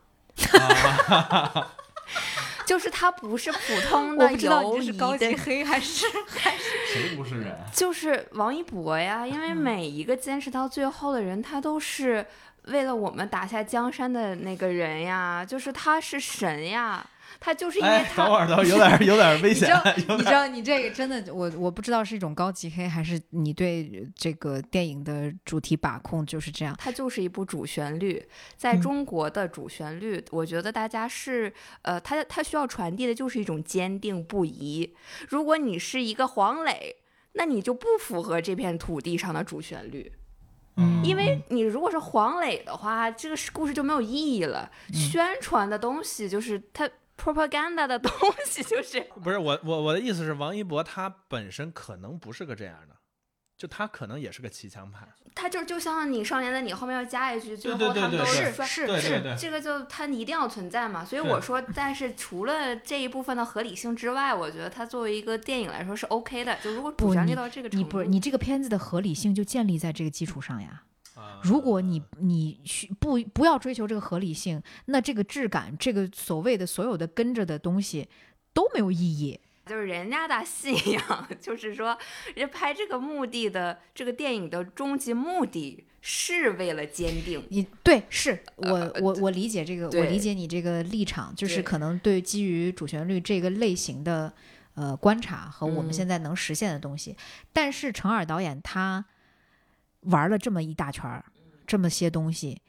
[1.07, 1.71] 啊，
[2.67, 7.55] 就是他不是普通的我不知道你是高级黑还是 还是谁不是人？
[7.71, 12.25] 就是王一博呀，因为每一个坚持到最后的人，他都是
[12.65, 17.05] 为了我们打下江山的那个人呀，就是他是神呀，
[17.39, 26.75] 他就是因为哎，他、等会儿，等会儿，有点 有点危险你知道，你知道你这个真的，我我不知道是一种高级黑，还是你对这个电影的主题把控就是这样。
[26.77, 28.23] 它就是一部主旋律，
[28.55, 34.95] 在嗯中国的主旋律，我觉得大家是，呃，它它需要传递的就是一种坚定不移。
[35.29, 36.97] 如果你是一个黄磊，
[37.33, 40.11] 那你就不符合这片土地上的主旋律，
[40.79, 41.03] 嗯。
[41.03, 44.71] 因为你如果是黄磊的话，这个故事就没有意义了。
[44.87, 44.95] 嗯。
[44.95, 46.89] 宣传的东西就是他
[47.21, 48.11] propaganda 的东
[48.45, 49.01] 西，就是。
[49.21, 52.95] 不是我我我的意思是，王一博他本身可能不是个这样的，
[53.59, 55.05] 就他可能也是个骑墙派。
[55.35, 66.57] 他就就像你少年的你后面要加一句，最后他们都是是是这个就它一定要存在嘛，所以我说，但是除了这一部分的合理性之外，我觉得它作为一个电影来说是 OK 的。
[66.63, 70.83] 就如果主不你旋律到这个程你度，不是你这个片子的合理性就建立在这个基础上呀。
[71.15, 78.07] 啊如果你你需不不要追求这个合理性，那这个质感，这个所谓的所有的跟着的东西
[78.53, 79.39] 都没有意义。
[79.69, 81.95] 就是人家的信仰， 就是说，
[82.33, 87.45] 人拍这个目的的这个电影的终极目的是为了坚定。
[87.49, 94.33] 你对，是我呃我我理解这个，我理解你这个立场，就是可能对基于主旋律这个类型的
[94.73, 97.15] 呃观察和我们嗯现在能实现的东西，
[97.53, 99.05] 但是程耳导演他
[100.01, 101.25] 玩了这么一大圈儿，
[101.67, 102.61] 这么些东西，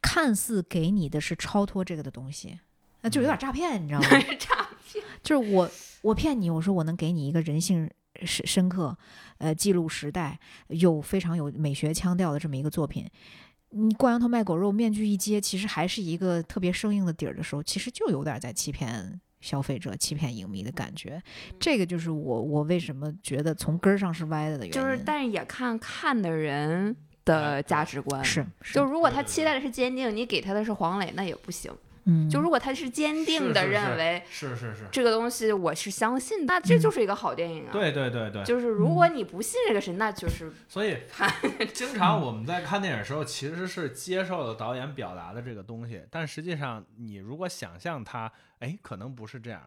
[0.00, 2.60] 看似给你的是超脱这个的东西，
[3.00, 4.08] 那就有点诈骗，你知道吗？
[5.22, 5.70] 就是我
[6.02, 7.90] 我骗你，我说我能给你一个人性
[8.24, 8.96] 深深刻，
[9.38, 10.38] 呃，记录时代
[10.68, 13.06] 又非常有美学腔调的这么一个作品。
[13.70, 21.22] 你挂羊头卖狗肉，面具一揭，其实还是一个特别生硬的底儿的时候，其实就有点在欺骗消费者、欺骗影迷的感觉。
[21.60, 24.72] 这个就是我我为什么觉得从根儿上是歪的的原因。
[24.72, 26.96] 就是但是也看看的人
[27.26, 28.24] 的价值观。
[28.24, 31.70] 是是就如果他期待的是坚定，你给他的是黄磊，那也不行。
[32.08, 37.70] 嗯，就如果他是坚定的认为是是是，这个东西我是相信，那这就是一个好电影啊。
[37.70, 40.96] 对对对对，就是如果你不信这个神，那就是所以
[41.74, 49.62] 经常我们在看电影的时候，其实是接受了导演表达的这个东西，但实际上你如果想象它，哎，可能不是这样。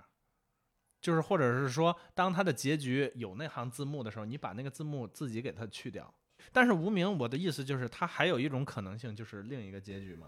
[0.99, 6.13] 就是或者是说，当它的结局有那行字幕的时候，你把那个字幕自己给它去掉。
[6.51, 10.27] 但是无名，我的意思就是，它还有一种可能性，就是另一个结局嘛。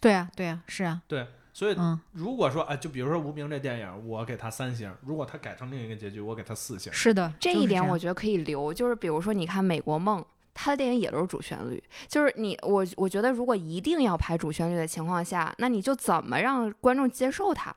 [0.00, 6.92] 对啊对啊是啊，对，所以嗯，如果说，哎，就比如说无名这电影，我给他三星；如果他改成另一个结局，我给他四星。
[6.92, 8.72] 是的，这一点我觉得可以留。
[8.72, 10.20] 就是比如说，你看《美国梦》，
[10.54, 11.82] 他的电影也都是主旋律。
[12.08, 17.74] 就是你我我觉得，如果一定要拍主旋律的情况下，那你就怎么让观众接受它？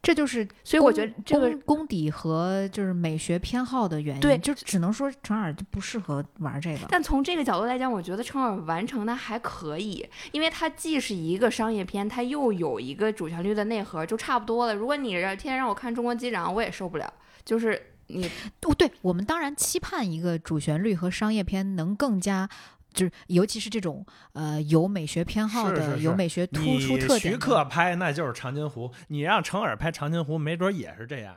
[0.00, 6.86] 这就是所以我觉得这个功功底和就是美学偏好的原因，对就只能说程耳就不适合玩这个。
[6.88, 14.74] 但从这个角度来讲，我觉得程耳完成的还可以，因为它既是一个商业片，它又有一个主旋律的内核，就差不多了。
[14.74, 17.12] 如果你让天天让我看《中国机长》，我也受不了。
[17.44, 18.30] 就是你
[18.62, 22.48] 哦，对我们当然期盼一个主旋律和商业片能更加。
[22.98, 31.36] 就是，尤其是这种呃有美学偏好的、是是是有美学突出特点的，克拍那就是长津湖，你让程耳拍长津湖，没准也是这样。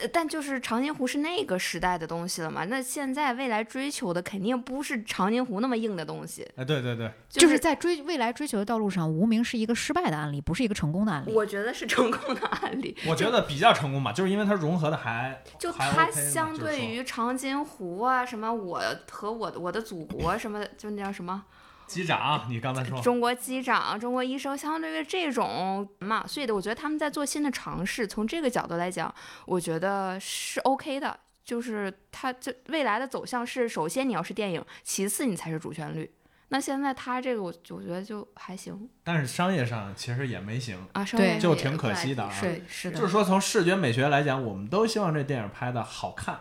[0.00, 11.32] 呃但就是长津湖是那个时代的东西了嘛，那现在未来追求的肯定不是长津湖那么硬的东西，哎，对对对，就是在追未来追求的道路上，无名是一个失败的案例，不是一个成功的案例。
[11.32, 12.96] 我觉得是成功的案例。
[13.06, 21.44] 我觉得比较成功吧，就是因为它融合的还还就它相对于长津湖啊，什么我和我的我的祖国什么的，就那叫什么
[21.86, 28.06] 机长，你刚才说中国机长、中国医生，相对于这种嘛，所以的，我觉得他们在做新的尝试。
[28.06, 29.14] 从这个角度来讲，
[29.46, 31.20] 我觉得是 OK 的。
[31.44, 36.10] 就是它这未来的走向是，首先你要是电影，其次你才是主旋律。
[36.48, 40.78] 那现在它这个我我觉得就还行但是商业上其实也没行。
[40.94, 46.40] 啊，稍对就挺可惜的啊是是的，就是说，从视觉美学来讲，我们都希望这电影拍的好看，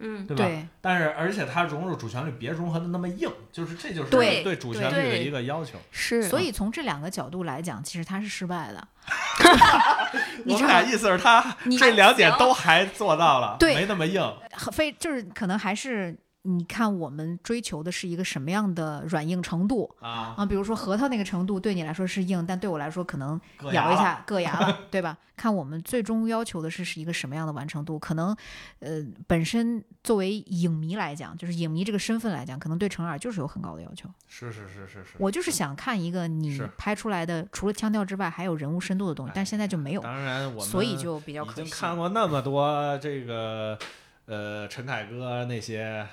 [0.00, 0.44] 嗯，对吧？
[0.44, 5.78] 对但是，而且它融入主旋律，别融合的那么硬，就是这就是对对主旋律的一个要求。
[5.90, 8.88] 是，所以从这两个角度来讲，其实他是失败的。
[10.46, 14.22] 我们俩意思是他这两点都还做到了，对没那么硬。
[14.52, 20.46] 很非就是可能还是你看我们追求的是一个什么样的软硬程度啊，啊？
[20.46, 23.38] 比如说核桃那个程度对你来说是硬，但对我来说可能
[23.72, 25.16] 咬一下硌牙了， 对吧？
[25.36, 27.98] 看我们最终要求的是是一个什么样的完成度？
[27.98, 28.36] 可能
[28.78, 34.08] 呃本身作为影迷来讲，就是影迷这个身份来讲，可能对成耳就是有很高的要求。
[34.26, 35.16] 是是是是是。
[35.18, 41.70] 我就是想看一个你拍出来的除了腔调之外还有人物深度的东西，但现在就没有，当然，我们所以就比较可惜。
[41.70, 43.78] 看过那么多这个
[44.26, 46.06] 呃陈凯歌那些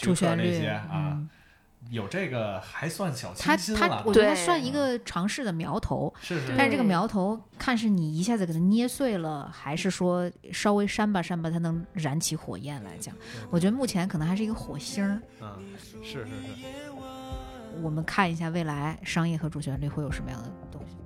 [0.00, 1.28] 徐克主旋律那些啊，嗯
[1.90, 4.12] 有这个还算小他他，清新了我。
[4.12, 13.14] 觉得他算一个尝试的苗头，是是但是这个苗头看是你一下子给它捏碎了，还是说稍微扇吧扇吧它能燃起火焰来讲，
[13.50, 15.22] 我觉得目前可能还是一个火星儿。
[15.40, 15.62] 嗯，
[16.02, 16.28] 是是是。
[17.82, 20.96] 我们看一下未来商业和主旋律会有什么样的东西。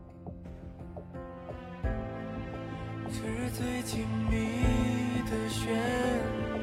[3.13, 5.75] 是最亲密的喧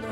[0.01, 0.07] 闹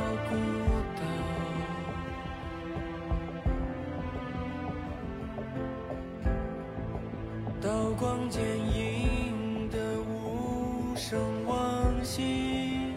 [7.66, 12.94] 刀光剑影的无声往昔，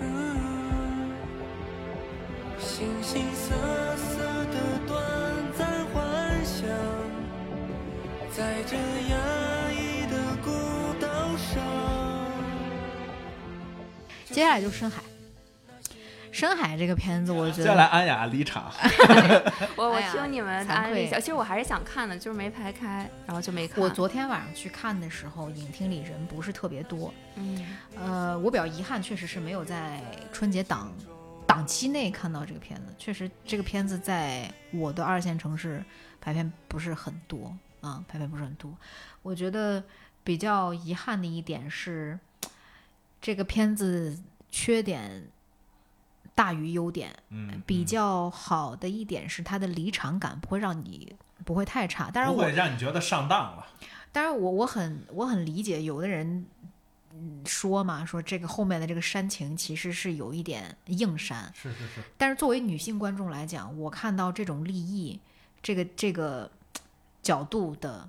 [0.00, 1.10] 嗯
[2.60, 3.52] 形形色
[3.96, 5.02] 色的短
[5.58, 6.68] 暂幻想，
[8.30, 10.52] 在这压抑的孤
[11.00, 11.60] 岛上。
[14.26, 15.02] 接下来就是深海。
[16.34, 18.68] 深海这个片子，我觉接下来得安雅离场，
[19.76, 23.80] 我我听你们惭愧安利一下，其实我还是想看的，就是没排开，然后就没看。
[23.80, 27.14] 我昨天晚上去看的时候，影厅里人不是特别多。
[27.36, 30.02] 嗯呃，我比较遗憾，确实是没有在
[30.32, 30.92] 春节档
[31.46, 32.92] 档期内看到这个片子。
[32.98, 35.84] 确实，这个片子在我的二线城市
[36.20, 38.76] 排片不是很多啊，排片不是很多。
[39.22, 39.80] 我觉得
[40.24, 42.18] 比较遗憾的一点是，
[43.20, 44.18] 这个片子
[44.50, 45.28] 缺点
[46.34, 47.14] 大于优点。
[47.30, 52.10] 嗯，比较好的一点是它的离场感不会让你不会太差。
[52.10, 53.66] 当然我不会让你觉得上当了。
[54.12, 56.46] 当然我我很我很理解有的人。
[57.16, 65.20] 嗯，说嘛，说这个后面的这个煽情其实是有一点硬煽，是是是，但是作为女性观众来讲，我看到这种利益，
[65.62, 66.50] 这个这个
[67.22, 68.08] 角度的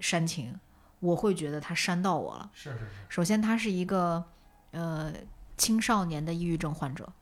[0.00, 0.58] 煽情，
[1.00, 2.50] 我会觉得他煽到我了。
[2.54, 4.24] 是是是，首先，他是一个
[4.70, 5.12] 呃
[5.58, 7.12] 青少年的抑郁症患者，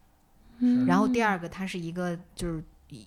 [0.59, 0.87] 嗯。
[0.87, 3.07] 然后第二个，它是一个就是一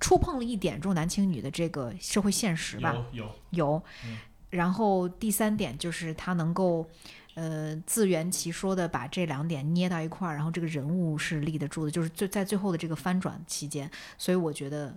[0.00, 3.82] 触碰了一点重男轻女的这个社会现实吧，有有，有。
[4.06, 4.18] 嗯。
[4.50, 6.88] 然后第三点就是他能够，
[7.34, 14.96] 呃，自圆其说的把这两点捏到一块儿，然后这个人物是立得住的，就是最在最后的这个翻转期间，所以我觉得，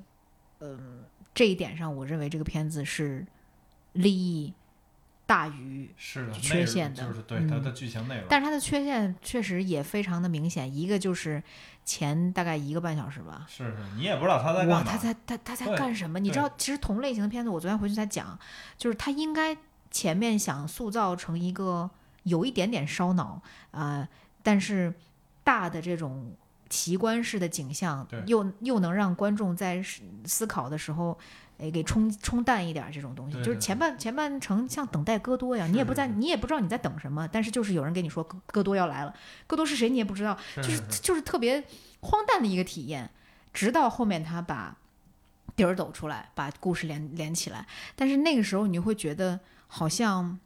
[0.60, 3.26] 嗯、这一点上，我认为这个片子是
[3.94, 4.54] 利益
[5.28, 8.26] 大于是的，缺陷的就是对嗯它的剧情内容。
[8.30, 11.44] 但是它的缺陷确实也非常的明显，一个就是
[11.84, 14.84] 前大概一个半小时吧，是是，你也不知道他在干哇，嘛。
[14.90, 16.18] 他在他他在干什么？
[16.18, 18.40] 你知道，其实同类型的片子，我昨天回去在讲，
[18.78, 19.56] 就是他应该
[19.92, 21.90] 前面想塑造成一个
[22.24, 23.42] 有一点点烧脑
[23.72, 24.10] 啊、呃
[24.42, 24.94] 但是
[25.44, 26.34] 大的这种
[26.70, 31.20] 奇观式的景象，又又能让观众在思思考的时候。
[31.58, 39.14] 诶，给冲冲淡一点儿这种东西，就是前半前半程像等待戈多呀，你也不在，你也不知道你在等什么，但是就是有人跟你说戈戈多要来了，
[39.48, 41.64] 戈多是谁你也不知道，就是就是特别
[42.02, 43.10] 荒诞的一个体验，
[43.54, 44.78] 直到后面他把
[45.56, 47.66] 底儿抖出来，把故事连连起来。
[47.96, 50.40] 但是那个时候你会觉得好像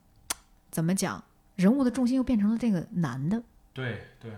[0.70, 1.22] 怎么讲，
[1.56, 3.44] 人物的重心又变成了这个男的，
[3.74, 4.32] 对对，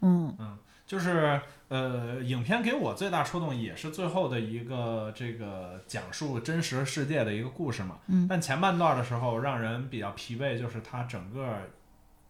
[0.00, 0.34] 嗯。
[0.38, 1.38] 嗯就是
[1.68, 7.98] 呃，影片给我最大触动也是最后的一个这个讲述真实世界的一个故事嘛。
[8.06, 11.58] 嗯但前半段的时候让人比较疲惫，就是它整个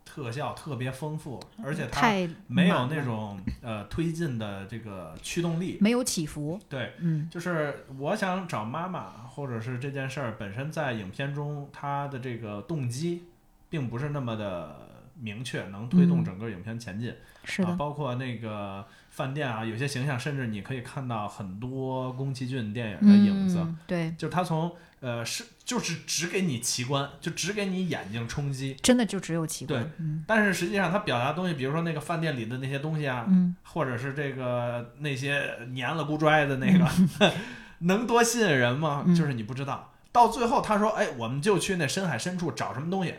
[0.05, 5.79] 特效特别丰富，而且它太没有那种呃推进的这个驱动力。
[5.81, 13.23] 没有起伏，对，嗯就是我想找妈妈，或者是这件事儿本身在影片中它的这个动机，
[13.71, 14.88] 并不是那么的
[15.21, 17.13] 明确，能推动嗯整个影片前进。
[17.45, 23.59] 是的啊，，包括那个饭店啊，有些形象，甚至你可以看到很多宫崎骏电影的影子。
[23.59, 24.71] 嗯，对，就是他从
[25.01, 37.33] 呃是就是只给你奇观，就只给你眼睛冲击，真的就只有奇观对，嗯但是实际上他表达的东西，比如说那个饭店里的那些东西啊，嗯或者是这个那些黏了咕拽的那个，
[37.81, 39.05] 能多吸引人吗？
[39.07, 39.93] 嗯就是你不知道。
[40.11, 43.15] 到最后他说：“哎，我们就去那深海深处找什么东西。”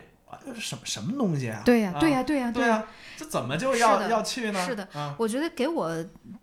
[0.58, 1.62] 什么什么东西啊？
[1.64, 2.84] 对呀、啊对呀、对呀、呀、对呀，
[3.16, 4.64] 这怎么就要要去呢？
[4.66, 5.88] 是的啊，我觉得给我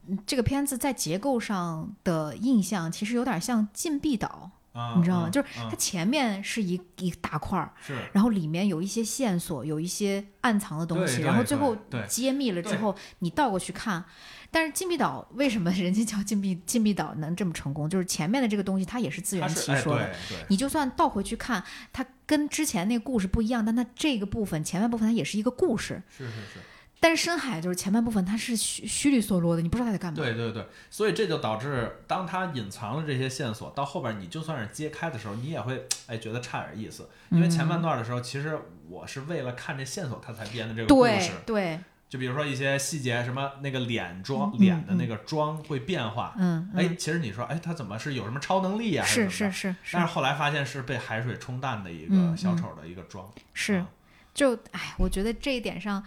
[0.07, 5.29] 嗯这个片子在结构上的印象，其实有点像《禁闭岛》，啊你知道吗？
[5.29, 11.75] 嗯就是嗯它前面是一一大块儿，是然后里面有一些线索，有一些暗藏的东西，然后最后
[12.07, 14.03] 揭秘了之后，你倒过去看。
[14.49, 17.89] 但是禁闭岛为什么人家叫禁闭禁闭岛能这么成功？
[17.89, 26.01] 就是前面的这个东西它也是自圆其说的，对对你就算倒回去看，它跟之前那个故事不一样，但它这个部分前半部分它也是一个故事。
[26.09, 26.59] 是是是。
[26.99, 30.17] 但是深海就是前半部分它是虚虚里嗦啰的，你不知道它在干嘛。
[30.17, 38.59] 对对对，所以这就导致，当它隐藏了这些线索，到后边你就算是揭开的时候，你也会哎觉得差点意思，因为前半段的时候，其实
[38.89, 41.31] 我是为了看这线索，他才编的这个故对事。
[41.45, 41.79] 对，
[42.09, 49.29] 就比如说一些细节，什么那个脸妆、嗯脸的那个妆会变化，嗯，哎，嗯其实你说，哎，他怎么是有什么超能力呀、还是？
[49.29, 53.29] 是是是但是后来发现是被海水冲淡的一嗯个小嗯丑的一个妆。
[53.53, 53.87] 是啊，
[54.33, 56.01] 就哎，我觉得这一点上，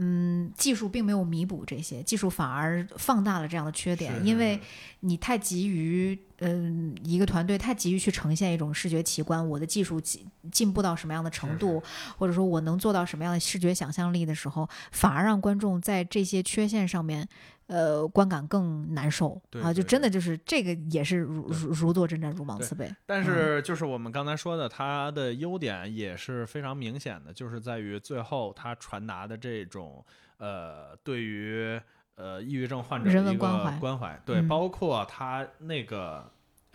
[0.00, 4.60] 嗯，技术并没有弥补这些，技术反而放大了这样的缺点，因为
[5.00, 11.82] 你太急于，嗯，一个团队太急于去呈现一种视觉奇观，我的技术进进步到什么样的程度，
[12.16, 17.28] 或者说我能做到什么样的视觉想象力的时候，反而让观众在这些缺陷上面。
[17.68, 19.72] 呃，观感更难受啊！
[19.72, 22.90] 就真的就是这个，也是如如如坐针毡，如芒刺背。
[23.04, 30.02] 但是就是我们刚才说的，它的优点也是非常明显的，就是在于最后它传达的这种
[30.38, 31.78] 呃，对于
[32.14, 36.28] 呃抑郁症患者人的一个文关怀关怀，对，嗯包括它那个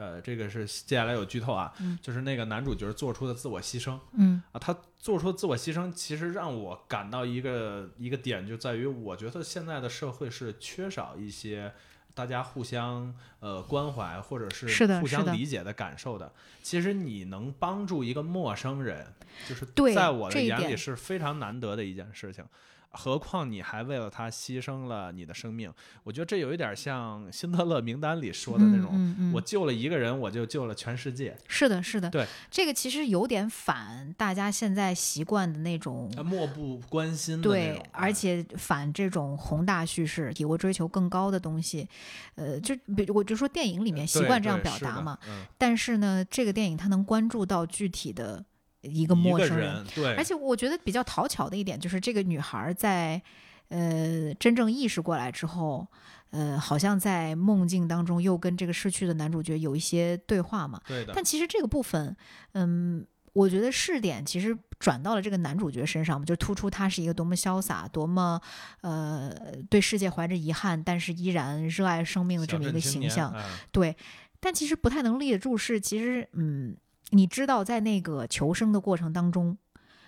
[0.04, 11.72] 呃，这个是接下来有剧透啊，嗯就是那个男主角做出的自我牺牲嗯啊，他做出的自我牺牲，其实让我感到一个一个点，就在于我觉得现在的社会是缺少一些。
[12.16, 14.68] 大家互相呃关怀，或者是
[15.00, 16.32] 互相理解的感受的。
[16.62, 19.08] 其实你能帮助一个陌生人，
[19.50, 19.66] 就是
[19.96, 22.46] 在我的眼里是非常难得的一件事情。
[22.94, 25.72] 何况你还为了他牺牲了你的生命，
[26.04, 29.34] 我觉得这有一点像辛德勒名单里说的那种，嗯嗯嗯。
[29.34, 41.88] 我救了一个人，我就救了全世界，是的，是的，对，这个其实有点反大家现在习惯的那种，呃漠不关心的对，，而且反这种宏大叙事，以我追求更高的东西，
[42.36, 48.46] 呃，就比我就说电影里面习惯这样表达嘛，嗯，但是呢，这个电影它能关注到具体的
[48.84, 53.22] 一个陌生个人，对，而且我觉得比较讨巧的一点就是，这个女孩在
[53.70, 55.88] 呃真正意识过来之后，
[56.30, 60.80] 呃，好像在梦境当中又跟这个逝去的男主角有一些对话嘛。
[60.88, 62.16] 对的，但其实这个部分，
[62.52, 68.40] 嗯，我觉得试点其实转到了这个男主角身上嘛，就突出他是一个多么潇洒、多么
[68.82, 69.34] 呃
[69.70, 73.34] 对世界怀着遗憾，但是依然热爱生命的这么一个形象。
[73.36, 73.42] 嗯
[73.72, 73.96] 对，
[74.40, 76.76] 但其实不太能立得住是，其实嗯，
[77.14, 79.58] 你知道在那个求生的过程当中。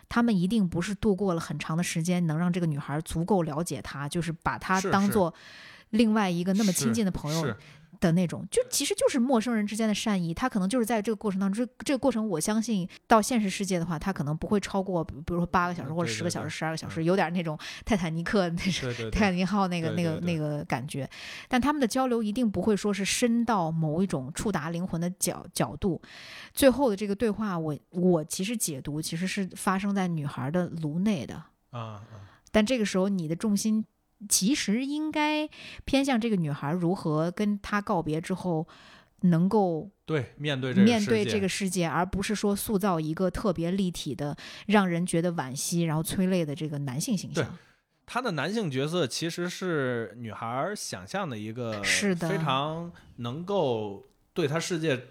[0.07, 5.34] 他们一定不是度过了很长的时间，能让这个女孩足够了解他，就是把他当做
[5.90, 7.57] 另外一个那么亲近的朋友是
[7.99, 10.34] 的那种，就其实就是陌生人之间的善意。
[10.34, 18.72] 他可能就是在这个过程当中，这这个过程，我相信到现实世界的话，他可能不会超过，比比如说八个小时嗯或者十个小时、十二个小时，嗯有点那种 泰坦尼克泰
[19.11, 21.09] 坦，尼克号那个、那个那个感觉，
[21.47, 26.01] 但他们的交流一定不会说是深到某一种触达灵魂的角角度。
[26.53, 31.41] 最后的这个对话，我我其实解读其实是发生在女孩的颅内的，
[32.51, 33.85] 但这个时候你的重心
[34.27, 35.49] 其实应该
[35.85, 38.68] 偏向这个女孩如何跟他告别之后，
[39.22, 44.35] 能够对，面对这个世界面对这个世界，而不是说塑造一个特别立体的、
[44.68, 47.57] 让人觉得惋惜然后催泪的这个男性形对象。
[48.07, 55.07] 他的男性角色其实是女孩想象的一个是的非常能够对他世界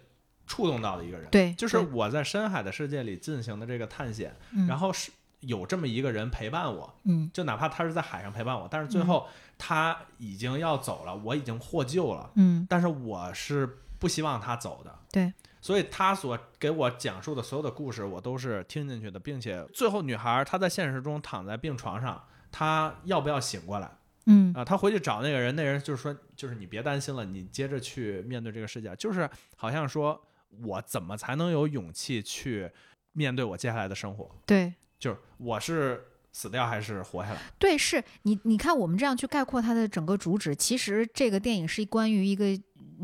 [0.46, 1.28] 触动到的一个人。
[1.28, 5.10] 对就是我在深海的世界里进行的这个探险，嗯然后是
[5.46, 9.26] 有这么一个人陪伴我，嗯就哪怕他是在海上陪伴我，但是最后
[9.56, 14.98] 他已经要走了，我已经获救了，嗯但是我是不希望他走的。
[15.10, 23.90] 对，所以他所给我讲述的所有的故事，我都是听进去的，并且最后女孩她在现实中躺在病床上，她要不要醒过来？
[24.26, 30.18] 嗯啊，他回去找那个人，那人就是说，就是你别担心了，你接着去面对这个世界，就是好像说
[30.62, 32.70] 我怎么才能有勇气去
[33.12, 34.34] 面对我接下来的生活？
[34.46, 34.72] 对
[35.04, 36.02] 就是我是
[36.32, 37.40] 死掉还是活下来？
[37.58, 42.46] 对，是你你看我们这样去概括它的整个主旨，其实这个电影是关于一个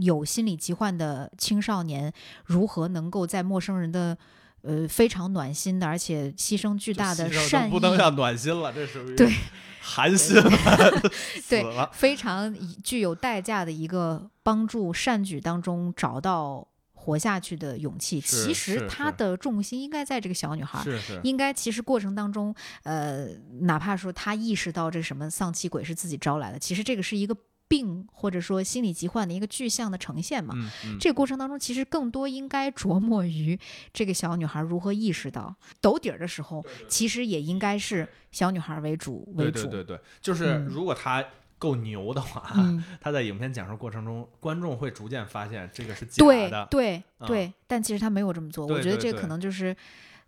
[0.01, 2.13] 有心理疾患的青少年
[2.47, 4.17] 如何能够在陌生人的。
[4.63, 9.33] 呃，非常暖心的，而且牺牲巨大的善意，不能叫暖心了，这属于对
[9.81, 10.51] 寒心了，
[11.49, 11.89] 对了。
[11.95, 12.55] 非常
[12.85, 16.69] 具有代价的一个帮助善举当中找到
[17.01, 18.21] 活下去的勇气。
[18.21, 20.85] 其实他的重心应该在这个小女孩。
[21.23, 23.29] 应该其实过程当中，呃，
[23.63, 27.35] 哪怕说她意识到这什么丧气鬼是自己招来的，其实这个是一个
[27.69, 30.55] 病或者说心理疾患的一个具象的呈现嘛。
[30.57, 33.59] 嗯嗯，这个过程当中，其实更多应该琢磨于
[33.93, 39.63] 这个小女孩如何意识到抖底儿的时候，其实也应该是小女孩为主为主。
[39.63, 41.25] 对对对对，就是嗯如果他
[41.61, 46.67] 够牛的话，嗯， 他在影片讲述过程中，观众会逐渐发现这个是假对的。
[46.71, 48.65] 对啊对，但其实他没有这么做。
[48.67, 49.77] 我对对对觉得这可能就是，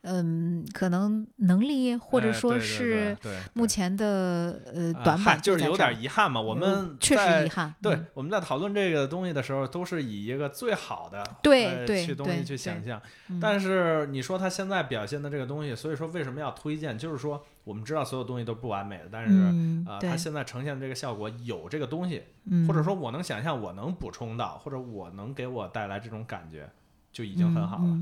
[0.02, 6.38] 嗯，可能能力或者说是对对目前的呃啊短板嗨就是有点遗憾嘛。
[6.40, 7.74] 我们嗯确实遗憾。
[7.80, 13.00] 对嗯，我们在讨论这个东西的时候，都是以一个最好的对去东西对对去想象。
[13.28, 16.98] 嗯但是你说他现在表现的这个东西，所以说为什么要推荐？
[16.98, 20.10] 就是说我们知道所有东西都不完美的，但是啊，嗯对。
[20.10, 22.66] 他现在呈现的这个效果有这个东西，嗯。
[22.66, 26.68] 或者说我能想象，我能补充到，或者我能给我带来这种感觉，
[27.12, 27.98] 就已经很好了。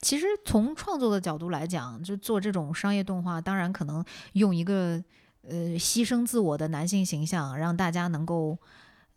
[0.00, 5.02] 其实从创作的角度来讲，就做这种商业动画，当然可能用一个
[5.48, 8.58] 呃牺牲自我的男性形象，让大家能够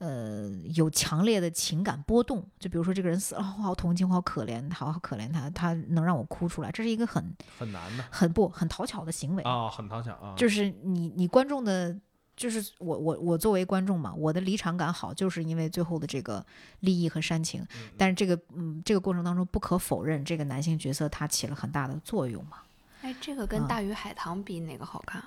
[0.04, 2.46] 呃有强烈的情感波动。
[2.60, 9.44] 就比如说这个人死了，哦我好同情，我好可怜，好好可怜他，他能让我哭出来，这是一个很很难的很不很讨巧的行为。
[9.44, 10.34] 啊、很讨巧啊。
[10.36, 11.98] 就是你你观众的，
[12.36, 16.46] 就是我我我作为观众嘛，我的离场感好，就是因为最后的这个
[16.82, 17.62] 利益和煽情。
[17.76, 22.58] 嗯但是这个嗯这个过程当中，不可否认，这个男性角色他起了很大的作用嘛。
[23.02, 25.24] 哎，这个跟嗯《大鱼海棠》比哪个好看？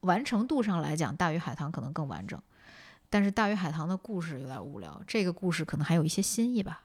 [0.00, 2.40] 完成度上来讲，《大鱼海棠》可能更完整，
[3.12, 6.80] 但是《大鱼海棠》的故事有点无聊，这个故事可能还有一些新意吧。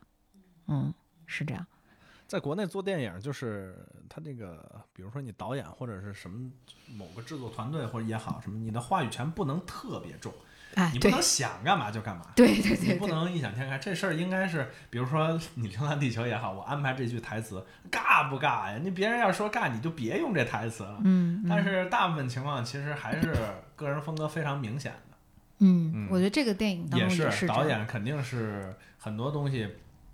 [0.68, 0.94] 嗯，
[1.26, 1.66] 是这样。
[2.28, 6.52] 在国内做电影，就是他这个，比如说你导演或者是什么
[6.98, 10.34] 某个制作团队或者也好，什么你的话语权不能特别重，
[10.76, 12.26] 哎，你不能想干嘛就干嘛。
[12.36, 18.78] 对对对对，你不能异想天开，这事儿应该是，比如说你《流浪地球》也好，我安排这句台词，尬不尬呀？
[18.84, 21.00] 你别人要说尬，你就别用这台词了。
[21.06, 23.34] 嗯，但嗯是大部分情况其实还是
[23.78, 25.07] 个人风格非常明显的，
[25.60, 29.68] 嗯嗯，我觉得这个电影当也中也是导演肯定是很多东西，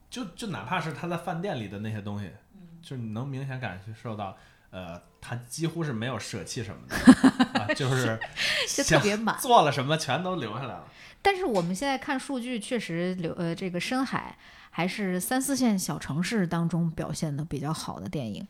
[0.09, 4.35] 就就哪怕是他在饭店里的那些东西，嗯就你能明显感受到，
[4.71, 6.95] 呃，他几乎是没有舍弃什么的，
[7.61, 8.19] 啊，就是
[8.75, 9.37] 就特别满。
[9.41, 10.85] 做了什么全都留下来了。
[11.21, 14.37] 但是我们现在看数据，确实留呃这个深海
[14.71, 18.45] 还是三四线小城市当中表现的比较好的电影。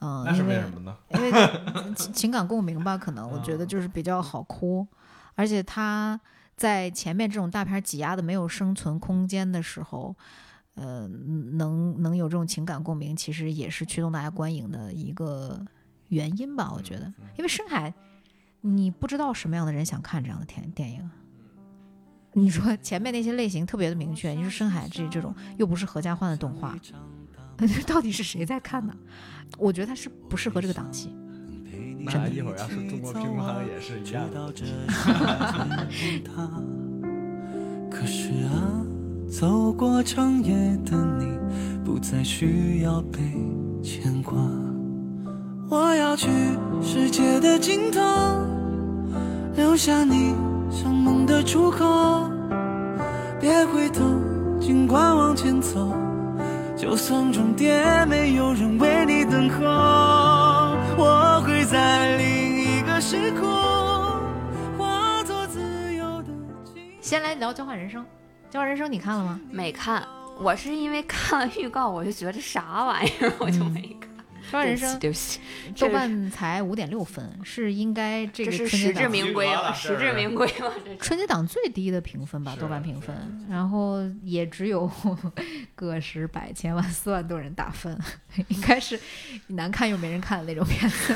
[0.00, 0.96] 嗯，那是因为为什么呢？
[1.10, 4.84] 因为情情感共鸣吧，可能我觉得就是比较好哭，
[5.34, 6.20] 而且他
[6.56, 10.14] 在前面这种大片挤压的没有生存空间的时候，
[10.74, 15.64] 呃，能能有这种情感共鸣，其实也是驱动大家观影的一个
[16.08, 17.92] 原因吧，我觉得，因为深海，
[18.60, 21.12] 你不知道什么样的人想看这样的电电影啊。
[22.32, 26.78] 你说前面那些类型特别的明确，你说深海这这种又不是合家欢的动画，
[27.86, 28.94] 到底是谁在看呢？
[29.58, 31.12] 我觉得它是不适合这个档期。
[32.04, 34.52] 那一会儿要是中国乒乓也是一样的。
[37.90, 38.82] 可是啊，
[39.30, 40.54] 走过长夜
[40.84, 41.38] 的你，
[41.84, 43.18] 不再需要被
[43.82, 44.36] 牵挂。
[45.68, 46.28] 我要去
[46.82, 48.00] 世界的尽头，
[49.54, 50.34] 留下你
[50.70, 52.28] 像梦的出口。
[53.40, 54.04] 别回头，
[54.60, 55.92] 尽管往前走，
[56.76, 59.64] 就算终点没有人为你等候，
[60.98, 61.29] 我会
[61.70, 63.48] 在另一个时空，
[64.76, 66.28] 化作自由的
[67.00, 68.02] 先来聊《交换人生》，
[68.50, 69.40] 《交换人生》你看了吗？
[69.48, 70.04] 没看，
[70.40, 74.09] 我是因为看了预告，我就觉得这啥玩意儿，我就没看。
[74.50, 75.40] 《换人生》对不起，
[75.78, 80.72] 豆瓣才五点六分，是应该这个春节档实至名归了， 实至名归了。
[81.00, 84.90] 春节档最低的评分吧，豆瓣评分，然后也只有
[85.74, 87.98] 个十百千万四万多人打分，
[88.48, 88.98] 应该是
[89.48, 91.14] 难看又没人看的那种片子。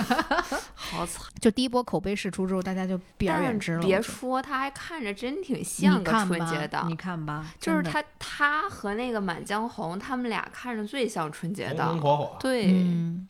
[0.74, 1.24] 好惨。
[1.40, 3.82] 就第一波口碑释出之后，大家就避而远之了。
[3.82, 6.94] 别说，他还看着真挺你像个春节档你。
[6.96, 12.00] 看吧，就是他，他和那个《满江红》，他们俩看着最像春节红档红。
[12.00, 12.36] 火火。
[12.40, 13.23] 对，嗯，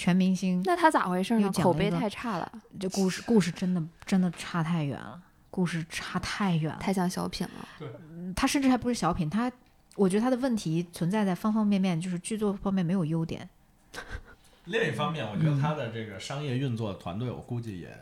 [0.00, 1.52] 全明星那他咋回事呢？
[1.52, 5.20] 口碑太差了，这故事故事真的真的差太远了，
[5.50, 6.78] 故事差太远了。
[6.80, 7.68] 太像小品了。
[7.78, 7.86] 对
[8.34, 9.52] 他甚至还不是小品，他
[9.96, 13.46] 我觉得他的问题存在在方方面面，就是剧作方面没有优点。
[14.64, 17.94] 另一方面，我觉得他的这个商业运作团队，我估计也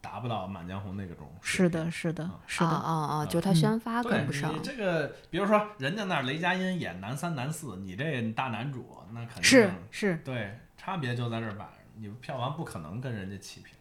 [0.00, 1.30] 达不到《满江红》那个种。
[1.40, 3.26] 是的，是的啊，是的，啊啊啊！
[3.26, 4.58] 就他嗯宣发跟不上你。
[4.64, 11.72] 这个，比如说人家那雷佳音演男三、男四，你这大男主，那肯定是是，对，差别就在这儿摆着。
[11.96, 13.74] 你票房不可能跟人家齐平。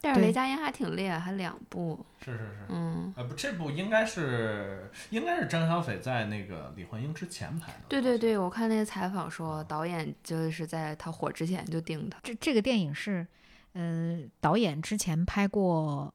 [0.00, 2.02] 但是雷佳音还挺厉害，还两部。
[2.24, 7.80] 是是是，嗯，呃不，这部应该是应该是张小斐在那个李焕英之前拍的。
[7.86, 12.16] 对对对，我看那个采访说，导演就是在他火之前就定的。
[12.22, 13.26] 这这个电影是，
[13.74, 16.14] 呃，导演之前拍过，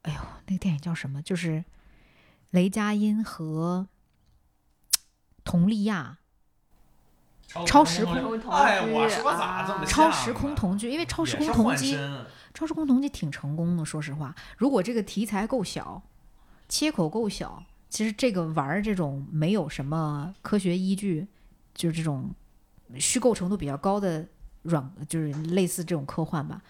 [0.00, 1.20] 哎呦，那个电影叫什么？
[1.20, 1.62] 就是
[2.48, 3.86] 雷佳音和
[5.44, 6.19] 佟丽娅
[7.52, 11.98] 超超时空空同哎，居我说咋这么啊超时空同居，因为超时空同居，
[12.54, 13.84] 超时空同居挺成功的。
[13.84, 16.00] 说实话，如果这个题材够小，
[16.68, 21.26] 切口够小，其实这个玩儿这种没有什么科学依据，
[21.74, 22.30] 就是这种
[22.98, 24.24] 虚构程度比较高的
[24.62, 26.62] 软，就是类似这种科幻吧，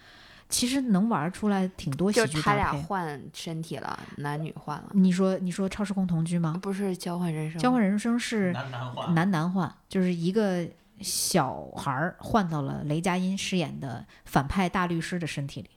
[0.51, 2.77] 其实能玩儿出来挺多喜就是他剧搭配。
[2.77, 6.59] 俩换身体了，男女换了，你说你说超时空同居吗？
[6.61, 7.59] 不是交换人生。
[7.59, 10.67] 交换人生是男男换男男换，就是一个
[10.99, 15.69] 小孩儿换到了雷佳音饰演的反派大律师的身体里。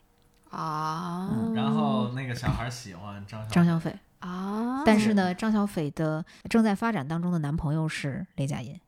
[0.50, 8.78] 啊，然后那个小孩喜欢张小张小斐，啊，但是呢，张小斐的正在发展当中的男朋友是雷佳音，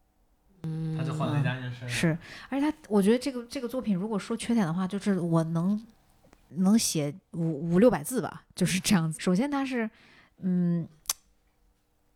[0.97, 1.89] 他就换雷佳音身上。
[1.89, 2.19] 是，
[2.49, 5.85] 而且他，我觉得这个这个作品如果说缺点的话，就是我能
[6.51, 9.21] 能写五五六百字吧，就是这样子。
[9.21, 9.89] 首先，他是
[10.39, 10.87] 嗯，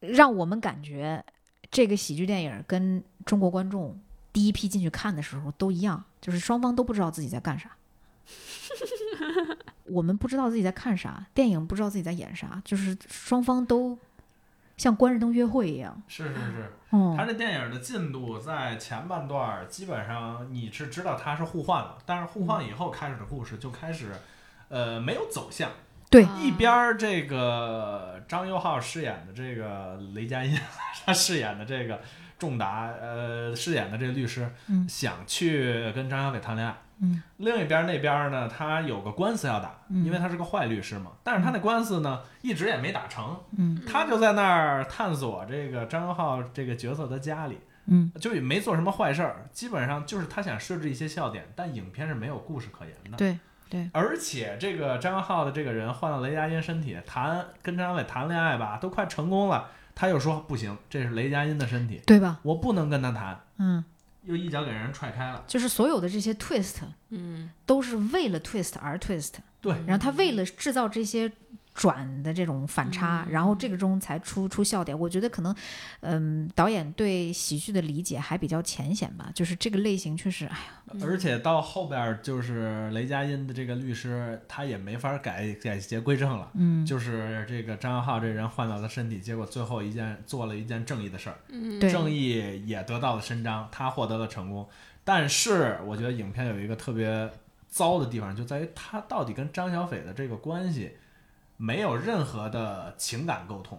[0.01, 1.24] 让我们感觉
[1.70, 3.98] 这个喜剧电影跟中国观众
[4.32, 7.70] 第一批进去看的时候都一样，就是双方都不知道自己在干啥。
[9.86, 13.98] 我们不知道自己在看啥，电影不知道自己在演啥，就是双方都
[14.81, 16.02] 像关着灯约会一样。
[16.09, 24.11] 是是是，嗯，他这电影的进度在前半段儿基本上你是知道他是互换了，但是互换以后开始的故事就开始，
[24.70, 25.70] 呃，没有走向。
[26.09, 30.59] 对啊一边儿这个张佑浩饰演的这个雷佳音，
[31.05, 32.01] 他饰演的这个
[32.39, 36.74] 仲达，呃，饰演的这个律师，嗯想去跟张小斐谈恋爱。
[37.01, 41.12] 嗯，另一边那边呢，他有个官司要打，嗯因为他是个坏律师嘛。
[41.24, 43.36] 但是他那官司呢，一直也没打成。
[43.56, 53.16] 嗯他就在那儿探索这个张佑浩这个角色的家里，嗯就也没做什么坏事儿，基本上就是他想设置一些笑点，但影片是没有故事可言的。
[53.16, 53.39] 对。
[53.93, 62.40] 而且这个张佑浩的这个人换了雷佳音身体，谈跟张伟谈恋爱吧，都快成功了，他又说不行，这是雷佳音的身体，对吧？
[62.43, 63.85] 我不能跟他谈，嗯，
[64.24, 65.44] 又一脚给人踹开了。
[65.47, 66.76] 就是所有的这些 twist
[67.09, 71.30] 嗯，都是为了 twist 而 twist，对，然后他为了制造这些
[71.74, 74.98] 转的这种反差，然后这个中才出出笑点。
[74.98, 75.55] 我觉得可能，
[76.01, 86.51] 嗯，导演对喜剧的理解还比较浅显吧，就是这个类型确实，哎呀，而且到后边儿就是雷佳音的这个律师，他也没法改改邪归正了。
[86.55, 94.68] 嗯，就是这个张佑浩这人换到了身体，结果最后一件做了一件正义的事儿，嗯，正义也得到了伸张，他获得了成功。
[95.02, 97.30] 但是我觉得影片有一个特别
[97.68, 100.92] 糟的地方，就在于他到底跟张小斐的这个关系
[101.62, 103.78] 没有任何的情感沟通，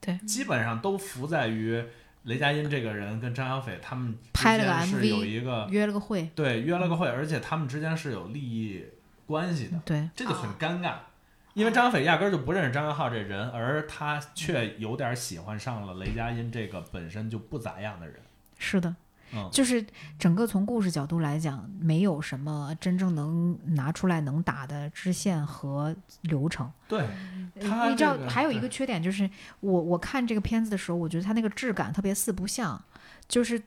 [0.00, 1.84] 对基本上都浮在于
[2.22, 8.84] 雷佳音这个人跟张小斐他们之拍了个 MV 有一个约了个会，对约了个会，而且他们之间是有利益
[9.26, 9.80] 关系的。
[9.84, 10.94] 对，这就很尴尬，
[11.54, 18.14] 因为张小斐压根儿就不认识张元浩这人，而他却有点喜欢上了雷佳音这个本身就不咋样的人。
[18.56, 18.94] 是的。
[19.32, 19.84] 嗯，就是
[20.18, 26.70] 整个从故事角度来讲，没有什么真正能拿出来能打的支线和流程。
[26.88, 27.06] 对，
[27.54, 29.28] 你知道还有一个缺点就是，
[29.60, 32.82] 我我看这个片子的时候，我觉得它那个质感特别四不像，
[33.28, 33.60] 就是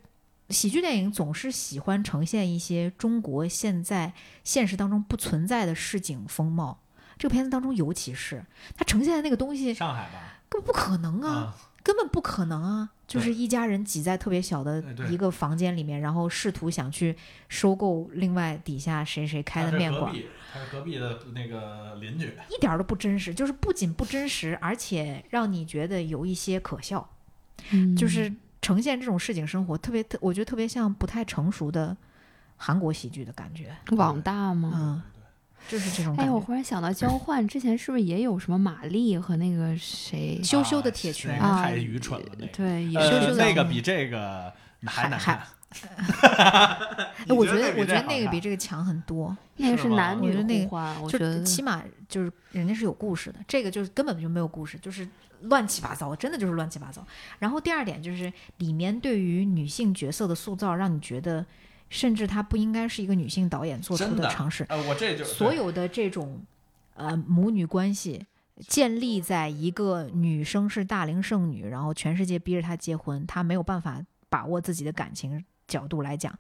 [0.49, 4.13] 喜剧电影总是喜欢呈现一些中国现在
[4.43, 6.79] 现实当中不存在的市井风貌。
[7.17, 8.45] 这个片子当中尤其是
[8.77, 12.89] 它呈现的那个东西，上海吧，根本不可能啊，啊，根本不可能啊！
[13.09, 17.15] 就是一家人挤在特别小的一个房间里面，然后试图想去
[17.47, 22.27] 收购另外底下谁谁开的面馆，隔壁，他是隔壁的那个邻居。
[22.49, 27.09] 一点儿都不真实，就是不仅不真实，而且让你觉得有一些可笑，
[27.71, 28.31] 嗯就是
[28.61, 31.97] 呈现这种市井生活，特别特，我觉得特别像不太成熟的
[32.57, 33.75] 韩国喜剧的感觉。
[33.95, 34.71] 网大吗？
[34.75, 35.01] 嗯，
[35.69, 36.39] 就是这种感哎，我。
[36.39, 40.41] 忽然想到交换之前是不是也有什么玛丽和那个谁？
[40.43, 42.51] 羞羞的铁拳啊个太愚蠢了，那个。
[42.51, 44.51] 对，也呃羞羞的那个比这个
[44.85, 45.43] 还难还看。
[47.27, 55.07] 哎，我觉你得我觉得那个比这个强很多，那个是男女我觉得那个我就觉得起码就是人家是有故事的，这个就是根本就没有故事，就是
[55.41, 57.05] 乱七八糟，真的就是乱七八糟。
[57.37, 61.45] 然后第二点就是里面对于女性角色的塑造，让你觉得
[61.89, 66.41] 甚至它不应该是一个女性导演做出的尝试，呃，我这就所有的这种
[66.95, 68.25] 呃母女关系。
[68.67, 76.37] 建立在一个女生是大龄剩女，然后全世界逼着她结婚，她没有办法把握自己的感情角度来讲，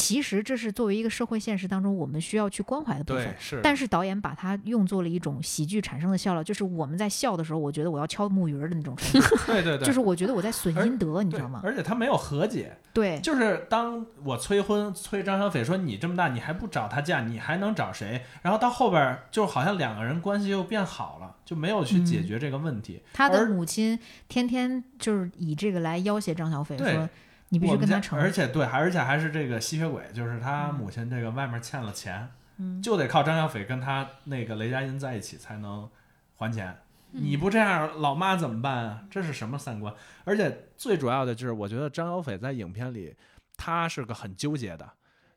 [0.00, 3.34] 其实这是作为一个社会现实当中我们需要去关怀的部分。
[3.38, 11.60] 是，但是导演把它用作了一种喜剧产生的笑料，就是我们在笑的时候，我觉得我要敲木鱼儿的那种程度， 对对对，就是我觉得我在损阴德，你知道吗？
[11.62, 18.22] 而且他没有和解，对，就是当我催婚催张小斐说你这么大你还不找他嫁，你还能找谁？
[18.42, 23.02] 然后到后边儿就好像两个人关系又变好了，就没有去解决这个问题。
[23.12, 23.98] 他的母亲
[24.28, 27.08] 天天就是以这个来要挟张小斐，说
[27.50, 35.88] 你必须跟他成，而且对，还而且还是这个吸血鬼，就是他嗯母亲这个外面欠了钱，嗯就得靠张小斐跟他那个雷佳音在一起才能
[36.34, 36.70] 还钱。
[37.12, 39.04] 嗯你不这样，老妈怎么办啊？
[39.10, 39.92] 这是什么三观？
[40.22, 43.16] 而且最主要的就是，我觉得张小斐在影片里，
[43.56, 44.88] 他是个很纠结的，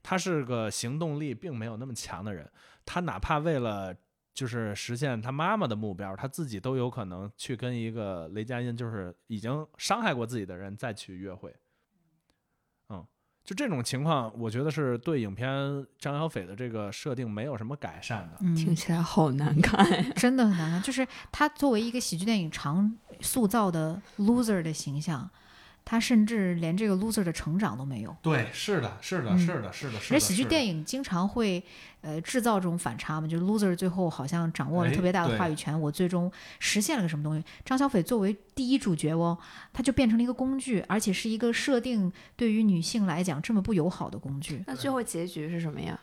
[0.04, 2.48] 他是个行动力并没有那么强的人。
[2.86, 3.92] 他哪怕为了
[4.36, 11.52] 就是实现他妈妈的目标，他自己都有可能去跟一个雷佳音就是已经伤害过自己的人再去约会。
[13.44, 15.48] 嗯，就这种情况，我觉得是对影片
[16.00, 18.38] 张小斐的这个设定没有什么改善的。
[18.42, 20.06] 嗯，听起来好难看呀。
[20.16, 20.82] 真的很难看。
[20.82, 25.30] 就是他作为一个喜剧电影常塑造的 loser 的形象，
[25.86, 28.16] 他甚至连这个 loser 的成长都没有。
[28.22, 30.20] 对，是的，是的，嗯是的，是的，是的。
[30.20, 31.64] 喜剧电影经常会
[32.02, 37.44] 呃制造这种反差嘛，就是 loser 最后好像掌握了哎特别大的话语权，我最终实现了个什么东西。
[37.66, 39.38] 张小斐作为第一主角哦，
[39.72, 46.00] 他就变成了一个工具，而且是一个设定对于女性来讲这么不友好的工具，那最后结局是什么呀？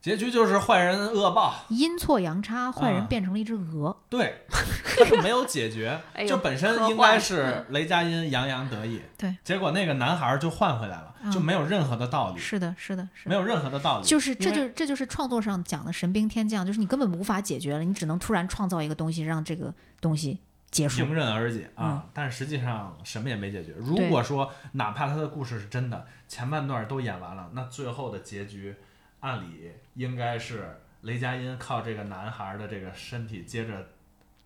[0.00, 3.94] 结局就是坏人恶报，阴错阳差，坏人啊变成了一只鹅。
[4.08, 11.32] 对，他是没有解决， 哎就本身应该是雷佳音洋洋得意，对，结果那个男孩就换回来了，嗯。
[11.32, 13.30] 就没有任何的道理，是的，是的，是的。
[13.30, 20.38] 没有任何的道理，就是这就这就是创作上讲的神兵天降，就是你根本无法解决了，你只能突然创造一个东西，让这个东西
[20.70, 21.02] 结束。
[21.02, 22.10] 迎刃而解啊，嗯。
[22.14, 23.74] 但是实际上什么也没解决。
[23.76, 28.74] 如果说哪怕他的故事是真的，前半段都演完了，那最后的结局，
[29.20, 33.88] 按理应该是雷佳音靠这个男孩的这个身体接着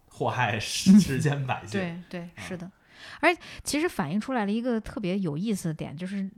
[0.09, 1.81] 祸害世世 间百姓。
[1.81, 2.71] 对对，啊是的。
[3.21, 3.35] 而
[3.65, 6.31] 其实反映出来了一个特别有意思的点，就是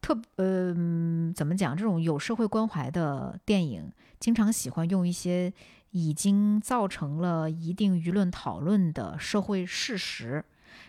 [0.00, 1.76] 特呃、嗯怎么讲？
[1.76, 5.52] 这种有社会关怀的电影，经常喜欢用一些
[5.90, 10.44] 已经造成了一定舆论讨论的社会事实。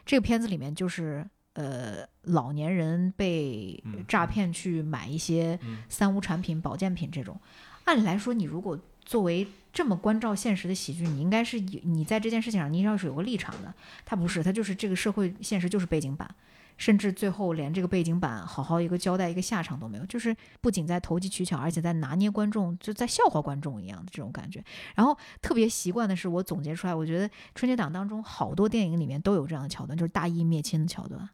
[0.05, 7.39] 这个片子里面就是呃，老年人被嗯诈骗去买一些嗯三无产品、保健品这种。
[7.85, 13.73] 按理来说，你如果作为这么关照现实的喜剧，你应该是有你在这件事情上，你要是有个立场的。
[14.05, 16.33] 他不是，他就是这个社会现实就是背景板，
[16.77, 24.63] 甚至最后连这个背景板好好一个交代一个下场都没有，就是不仅在投机取巧，而且在拿捏观众，就在笑话观众一样的这种感觉。
[24.95, 31.29] 然后特别习惯的是，我总结出来，我觉得春节档当中好多电影里面都有这样的桥段，就是大义灭亲的桥段。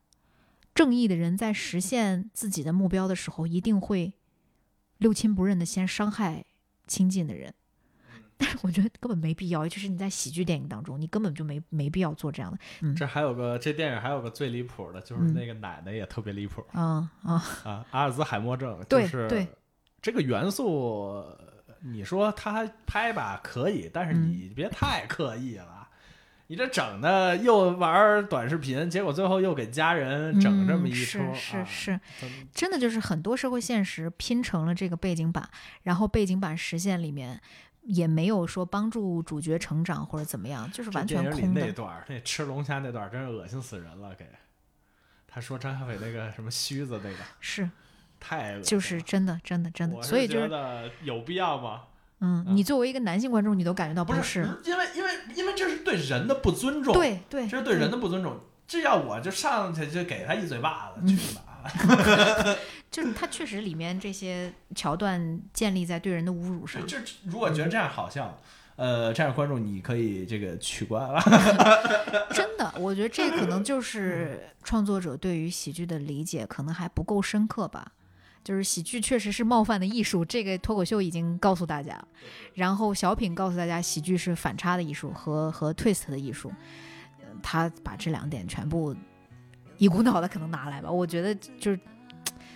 [0.80, 4.14] 正义的人在实现自己的目标的时候，一定会
[4.98, 6.46] 六亲不认的先伤害
[6.88, 7.54] 亲近的人。
[8.40, 12.94] 但是我觉得根本没必要，尤其是你在喜剧电影当中，你根本就没没必要做这样的。
[12.94, 17.34] 这还有个这电影还有个最离谱的，就是嗯那个奶奶也特别离谱、啊啊，
[17.66, 19.46] 啊，阿尔兹海默症，对就是对
[20.02, 21.26] 这个元素，
[21.82, 25.79] 你说他拍吧可以，但是嗯你别太刻意了。
[26.52, 35.48] 你这整的又玩短视频，结果最后又给家人整这么一出，嗯、是是真真的就是很多社会现实拼成了这个背景板，
[35.84, 37.40] 然后背景板实现里面
[37.84, 41.68] 也没有说帮助主角成长或者怎么样，就是完全空的。
[41.68, 44.26] 那段，那吃龙虾那段真是恶心死人了，给。
[45.28, 47.70] 他说张小斐那个什么须子那个是，
[48.20, 51.84] 太恶心就是真的真的真的，我所以就是觉得有必要吗？
[52.22, 58.40] 嗯，嗯你作为一个男性观众，你都感觉到不是，因为因为因为这是对人的不尊重，，对对，这是对人的不尊重。
[58.68, 61.44] 这要我就上去就给他一嘴巴嗯子，去吧！
[62.92, 66.86] 就是他确实里面这些桥段建立在对人的侮辱上。
[66.86, 68.40] 这如果觉得这样好笑，
[68.76, 71.20] 呃，这样观众你可以这个取关了。
[72.32, 77.94] 真的，我觉得这可能就是创作者对于喜剧的理解可能还不够深刻吧。
[78.50, 82.04] 就是喜剧确实是冒犯的艺术，这个脱口秀已经告诉大家，
[82.56, 86.52] 然后小品告诉大家喜剧是反差的艺术和和 twist 的艺术，
[87.20, 88.96] 呃他把这两点全部
[89.78, 91.80] 一股脑的可能拿来吧，我觉得就是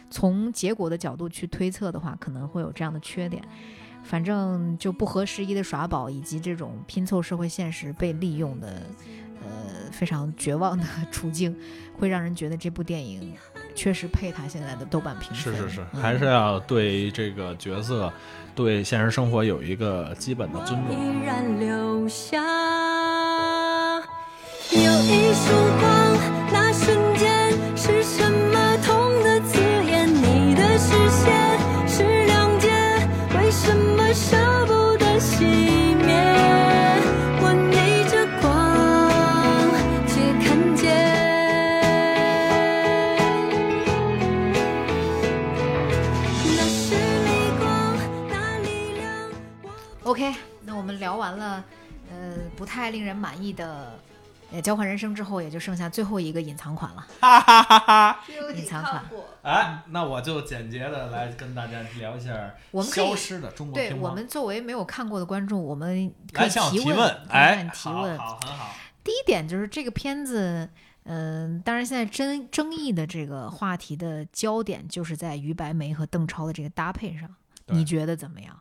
[0.10, 3.44] 从结果的角度去推测的话，可能会有这样的缺点。
[4.02, 8.82] 反正就不合时宜的耍宝，以及这种拼凑社会现实被利用的，
[9.44, 11.56] 呃，非常绝望的 处境，
[12.00, 13.36] 会让人觉得这部电影
[13.76, 15.56] 确实配他现在的豆瓣评分。
[15.56, 18.12] 是是是，嗯还是要对这个角色、
[18.56, 20.96] 对现实生活有一个基本的尊重。
[20.96, 22.42] 依然留下。
[24.72, 26.03] 有一束光，
[51.04, 51.62] 聊完了，
[52.10, 54.00] 呃，不太令人满意的。
[54.54, 57.08] 呃，交换人生之后，也就剩下最后一个隐藏款了。
[57.20, 58.24] 哈哈哈哈！
[58.56, 59.04] 隐藏款，
[59.42, 64.02] 哎，那我就简洁的来跟大家聊一下我们可以消失的中国对乒乓。
[64.02, 68.16] 我们作为没有看过的观众，我们可以提问，哎，提问。
[68.16, 68.76] 好，很好。
[69.04, 70.70] 第一点就是这个片子，
[71.06, 77.28] 嗯、当然现在争争议的这个话题的焦点就是在于白眉和邓超的这个搭配上，
[77.66, 78.60] 你觉得怎么样？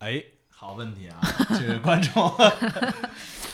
[0.00, 0.20] 哎，
[0.60, 1.20] 好问题啊，
[1.56, 2.28] 这位观众。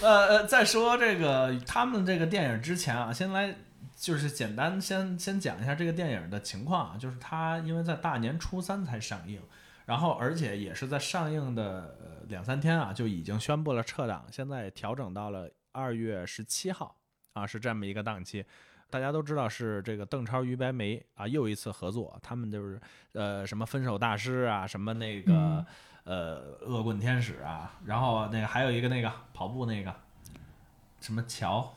[0.00, 3.54] 呃 呃，在说这个他们这个电影之前啊，先来
[3.94, 9.38] 就是简单先先讲一下这个电影的情况啊，就是它因为在大年初三才上映，
[9.84, 16.96] 然后而且也是在上映的两三天啊就已经宣布了撤档，现在调整到了二月十七号
[17.34, 18.46] 啊，是这么一个档期。
[18.94, 22.80] 大家都知道是这个邓超、于白眉啊又一次合作，他们就是
[23.10, 25.66] 呃什么分手大师啊，什么那个、嗯
[26.04, 29.92] 呃恶棍天使啊，然后那个还有一个那个跑步那个
[31.00, 31.74] 什么乔，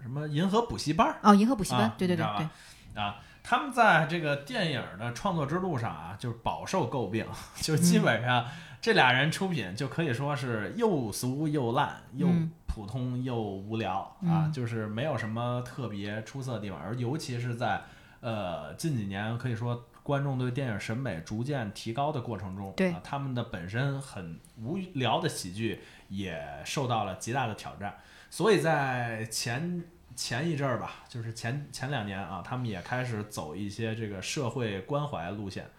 [0.00, 7.26] 什么银河补习班儿哦，银河补习班，啊对对对对，啊，他们在这个电影的创作之路上啊，就是饱受诟病，
[7.56, 8.46] 就基本上
[8.80, 17.82] 这俩人出品就可以说是又俗又烂，又嗯普通又无聊、啊嗯，就是没有什么特别出色的地方，而尤其是在
[18.20, 19.86] 呃近几年，可以说。
[20.02, 25.78] 观众对电影审美逐渐提高的过程中，对啊，他们的本身很无聊的喜剧
[26.08, 27.94] 也受到了极大的挑战，
[28.30, 29.84] 所以在前
[30.16, 35.70] 前一阵儿吧，就是前前两年啊，他们也开始走一些这个社会关怀路线啊，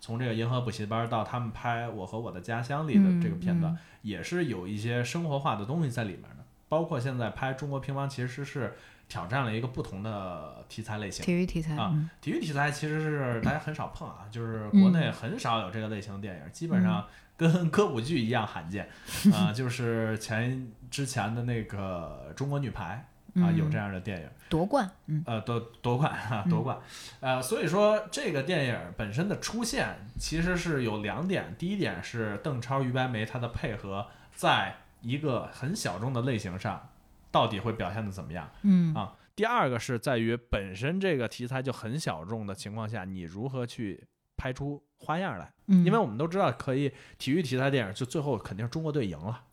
[0.00, 6.44] 从这个银河补习班到他们拍《我和我的家乡》里的这个片段，嗯也是有一些生活化的东西在里面的。
[6.68, 8.76] 包括现在拍中国乒乓，其实是
[9.08, 11.24] 挑战了一个不同的题材类型。
[11.24, 17.04] 体育题材，啊嗯体育题材其实是大家很少碰啊，就是国内嗯很少有这个类型的电影，基本上
[17.36, 18.88] 跟 歌舞剧一样罕见
[19.32, 23.04] 啊、就是前之前的那个中国女排
[23.42, 23.56] 啊、嗯。
[23.56, 25.22] 有这样的电影，夺冠，嗯。
[25.26, 26.78] 呃，夺夺冠哈，夺冠，
[27.20, 36.90] 呃，所以说这个电影本身的出现其实是有两点，第一点是邓超、于白眉他的配合，在一个很小众的类型上，
[37.30, 38.50] 到底会表现的怎么样？
[38.62, 38.94] 嗯。
[38.94, 39.14] 啊。
[39.36, 45.52] 第二个是在于本身这个题材就很小众的情况下，你如何去拍出花样来？
[45.66, 49.44] 嗯，因为我们都知道，可以体育题材电影就最后肯定中国队赢了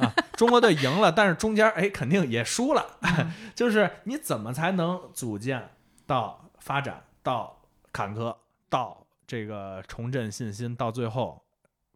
[0.00, 5.70] 啊，中国队赢了，但是中间哎肯定也输了，嗯 就是你怎么才能组建
[6.06, 7.62] 到发展到
[7.92, 8.36] 坎坷
[8.68, 11.44] 到这个重振信心，到最后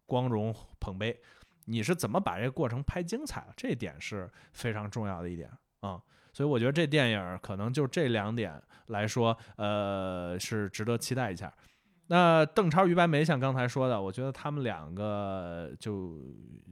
[0.05, 1.19] 光荣捧杯，
[1.65, 3.47] 你是怎么把这个过程拍精彩了？
[3.57, 5.49] 这一点是非常重要的一点
[5.81, 6.01] 啊、
[6.33, 11.53] 所以我觉得这电影可能就这两点来说，呃，是值得期待一下。
[12.07, 16.19] 那邓超、于白眉像刚才说的，我觉得他们两个就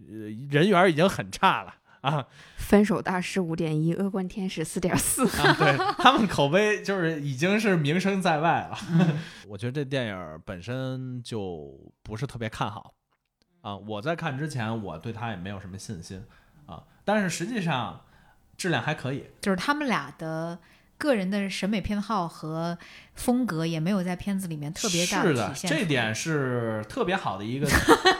[0.07, 2.27] 呃人缘已经很差了啊，
[2.57, 5.25] 分手大师五点一，恶棍天使四点四。
[5.41, 8.77] 啊对他们口碑就是已经是名声在外了。
[8.91, 12.93] 嗯 我觉得这电影本身就不是特别看好
[13.61, 13.75] 啊。
[13.75, 16.21] 我在看之前，我对他也没有什么信心
[16.65, 18.01] 啊，但是实际上
[18.55, 19.25] 质量还可以。
[19.41, 20.59] 就是他们俩的
[21.03, 22.77] 个人的审美偏好和
[23.13, 27.67] 风格也没有在片子里面特别大是的体，现这点是特别好的一个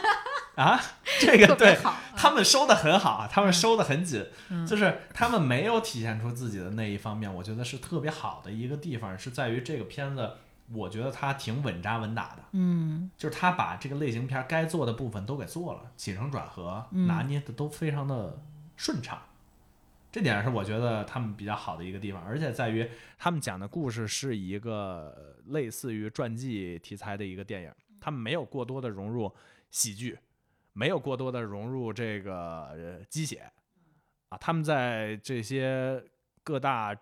[0.56, 0.78] 啊，
[1.18, 1.78] 这个对。
[2.14, 4.66] 他们收的很好啊，他们收的很紧，嗯。
[4.66, 10.30] 就是他们没有体现出自己的那一方面，我觉得是特别好的一个地方，是在于这个片子，
[10.72, 13.10] 我觉得他挺稳扎稳打的，嗯。
[13.16, 17.06] 就是他把这个类型片该做的部分都给做了，起承转合嗯。
[17.06, 18.38] 拿捏的都非常的
[18.76, 19.18] 顺畅，
[20.14, 22.88] 这点是我觉得他们比较好的一个地方，而且在于
[23.18, 29.34] 他们讲的故事是一个类似于传记题材的一个电影，他们没有过多的融入
[29.72, 30.16] 喜剧，
[30.72, 33.50] 没有过多的融入这个呃鸡血
[34.28, 36.00] 啊，他们在这些
[36.44, 36.96] 各大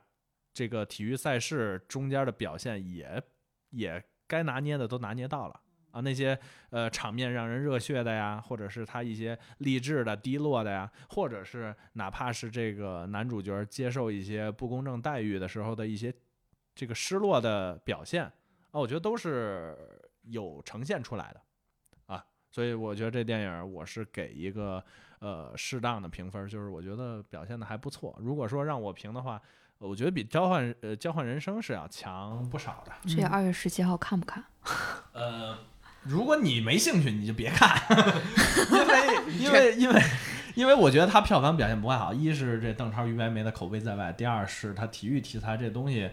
[0.54, 3.22] 这个体育赛事中间的表现也
[3.72, 5.60] 也该拿捏的都拿捏到了。
[5.92, 6.36] 啊，那些
[6.70, 16.12] 呃场面让人热血的呀，或者是他一些励志的、低落的呀，或者是哪怕是这个男主角接受一些不公正待遇的时候的一些
[16.74, 18.32] 这个失落的表现啊，
[18.72, 19.76] 我觉得都是
[20.22, 21.40] 有呈现出来的
[22.06, 24.82] 啊，所以我觉得这电影我是给一个
[25.18, 28.18] 呃适当的评分，就是我觉得表现的还不错。
[28.18, 29.38] 如果说让我评的话，
[29.76, 32.92] 我觉得比交换呃交换人生是要强不少的。
[33.06, 34.42] 这二月十七号看不看？
[35.12, 35.58] 呃。
[36.04, 37.80] 如果你没兴趣，你就别看，
[38.70, 40.02] 因为 因为因为
[40.54, 42.12] 因为我觉得他票房表现不太好。
[42.12, 46.10] 一是这邓超、于白眉的口碑在外，第二是他体育题材这东西，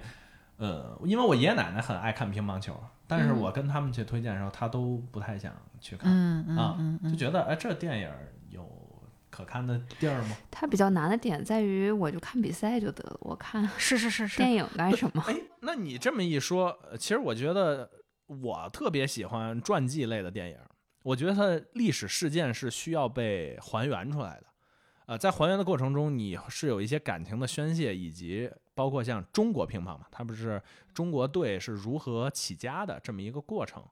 [0.58, 5.52] 呃，因为我爷爷奶奶很爱看乒乓球，但是我跟他们去推荐的时候，他都不太想
[5.82, 8.10] 去看，嗯嗯啊嗯嗯就觉得哎，这电影
[8.50, 8.66] 有
[9.30, 10.38] 可看的地儿吗？
[10.52, 15.24] 它比较难的点在于，我就看比赛就得了，我看是是是是电，影干什么？
[15.28, 17.90] 哎，那你这么一说，呃其实我觉得
[18.30, 20.58] 我特别喜欢传记类的电影。
[21.04, 24.46] 我觉得它的历史事件是需要被还原出来的。
[25.08, 30.62] 呃，在还原的过程中，你是有一些感情的宣泄，以及包括像中国乒乓嘛，它不是
[30.94, 33.84] 中国队是如何起家的这么一个过程。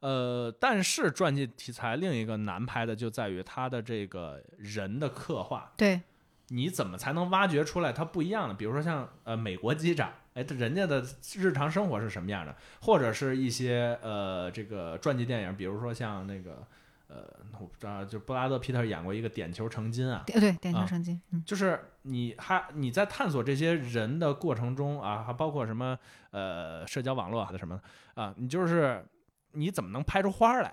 [0.00, 6.00] 呃，但是传记题材另一个难拍的就在于它的这个人的刻画，对，
[6.48, 8.54] 你怎么才能挖掘出来它不一样的？
[8.54, 11.04] 比如说像呃美国机长，哎，他人家的
[11.36, 12.54] 日常生活是什么样的？
[12.80, 16.66] 或者是一些呃这个传记电影，比如说像那个
[17.08, 17.16] 呃
[17.60, 25.98] 我不知道，就布拉德皮特演过一个《点球成金》啊，对对，点球啊成金，嗯就是你还你在探索这些人的过程中啊，还包括什么
[26.30, 29.04] 呃社交网络啊什么的啊，你就是
[29.52, 30.72] 你怎么能拍出花儿来？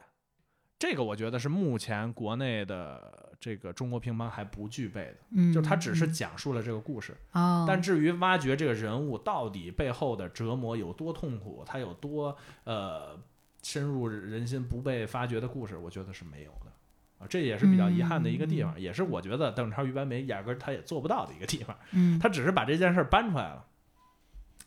[0.78, 6.14] 这个我觉得是目前国内的这个中国乒乓还不具备的，嗯，就是它只是嗯。
[6.14, 12.36] 讲述了这个故事，哦，但至于挖掘这个人物到底背后的折磨有多痛苦，他有多
[12.66, 13.18] 呃
[13.64, 16.72] 深入人心不被发掘的故事，我觉得是没有的。
[17.18, 22.20] 啊，这也是比较遗憾的一个地方，也是我觉得邓超、于白眉压根儿他也做不到的一个地方，嗯。
[22.20, 23.66] 他只是把这件事儿搬出来了。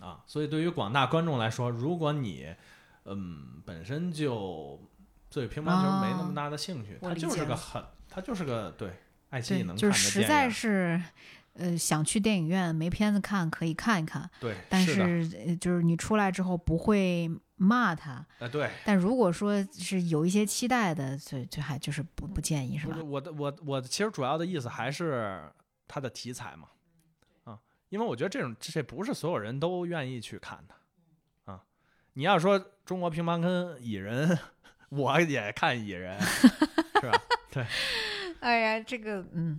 [0.00, 2.54] 啊，所以对于广大观众来说，如果你
[3.04, 4.80] 嗯本身就
[5.30, 8.92] 对乒乓球没那么大的兴趣，它就是个很，他就是个对
[9.30, 11.00] 爱奇艺，能看的就是实在是，
[11.54, 18.24] 呃，想去电影院没片子看可以看一看，对，但是是呃就是你出来之后不会骂他。
[18.38, 18.70] 呃对。
[18.84, 22.96] 但如果说是有一些期待的，就就还就是不不建议是吧？
[23.02, 25.42] 我的我我其实主要的意思还是
[25.86, 26.68] 它的题材嘛，
[27.44, 27.58] 啊，
[27.90, 31.60] 因为我觉得这种这不是所有人都愿意去看的，啊，
[32.14, 34.38] 你要说中国乒乓跟蚁人，
[34.90, 37.22] 我也看蚁人， 是吧？
[37.50, 37.66] 对
[38.40, 39.56] 哎呀，这个嗯，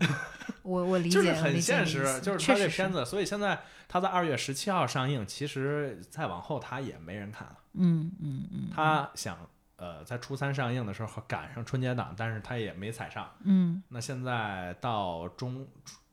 [0.64, 9.38] 我我理解，就是很现实，就是他这片子，所以现在他在二月十七号上映，其实再往后他也没人看了，嗯嗯嗯，他想
[9.76, 13.30] 呃在初三上映的时候赶上春节档，但是他也没踩上。
[13.43, 15.68] 嗯那现在到中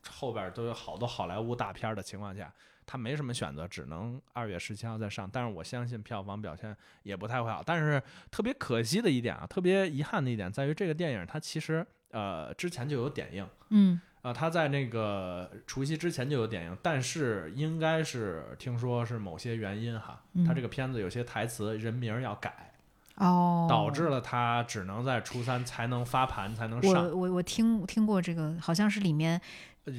[0.09, 2.51] 后边都有好多好莱坞大片儿的情况下，
[2.87, 5.29] 他没什么选择，只能二月十七号再上。
[5.31, 7.61] 但是我相信票房表现也不太会好。
[7.63, 8.01] 但是
[8.31, 13.47] 特别可惜的一点啊，特别遗憾的一点在于这个电影它其实呃之前就有点映。
[13.69, 22.73] 嗯啊，他在那个除夕之前就有点映，但是应该是听说是某些原因哈，他这个片子有些台词人名儿要改，
[23.15, 27.15] 哦，导致了他只能在初三才能发盘才能上我。
[27.15, 29.39] 我我听听过这个，好像是里面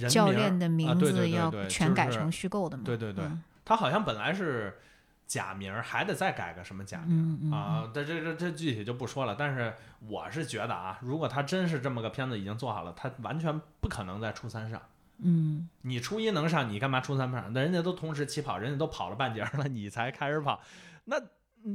[0.08, 2.82] 教练的啊名字要对全改成虚构的嘛？
[2.84, 4.78] 对对对嗯他好像本来是
[5.26, 7.90] 假名儿，还得再改个什么假名、啊？
[7.92, 9.36] 这这这这具体就不说了。
[9.38, 9.74] 但是
[10.08, 14.80] 我是觉得啊，如果他真是这么个片子已经做好了，他完全不可能在初三上。
[15.18, 17.52] 嗯你初一能上，你干嘛初三不上？
[17.52, 20.62] 那人家都同时起跑，人家都跑了半截儿了，你才开始跑。
[21.04, 21.16] 那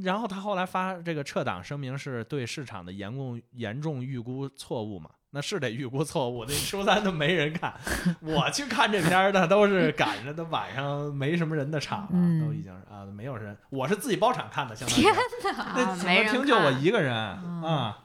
[0.01, 5.11] 然后他后来发这个撤档声明，是对市场的严重严重预估错误嘛？
[5.35, 7.73] 那是得预估错误，那初三都没人看。
[8.21, 13.57] 我去看这片儿的都是赶着的晚上没什么人的场了，嗯都已经是啊没有人。
[13.69, 17.99] 我是自己包场看的，相当于天那啊怎么听就我一个人啊。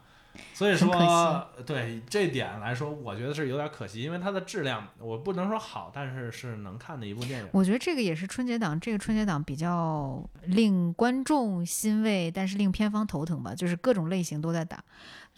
[0.55, 7.49] 所以说，对这点来说，我觉得是有点可惜，因为它的质量我不能说好，但是是能看的一部电影。
[7.53, 14.83] 我觉得这个也是春节档，这个春节档比较令观众欣慰，但是令片方头疼吧，就是各种类型都在打。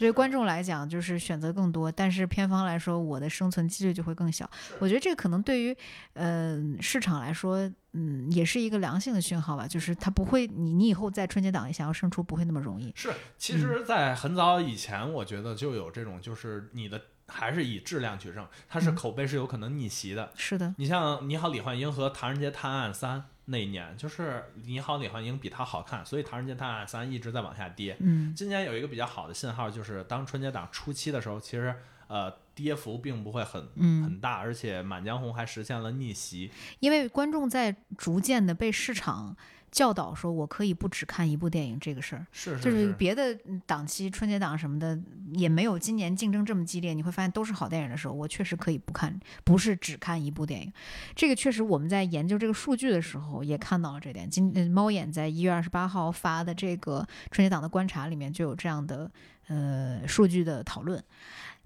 [0.00, 4.50] 对于观众来讲，就是选择更多，但是片方来说，我的生存几率就会更小。
[4.78, 5.76] 我觉得这个可能对于
[6.14, 12.90] 呃市场来说，嗯，也是一个良性的讯号吧，就是它不会，你你以后在春节档想要胜出不会那么容易。
[12.96, 20.32] 是，其实，在很早以前，我觉得就有这种，就是你的还是以质量取胜，它是嗯口碑是有可能逆袭的。
[20.34, 23.18] 是的，你像《你好，李焕英》和《唐人街探案三》
[23.50, 24.22] 那一年，就是
[24.64, 27.96] 《你好，李焕英》比它好看，所以《唐人街探案三》一直在往下跌。
[27.98, 31.74] 嗯今年有一个比较好的信号，就是当春节档初期的时候，其实
[32.06, 36.50] 呃跌幅并不会很嗯，很大，而且《满江红》还实现了逆袭。
[36.78, 39.36] 因为观众在逐渐的被市场
[39.70, 42.26] 教导说，我可以不只看一部电影这个事儿。
[42.32, 44.98] 是是就是别的嗯档期、春节档什么的
[45.34, 50.72] 也没有今年竞争这么激烈，你会发现都是好电影的时候，我确实可以不看，不是只看一部电影。
[51.14, 54.28] 这个确实我们在研究这个数据的时候也看到了这点。
[54.28, 59.10] 今呃猫眼在一月二十八号发的这个春节档的观察里面就有这样的
[59.48, 61.02] 呃数据的讨论。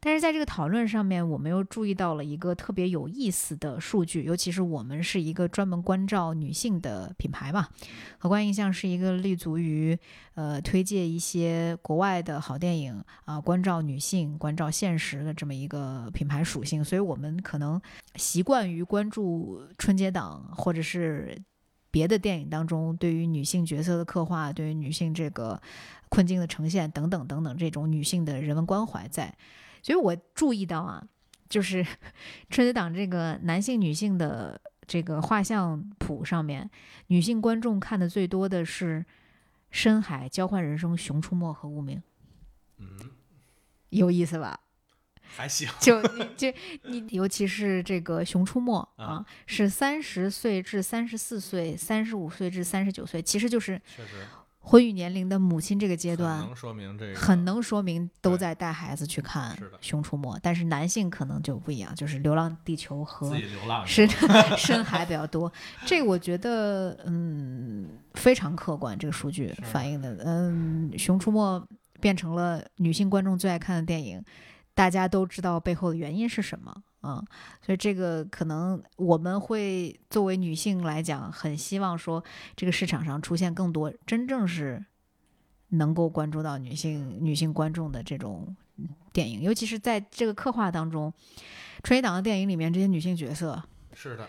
[0.04, 7.70] 但是在这个讨论上面，我们又注意到了一个特别有意思的数据，尤其是我们是一个专门关照女性的品牌嘛，
[8.18, 9.98] 荷官印象是一个立足于
[10.34, 17.80] 呃推介一些国外的好电影啊、关照女性、关照现实的这么一个品牌属性，所以我们可能
[18.16, 21.34] 习惯于关注春节档或者是
[21.90, 25.58] 别的电影当中对于女性角色的刻画，对于女性这个
[26.10, 29.34] 困境的呈现等等等等这种女性的人文关怀在。
[29.84, 31.06] 所以我注意到啊，
[31.46, 31.84] 就是
[32.48, 36.70] 春节档这个男性、女性的这个画像谱上面，
[37.08, 39.00] 女性观众看的最多的是
[39.70, 41.98] 《深海》《交换人生》《熊出没》和《无名》，
[42.78, 43.10] 嗯，
[43.90, 44.58] 有意思吧？
[45.36, 45.68] 还行。
[45.78, 46.48] 就你就
[46.84, 54.24] 你，尤其是这个《熊出没》啊啊，是三十岁至三十四岁、三十五岁至三十九岁，其实就是确实
[54.66, 64.08] 婚育年龄的母亲这个阶段，能说明这个很能说明都在带孩子去看《熊出没》，但是男性可能就不一样，就是《流浪地球》和自己流浪深
[64.56, 65.52] 深海比较多。
[65.84, 71.60] 这个我觉得，嗯，非常客观，这个数据反映的，嗯，《熊出没》
[72.00, 74.24] 变成了女性观众最爱看的电影，
[74.74, 76.74] 大家都知道背后的原因是什么。
[77.04, 77.24] 啊、
[77.60, 82.24] 所以这个可能我们会作为女性来讲，很希望说
[82.56, 84.84] 这个市场上出现更多真正是
[85.68, 88.56] 能够关注到女性女性观众的这种
[89.12, 91.12] 电影，尤其是在这个刻画当中，
[91.82, 93.62] 春节档的电影里面这些女性角色，
[93.92, 94.26] 是的，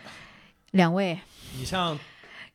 [0.72, 1.20] 两位
[1.58, 1.98] 你像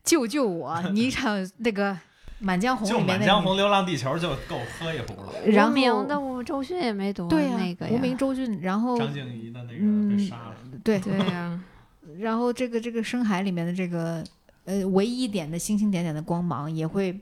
[0.03, 0.81] 救救我！
[0.93, 1.93] 你想那个
[2.41, 5.33] 《满江红》就《里面那个满江红》《流浪地球》就够喝一壶了。
[5.45, 10.99] 然后无名的我周迅也没读对呀、那个无名周迅，然后张静怡的那个嗯被杀了，对。
[10.99, 11.59] 对呀、
[12.19, 14.23] 然后这个这个深海里面的这个
[14.65, 17.17] 呃唯一一点的星星点点的光芒也会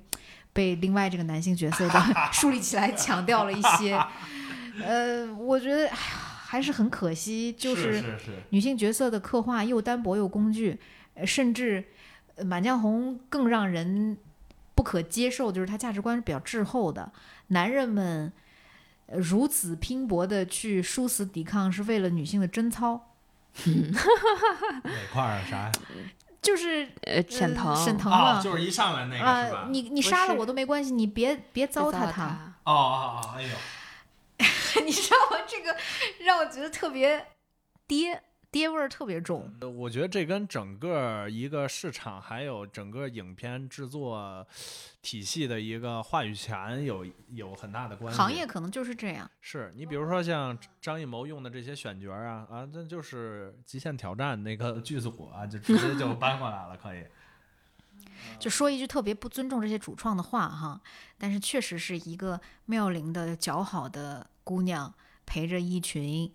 [0.54, 2.02] 被另外这个男性角色的
[2.32, 4.00] 树立起来，强调了一些。
[4.82, 5.98] 呃，我觉得哎呀
[6.50, 8.02] 还是很可惜，就是。
[8.50, 10.80] 女性角色的刻画又单薄又工具，
[11.14, 11.84] 呃甚至
[12.36, 14.18] 呃《满江红》更让人
[14.80, 17.12] 不可接受，就是他价值观是比较滞后的。
[17.48, 18.32] 男人们
[19.08, 23.12] 呃如此拼搏的去殊死抵抗，是为了女性的贞操，
[23.66, 25.72] 哪块儿啊啥呀？
[26.42, 28.42] 就是呃，沈腾，沈腾啊，嘛。
[28.42, 29.60] 就是一上来那个是吧？
[29.60, 32.12] 啊，你你杀了我都没关系，你别别糟蹋他。
[32.12, 33.50] 他，哦哦哦，哎呦，
[34.86, 35.44] 你知道吗？
[35.46, 35.76] 这个
[36.24, 37.26] 让我觉得特别
[37.86, 39.54] 爹爹味儿特别重。
[39.62, 44.46] 呃我觉得这跟整个一个市场还有整个影片制作
[45.02, 48.18] 体系的一个话语权有有很大的关系。
[48.18, 49.30] 行业可能就是这样。
[49.40, 57.06] 是你比如说像张艺谋用的这些选角啊啊，那就是《极限挑战》那个剧组啊，就直接就搬过来了，可以。
[58.40, 60.82] 就说一句特别不尊重这些主创的话哈，
[61.18, 64.94] 但是确实是一个妙龄的姣好的姑娘
[65.26, 66.32] 陪着一群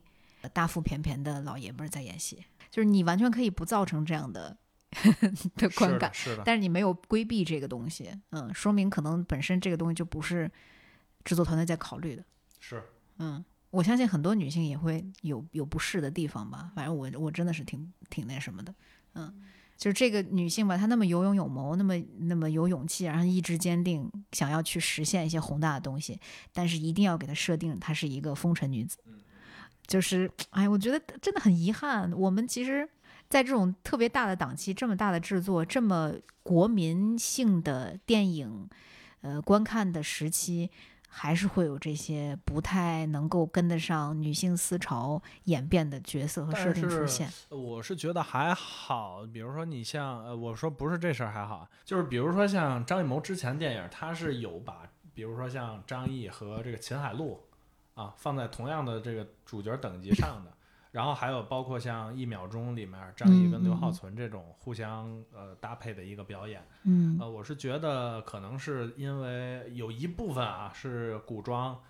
[0.49, 4.57] 大腹便便的老爷们儿在演戏，就是你完全可以不造成这样的
[5.57, 10.51] 的观感，是的，是的，但是你没有规避这个东西，嗯，说明可能本身这个东西就不是
[11.25, 12.25] 制作团队在考虑的，
[12.61, 12.83] 是。
[13.19, 13.45] 嗯。
[13.71, 18.73] 我相信很多女性也会有有不适的地方吧，反正我我真的是挺挺那什么的，
[19.15, 19.43] 嗯，
[19.77, 26.21] 就是这个女性吧，她那么有勇有谋，那么那么有勇气，然后意志坚定，想要去实现一些宏大的东西，
[26.53, 28.97] 但是一定要给她设定她是一个风尘女子，
[29.87, 32.89] 就是哎，我觉得真的很遗憾，我们其实。
[33.27, 36.13] 在这种特别大的档期、这么大的制作、这么
[36.45, 38.69] 国民性的电影，
[39.23, 40.71] 呃，观看的时期，
[41.09, 47.29] 还是会有这些不太能够跟得上女性思潮演变的角色和设定出是现。
[47.49, 54.83] 我是觉得还好，比如说你像呃，我说不是这事儿还好，就是比如说像张艺谋之前电影，他是有把，
[55.13, 57.41] 比如说像张译和这个秦海璐
[57.95, 60.53] 啊放在同样的这个主角等级上的，
[60.91, 67.17] 然后还有包括像《一秒钟》里面张译跟刘浩存这种互相呃搭配的一个表演，嗯。
[67.21, 71.81] 呃，我是觉得可能是因为有一部分啊是古装，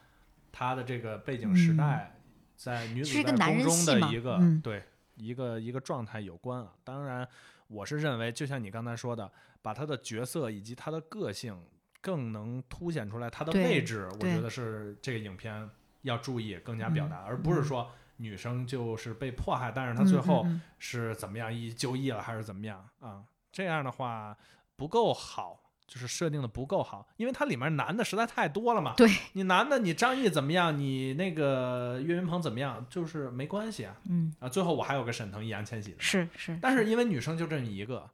[0.52, 1.76] 它的这个背景时嗯。
[1.76, 2.16] 代，
[2.56, 4.60] 在女子在宫中的一个、嗯。
[4.60, 4.82] 对
[5.16, 6.72] 一个一个状态有关啊。
[6.82, 7.28] 当然，
[7.68, 9.30] 我是认为，就像你刚才说的，
[9.62, 11.58] 把他的角色以及他的个性
[12.00, 15.70] 更能凸显出来他的位置，我觉得是这个影片
[16.04, 20.46] 要注意更加表达，而不是说女生就是被迫害，但是她最后。
[20.78, 23.24] 是怎么样一就义了还是怎么样啊？
[23.50, 24.36] 这样的话
[24.76, 28.92] 不够好，就是设定的不够好，因为它里面男的实在太多了嘛。
[28.98, 34.48] 对你男的，你张译怎么样，你那个岳云鹏怎么样，就是没关系啊嗯，啊。
[34.48, 38.10] 最后我还有个沈腾、易烊千玺的，是是，但是因为女生就这么一个。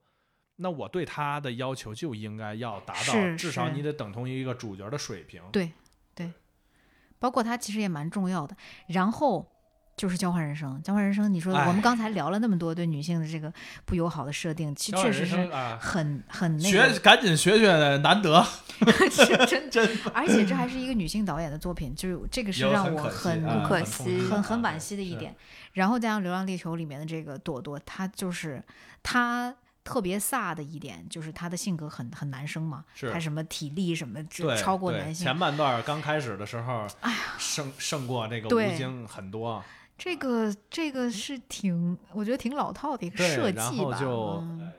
[0.62, 5.42] 那我对她的要求就应该要达到，至少你得等同于一个主角的水平。
[5.50, 5.72] 对
[6.14, 6.30] 对，
[7.20, 8.56] 包括他其实也蛮重要的。
[8.88, 9.46] 然后
[9.96, 13.52] 就是交换人生，交换人生，你说我们哎刚才聊了那么多对女性的这个
[13.84, 15.36] 不友好的设定，其实确实是
[15.78, 18.44] 很很那学，赶紧学学，难得。
[19.10, 25.36] 是 真真，而且这还是一个女性导演的作品，就是这个是让我很很很惋惜的一点。
[25.74, 28.62] 然后加上《流浪地球》里面的这个朵朵，她就是
[29.02, 29.54] 她
[29.90, 35.24] 特别飒的一点，就是他的性格很很男生嘛，是她什么体力什么就，超过男性。
[35.24, 39.60] 前半段刚开始的时候，哎呀，胜胜过这个对吴京很多。
[39.98, 43.70] 这个这个是挺，我觉得挺老套的一个设计吧。
[43.70, 44.70] 后就嗯，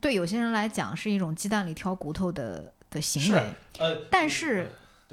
[0.00, 3.40] 对有些人来讲是一种鸡蛋里挑骨头的的行为，
[3.78, 4.70] 呃，但是对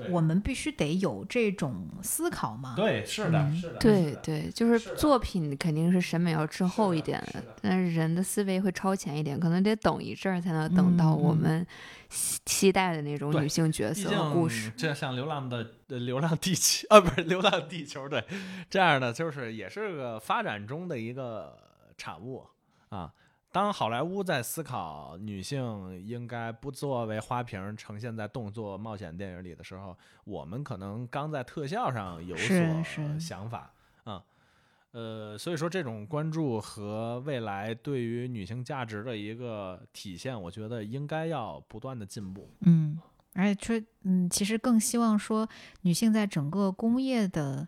[0.09, 2.73] 我们必须得有这种思考嘛。
[2.75, 11.65] 对，是的，嗯是的，对，对，就是作品肯定是审美要滞后一点是的但是人的思维会超前一点，可能得等一阵儿才能等到我们
[12.09, 14.77] 期期待的那种女性角色和故事竟。
[14.77, 15.57] 这像《流浪的
[15.89, 18.23] 呃流浪地球》 啊，不是《流浪地球》对，
[18.69, 21.57] 这样的就是也是个发展中的一个
[21.97, 22.45] 产物
[22.89, 23.11] 啊。
[23.53, 33.71] 当好莱坞在思考女性应该不作为花瓶呈现在动作冒险电影里的时候，我们可能刚在特效上有是所想法
[34.05, 34.23] 啊。
[34.93, 42.49] 呃，所以说这种关注和未来对于女性价值的一个体现，我觉得应该要不断的进步。
[42.61, 42.99] 嗯，
[43.35, 45.47] 而且说，嗯，其实更希望说
[45.81, 47.67] 女性在整个工业的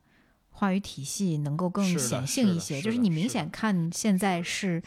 [0.50, 2.78] 话语体系能够更显性一些。
[2.78, 4.82] 是就是你明显看现在是，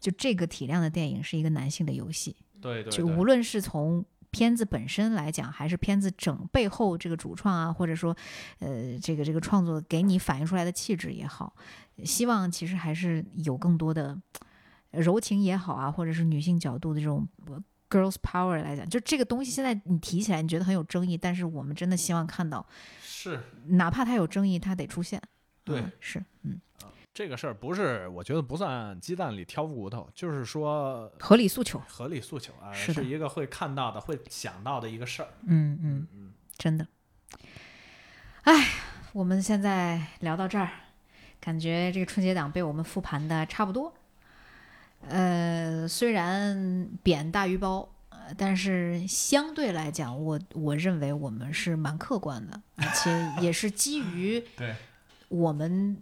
[0.00, 2.36] 就这个体量的电影是一个男性的游戏。
[2.60, 8.14] 对对对就无论是从片子本身来讲，还是片子整背后这个主创啊，或者说，
[8.58, 11.54] 呃，这个这个创作给你反映出来的气质也好，
[12.04, 14.20] 希望其实还是有更多的
[14.90, 22.66] 呃柔情也好啊，或者是女性角度的这种呃 girls power 来讲，就这个东西现在你提起来你觉得很有争议，但是我们真的希望看到，
[23.00, 25.22] 是哪怕它有争议，它得出现。
[25.64, 26.60] 对嗯是，嗯，
[27.16, 31.80] 这个事儿，不是我觉得不算鸡蛋里挑骨头，就是说合理诉求。
[31.88, 35.28] 合理诉求啊，是的一个会看到的、会想到的一个事儿。
[35.46, 36.06] 嗯嗯。
[36.12, 36.86] 嗯，真的。
[38.42, 38.68] 哎，
[39.14, 40.68] 我们现在聊到这儿，
[41.40, 43.94] 感觉这个春节档被我们复盘的差不多。
[45.08, 54.44] 呃，虽然扁大于褒，呃但是相对来讲，我我认为我们是蛮客观的，而且也是基于
[55.28, 55.96] 我们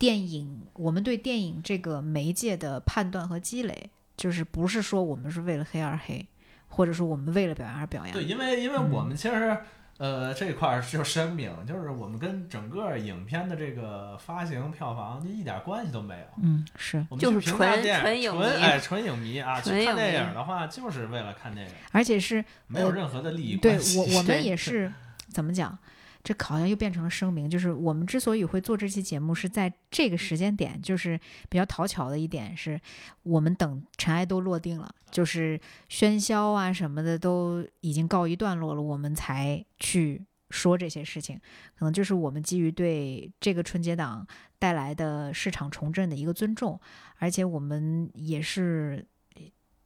[0.00, 6.26] 电影，我们对电影这个媒介的判断和积累，就是不是说我们是为了黑而黑，
[6.68, 8.12] 或者说我们为了表扬而表扬。
[8.14, 9.56] 对，因为因为嗯我们其实。
[10.00, 16.42] 呃，这块儿就声明，就是我们跟整个影片的这个发行票房就一点关系都没有。
[16.42, 17.06] 嗯，是。
[17.10, 24.02] 我们就是纯纯影迷哎，纯影迷啊，去看纯影迷电影的话，就是为了看电影，而且是呃没有任何的利益对关系。
[24.02, 24.90] 对我，我们 也是
[25.28, 25.78] 怎么讲？
[26.22, 31.18] 这好像又变成了声明，就是我们之所以会做这期节目，是在这个时间点，就是
[31.48, 32.80] 比较讨巧的一点是，
[33.22, 41.40] 我们等尘埃都落定了，就是喧嚣啊什么的都已经告一段落了，我们才去说这些事情。
[41.78, 44.26] 可能就是我们基于对这个春节档
[44.58, 46.78] 带来的市场重振的一个尊重，
[47.16, 49.06] 而且我们也是。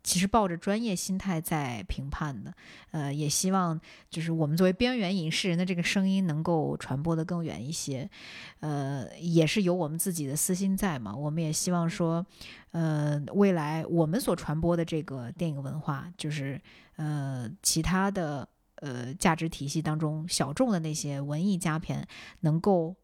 [0.05, 2.55] 其实抱着专业心态在评判的，
[2.91, 8.09] 呃，也希望就是我们作为边缘影视人的这个声音能够传播的更远一些，
[8.61, 11.17] 呃，也是有我们自己的私心在嘛。
[11.17, 12.25] 我们也希望说，
[12.73, 16.61] 呃，未来我们所传播的这个电影文化，就是
[16.97, 22.07] 呃其他的呃价值体系当中小众的那些文艺佳片，
[22.41, 22.95] 能够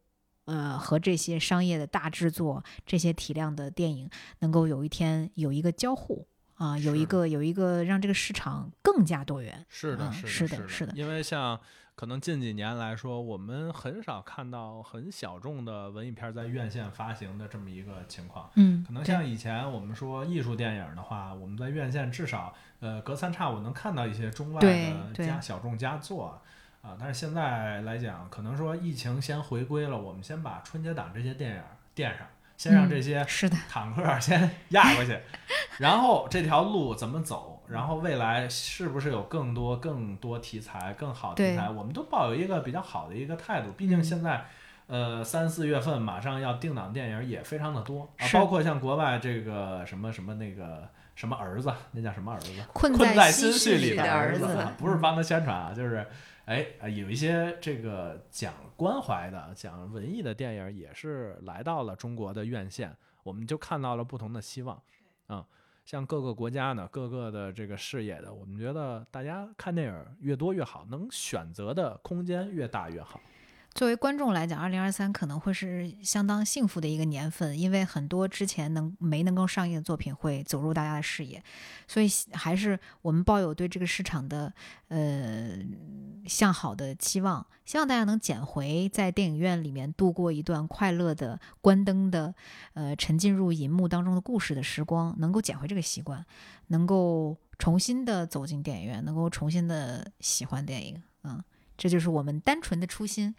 [0.45, 6.27] 呃和这些商业的大制作、这些体量的电影，能够有一天有一个交互
[6.61, 9.65] 啊、有一个有一个让这个市场更加多元。
[9.71, 11.59] 是的，嗯是的，是的是的因为像
[11.95, 18.51] 可能近几年来说，我们很少看到很小众的文艺片儿在院线发行的这么一个情况。
[18.57, 26.39] 嗯，可能像以前我们说艺术电影的话，我们在院线至少呃隔三差五能看到一些中外的对佳小众佳作
[26.83, 26.95] 啊。
[27.01, 31.63] 但是现在来讲，可能说疫情先回归了，我们先把春节档这些电影
[31.95, 32.27] 垫上，
[32.61, 35.19] 先让嗯这些是的，坦克儿先压过去，
[35.79, 43.73] 然后这条路怎么走，然后未来是不是有更多更多题材、更好的题材，我们都抱有一个比较好的一个态度。
[43.79, 44.45] 毕竟嗯现在，
[44.89, 52.51] 呃，三四月份马上要定档电影也非常的多啊，包括像国外这个什么什么那个什么儿子，那叫什么儿子？
[52.75, 56.07] 困困在心心绪里的儿子，不是帮他宣传啊，就是。
[56.51, 64.83] 哎，有一些这个讲关怀的、讲文艺的电影也是来到了中国的院线，我们就看到了不同的希望。
[65.29, 65.45] 嗯、
[65.85, 73.21] 像各个国家呢，各个的这个视野的，我们觉得大家看电影越多越好，能选择的空间越大越好。
[73.73, 81.43] 作为观众来讲，二零二三可能会是相当幸福的一个年份，因为很多之前能没能够上映的作品会走入大家的视野，
[81.87, 84.53] 所以还是我们抱有对这个市场的
[84.89, 85.57] 呃
[86.27, 92.35] 向好的期望，希望大家能捡回在电影院里面度过一段快乐的关灯的
[92.75, 96.27] 呃沉浸入银幕当中的故事的时光，能够捡回这个习惯，
[96.67, 101.01] 能够重新的走进电影院，能够重新的喜欢电影，
[101.81, 103.35] 这就是我们单纯的初心，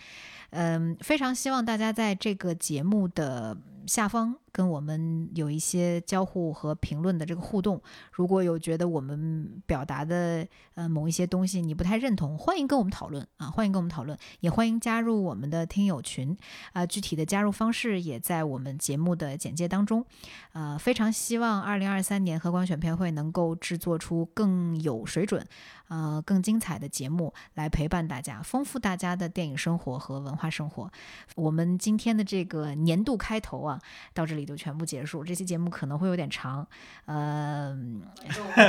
[0.50, 3.56] 嗯，非常希望大家在这个节目的
[3.88, 7.82] 下方跟我们有一些交互和评论的这个互动。
[8.12, 10.46] 如果有觉得我们表达的
[10.76, 16.36] 呃某一些东西你不太认同，欢迎跟我们讨论啊，欢迎跟我们讨论，也欢迎加入我们的听友群
[16.74, 20.06] 啊、具体的加入方式也在我们节目的简介当中。
[20.54, 25.46] 呃，非常希望二零二三年荷官选片会能够制作出更有水准、
[25.88, 30.92] 呃更精彩的节目来陪伴大家，丰富大家的电影生活和文化生活。
[31.36, 33.71] 我们今天的这个年度开头啊，
[34.14, 35.24] 到这里就全部结束。
[35.24, 36.66] 这期节目可能会有点长，
[37.06, 37.78] 呃，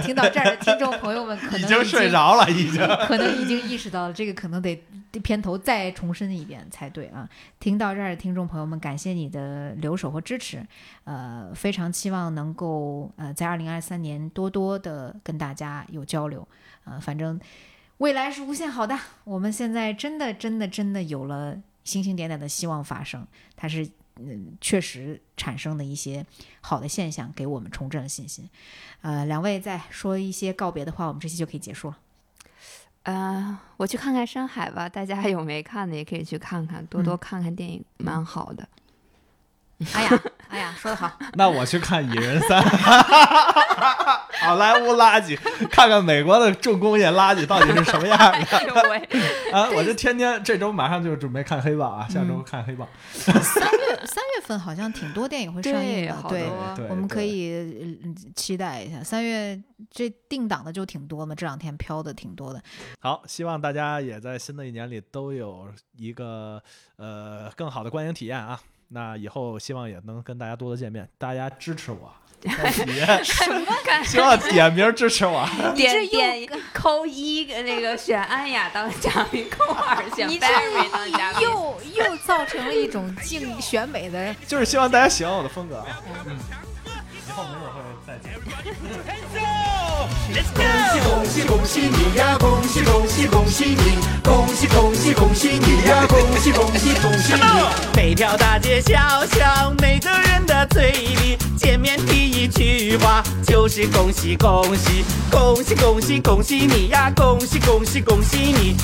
[0.03, 2.81] 听到这儿的听众朋友们可 能已经睡着了，已经。
[3.07, 4.77] 可能已经意识到了，这个可能得
[5.23, 7.29] 片头再重申一遍才对啊！
[7.61, 10.67] 听到这儿的听众朋友们，感谢你的留守和支持，
[11.05, 16.47] 呃，非常期望能够呃在二零二三年多多的跟大家有交流，
[16.85, 17.39] 呃，反正
[17.99, 23.89] 未来是无限好的，我们现在真的真的真的有了星星点点的希望发生，它是。
[24.17, 26.25] 嗯，确实产生的一些
[26.61, 28.49] 好的现象，给我们重振了信心。
[29.01, 31.99] 呃，两位再说一些告别的话，我们这期就可以结束了。
[33.05, 38.69] 呃，我去看看山海吧，大家有没看的也可以去看看，多多看看电影，蛮好的。
[39.95, 42.63] 哎呀，哎呀，说得好， 那我去看《蚁人三》，
[44.43, 45.39] 好莱坞垃圾，
[45.69, 48.29] 看看美国的重工业垃圾到底是什么样的
[49.53, 49.71] 啊！
[49.75, 52.89] 我就天天这周马上就准备看黑豹啊，下周看黑豹。
[53.13, 59.03] 三月三月份好像挺多电影会上映的，对好对多，我们可以嗯期待一下。
[59.03, 62.63] 三月这定档的就挺多嘛，这两天飘的挺多的。
[63.01, 66.63] 好，希望大家也在新的一年里都有一个
[66.97, 68.61] 呃更好的观影体验啊。
[68.93, 75.49] 那以后希望也能跟大家多多见面，大家支持我， 点什么感 希望点名支持我。
[75.75, 81.43] 点点扣一个那个选安雅当嘉宾，扣二选 Barry 当嘉宾。
[81.43, 85.87] 又又造成了一种竞选美的，就是希望大家喜欢我的风格啊。
[86.27, 86.37] 嗯，
[87.27, 88.33] 以后没准会再见。
[90.03, 90.09] 恭
[90.91, 92.37] 喜恭喜恭喜你呀！
[92.39, 93.99] 恭喜恭喜恭喜你！
[94.23, 96.07] 恭喜恭喜恭喜你呀！
[96.09, 97.41] 恭喜恭喜恭喜你！
[97.95, 107.11] 每条大街小巷，每个人的嘴里，见面第一句话就是恭喜恭喜恭喜恭喜恭喜你呀！
[107.15, 108.77] 恭喜恭喜恭喜你！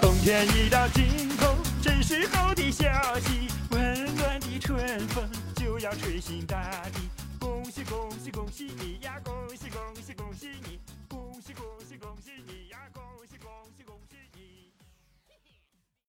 [0.00, 1.04] 冬天已到尽
[1.40, 2.84] 头，真是好的消
[3.26, 3.80] 息，温
[4.16, 5.24] 暖的春风
[5.56, 6.83] 就要吹醒大。
[7.88, 9.20] 恭喜恭喜你呀！
[9.24, 9.33] 恭